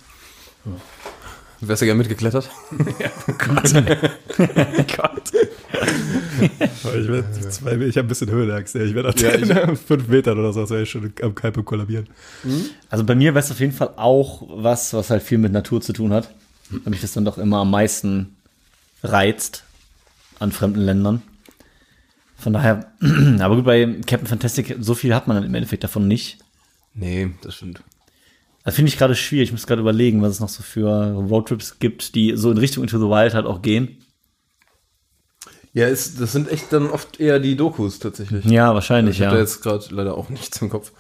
Wärst 1.60 1.80
du 1.80 1.86
gerne 1.86 1.98
mitgeklettert? 1.98 2.50
Ich, 6.42 7.08
werd 7.08 7.52
zwei, 7.52 7.76
ich 7.76 7.96
habe 7.96 8.06
ein 8.06 8.08
bisschen 8.08 8.30
Höhenangst. 8.30 8.74
Ich 8.74 8.94
werde 8.94 9.46
nach 9.46 9.76
fünf 9.76 10.08
Metern 10.08 10.38
oder 10.38 10.52
so, 10.52 10.62
das 10.62 10.70
wäre 10.70 10.82
ich 10.82 10.90
schon 10.90 11.12
am 11.22 11.34
Kalpe 11.34 11.62
kollabieren. 11.62 12.08
Also 12.88 13.04
bei 13.04 13.14
mir 13.14 13.34
wäre 13.34 13.44
es 13.44 13.50
auf 13.50 13.60
jeden 13.60 13.72
Fall 13.72 13.90
auch 13.96 14.42
was, 14.48 14.92
was 14.92 15.10
halt 15.10 15.22
viel 15.22 15.38
mit 15.38 15.52
Natur 15.52 15.80
zu 15.80 15.92
tun 15.92 16.12
hat. 16.12 16.34
Weil 16.70 16.90
mich 16.90 17.00
das 17.00 17.12
dann 17.12 17.24
doch 17.24 17.38
immer 17.38 17.58
am 17.58 17.70
meisten 17.70 18.36
reizt 19.02 19.64
an 20.38 20.52
fremden 20.52 20.80
Ländern. 20.80 21.22
Von 22.36 22.52
daher, 22.52 22.92
aber 23.40 23.56
gut, 23.56 23.64
bei 23.64 23.86
Captain 24.06 24.26
Fantastic, 24.26 24.76
so 24.80 24.94
viel 24.94 25.14
hat 25.14 25.28
man 25.28 25.36
dann 25.36 25.44
im 25.44 25.54
Endeffekt 25.54 25.84
davon 25.84 26.08
nicht. 26.08 26.38
Nee, 26.94 27.30
das 27.42 27.54
stimmt. 27.54 27.82
Da 28.64 28.70
finde 28.70 28.90
ich 28.90 28.98
gerade 28.98 29.14
schwierig. 29.14 29.48
Ich 29.48 29.52
muss 29.52 29.66
gerade 29.66 29.80
überlegen, 29.80 30.22
was 30.22 30.32
es 30.32 30.40
noch 30.40 30.48
so 30.48 30.62
für 30.62 31.12
Roadtrips 31.12 31.78
gibt, 31.78 32.14
die 32.14 32.36
so 32.36 32.50
in 32.50 32.58
Richtung 32.58 32.84
Into 32.84 32.98
the 32.98 33.06
Wild 33.06 33.34
halt 33.34 33.46
auch 33.46 33.62
gehen. 33.62 33.98
Ja, 35.72 35.88
ist, 35.88 36.20
das 36.20 36.32
sind 36.32 36.50
echt 36.50 36.72
dann 36.72 36.90
oft 36.90 37.18
eher 37.18 37.38
die 37.38 37.56
Dokus 37.56 37.98
tatsächlich. 37.98 38.44
Ja, 38.44 38.74
wahrscheinlich, 38.74 39.16
Ich 39.16 39.22
habe 39.22 39.32
da 39.32 39.36
ja. 39.36 39.42
jetzt 39.42 39.62
gerade 39.62 39.84
leider 39.90 40.16
auch 40.16 40.28
nichts 40.28 40.60
im 40.60 40.68
Kopf. 40.68 40.92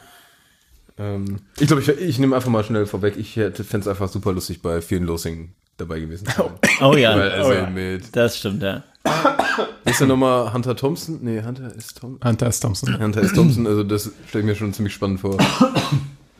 Ähm, 0.98 1.38
ich 1.58 1.66
glaube, 1.66 1.82
ich, 1.82 1.88
ich 1.88 2.18
nehme 2.18 2.36
einfach 2.36 2.50
mal 2.50 2.64
schnell 2.64 2.86
vorweg. 2.86 3.16
Ich 3.16 3.34
fände 3.34 3.54
es 3.60 3.88
einfach 3.88 4.08
super 4.08 4.32
lustig, 4.32 4.62
bei 4.62 4.80
vielen 4.80 5.04
Losing 5.04 5.52
dabei 5.76 6.00
gewesen 6.00 6.26
zu 6.26 6.32
sein. 6.36 6.50
Oh 6.80 6.96
ja, 6.96 7.16
Weil, 7.16 7.30
also 7.30 7.50
oh 7.50 7.54
ja. 7.54 7.70
mit, 7.70 8.14
das 8.14 8.38
stimmt, 8.38 8.62
ja. 8.62 8.82
ist 9.84 10.00
ja 10.00 10.06
nochmal 10.06 10.52
Hunter 10.52 10.76
Thompson? 10.76 11.18
Nee, 11.22 11.42
Hunter 11.42 11.72
ist 11.74 11.98
Thompson. 11.98 12.28
Hunter 12.28 12.46
S. 12.46 12.60
Thompson. 12.60 13.00
Hunter 13.00 13.22
S. 13.22 13.32
Thompson, 13.32 13.66
also 13.66 13.82
das 13.84 14.10
stelle 14.28 14.42
ich 14.42 14.46
mir 14.46 14.54
schon 14.54 14.72
ziemlich 14.72 14.94
spannend 14.94 15.20
vor. 15.20 15.36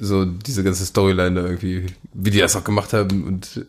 So 0.01 0.25
diese 0.25 0.65
ganze 0.65 0.85
Storyline 0.85 1.41
da 1.41 1.47
irgendwie, 1.47 1.87
wie 2.13 2.31
die 2.31 2.41
das 2.41 2.57
auch 2.57 2.65
gemacht 2.65 2.93
haben 2.93 3.23
und 3.25 3.65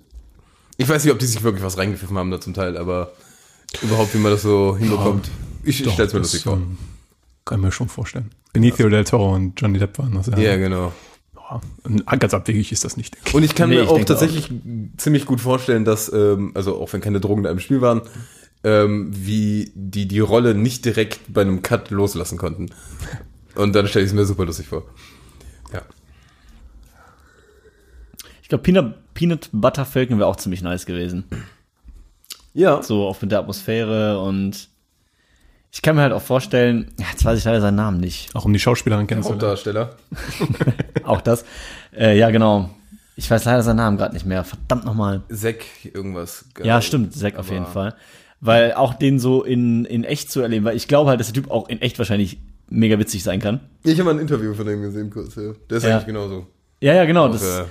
ich 0.77 0.89
weiß 0.89 1.03
nicht, 1.03 1.13
ob 1.13 1.19
die 1.19 1.27
sich 1.27 1.43
wirklich 1.43 1.63
was 1.63 1.77
reingepfiffen 1.77 2.17
haben 2.17 2.31
da 2.31 2.41
zum 2.41 2.55
Teil, 2.55 2.75
aber 2.75 3.11
überhaupt, 3.83 4.15
wie 4.15 4.17
man 4.17 4.31
das 4.31 4.41
so 4.41 4.75
hinbekommt. 4.75 5.29
ich 5.63 5.85
ich 5.85 5.91
stelle 5.91 6.07
es 6.07 6.13
mir 6.13 6.19
lustig 6.21 6.41
vor. 6.43 6.53
ähm, 6.53 6.77
Kann 7.45 7.59
ich 7.59 7.65
mir 7.65 7.71
schon 7.71 7.89
vorstellen. 7.89 8.31
Benicio 8.53 8.87
del 8.89 9.03
Toro 9.03 9.33
und 9.33 9.59
Johnny 9.59 9.79
Depp 9.79 9.97
waren 9.99 10.13
das 10.13 10.27
ja. 10.27 10.37
Ja, 10.37 10.57
genau. 10.57 10.93
Und 11.83 12.05
ganz 12.19 12.33
abwegig 12.33 12.71
ist 12.71 12.83
das 12.83 12.97
nicht. 12.97 13.15
Und 13.33 13.43
ich 13.43 13.53
kann 13.53 13.69
Nee, 13.69 13.75
mir 13.75 13.83
ich 13.83 13.89
auch 13.89 14.03
tatsächlich 14.03 14.49
ziemlich 14.97 15.25
gut 15.25 15.41
vorstellen, 15.41 15.85
dass, 15.85 16.11
ähm, 16.11 16.51
also 16.55 16.81
auch 16.81 16.91
wenn 16.93 17.01
keine 17.01 17.19
Drogen 17.19 17.43
da 17.43 17.51
im 17.51 17.59
Spiel 17.59 17.81
waren, 17.81 18.01
ähm, 18.63 19.11
wie 19.13 19.71
die 19.75 20.07
die 20.07 20.19
Rolle 20.19 20.55
nicht 20.55 20.85
direkt 20.85 21.19
bei 21.27 21.41
einem 21.41 21.61
Cut 21.61 21.91
loslassen 21.91 22.37
konnten. 22.37 22.69
Und 23.55 23.75
dann 23.75 23.87
stelle 23.87 24.05
ich 24.05 24.11
es 24.11 24.15
mir 24.15 24.25
super 24.25 24.45
lustig 24.45 24.67
vor. 24.67 24.83
Ja. 25.73 25.81
Ich 28.41 28.49
glaube, 28.49 28.63
Peanut, 28.63 28.95
Peanut 29.13 29.49
Butter 29.51 29.85
Falcon 29.85 30.17
wäre 30.17 30.27
auch 30.27 30.37
ziemlich 30.37 30.61
nice 30.61 30.85
gewesen. 30.85 31.25
Ja. 32.53 32.81
So 32.81 33.05
auch 33.05 33.21
mit 33.21 33.31
der 33.31 33.39
Atmosphäre 33.39 34.19
und 34.21 34.69
ich 35.73 35.81
kann 35.81 35.95
mir 35.95 36.03
halt 36.03 36.13
auch 36.13 36.21
vorstellen, 36.21 36.91
jetzt 36.99 37.25
weiß 37.25 37.37
ich 37.39 37.43
leider 37.45 37.59
seinen 37.59 37.75
Namen 37.75 37.99
nicht. 37.99 38.33
Auch 38.35 38.45
um 38.45 38.53
die 38.53 38.59
Schauspielerin 38.59 39.07
kennenzulernen. 39.07 39.41
Hauptdarsteller. 39.41 39.95
Auch 41.03 41.19
das. 41.21 41.43
Äh, 41.97 42.17
ja, 42.17 42.29
genau. 42.29 42.69
Ich 43.15 43.29
weiß 43.29 43.45
leider 43.45 43.63
seinen 43.63 43.77
Namen 43.77 43.97
gerade 43.97 44.13
nicht 44.13 44.25
mehr. 44.25 44.43
Verdammt 44.43 44.85
nochmal. 44.85 45.21
Zack, 45.33 45.65
irgendwas. 45.93 46.45
Ja, 46.63 46.81
stimmt, 46.81 47.13
Zack 47.13 47.37
auf 47.37 47.51
jeden 47.51 47.65
Fall. 47.65 47.95
Weil 48.39 48.73
auch 48.73 48.93
den 48.93 49.19
so 49.19 49.43
in, 49.43 49.85
in 49.85 50.03
echt 50.03 50.31
zu 50.31 50.41
erleben, 50.41 50.65
weil 50.65 50.75
ich 50.75 50.87
glaube 50.87 51.09
halt, 51.09 51.19
dass 51.19 51.27
der 51.31 51.33
Typ 51.41 51.49
auch 51.51 51.69
in 51.69 51.81
echt 51.81 51.97
wahrscheinlich 51.97 52.39
mega 52.69 52.97
witzig 52.99 53.23
sein 53.23 53.39
kann. 53.39 53.59
Ich 53.83 53.93
habe 53.99 54.05
mal 54.05 54.11
ein 54.15 54.19
Interview 54.19 54.53
von 54.53 54.65
dem 54.65 54.81
gesehen, 54.81 55.09
kurz. 55.09 55.35
Ja. 55.35 55.53
Der 55.69 55.77
ist 55.77 55.83
Ja. 55.83 55.91
eigentlich 55.91 56.05
genauso. 56.07 56.47
Ja, 56.81 56.93
ja, 56.93 57.05
genau. 57.05 57.27
Auch, 57.27 57.31
Das, 57.31 57.43
äh, 57.59 57.63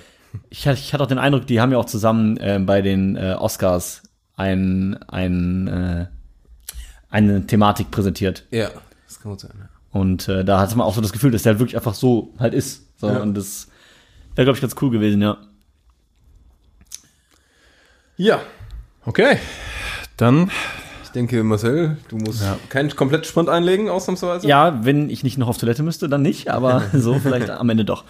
ich, 0.51 0.67
hatte- 0.67 0.79
ich 0.81 0.93
hatte 0.93 1.03
auch 1.05 1.09
den 1.09 1.19
Eindruck, 1.19 1.47
die 1.47 1.61
haben 1.61 1.71
ja 1.73 1.79
auch 1.79 1.85
zusammen 1.87 2.37
äh, 2.39 2.59
bei 2.65 2.81
den 2.83 3.17
äh, 3.17 3.35
Oscars 3.39 4.03
ein, 4.37 4.97
ein, 5.09 5.67
äh, 5.69 6.07
eine 7.13 7.47
Thematik 7.47 7.91
präsentiert. 7.91 8.45
ja, 8.51 8.71
das 9.07 9.21
kann 9.21 9.31
gut 9.31 9.41
sein. 9.41 9.53
Ja. 9.59 9.69
Und 9.93 10.27
äh, 10.29 10.45
da 10.45 10.59
hatte 10.59 10.77
man 10.77 10.87
auch 10.87 10.95
so 10.95 11.01
das 11.01 11.13
Gefühl, 11.13 11.31
dass 11.31 11.43
der 11.43 11.53
halt 11.53 11.61
wirklich 11.61 11.77
einfach 11.77 11.95
so 11.95 12.33
halt 12.39 12.55
ist. 12.55 12.83
So, 12.99 13.09
Ja. 13.09 13.21
Und 13.21 13.35
das 13.35 13.69
wäre, 14.35 14.47
glaube 14.47 14.57
ich, 14.57 14.63
ganz 14.63 14.75
cool 14.81 14.91
gewesen, 14.91 15.21
ja. 15.23 15.37
ja, 18.17 18.41
Okay, 19.05 19.37
dann 20.17 20.51
ich 21.03 21.11
denke, 21.11 21.43
Marcel, 21.43 21.97
du 22.09 22.17
musst 22.17 22.43
keinen 22.71 22.95
komplett 22.95 23.27
Sprint 23.27 23.49
einlegen, 23.49 23.91
ausnahmsweise. 23.91 24.47
Ja, 24.47 24.85
wenn 24.85 25.11
ich 25.11 25.25
nicht 25.25 25.37
noch 25.39 25.49
auf 25.49 25.59
Toilette 25.59 25.83
müsste, 25.83 26.09
dann 26.09 26.23
nicht, 26.23 26.49
aber 26.49 26.85
so 26.95 27.19
vielleicht 27.19 27.51
am 27.51 27.69
Ende 27.69 27.85
doch. 27.85 28.05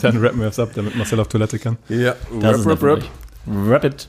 dann 0.00 0.16
rappen 0.18 0.40
wir 0.40 0.48
es 0.48 0.58
ab, 0.58 0.70
damit 0.74 0.96
Marcel 0.96 1.20
auf 1.20 1.28
Toilette 1.28 1.58
kann. 1.58 1.76
Ja, 1.88 2.14
Das 2.40 2.54
rap, 2.54 2.60
ist 2.60 2.66
rap, 2.66 2.82
rap. 2.82 3.04
Rap 3.68 3.84
it. 3.84 4.08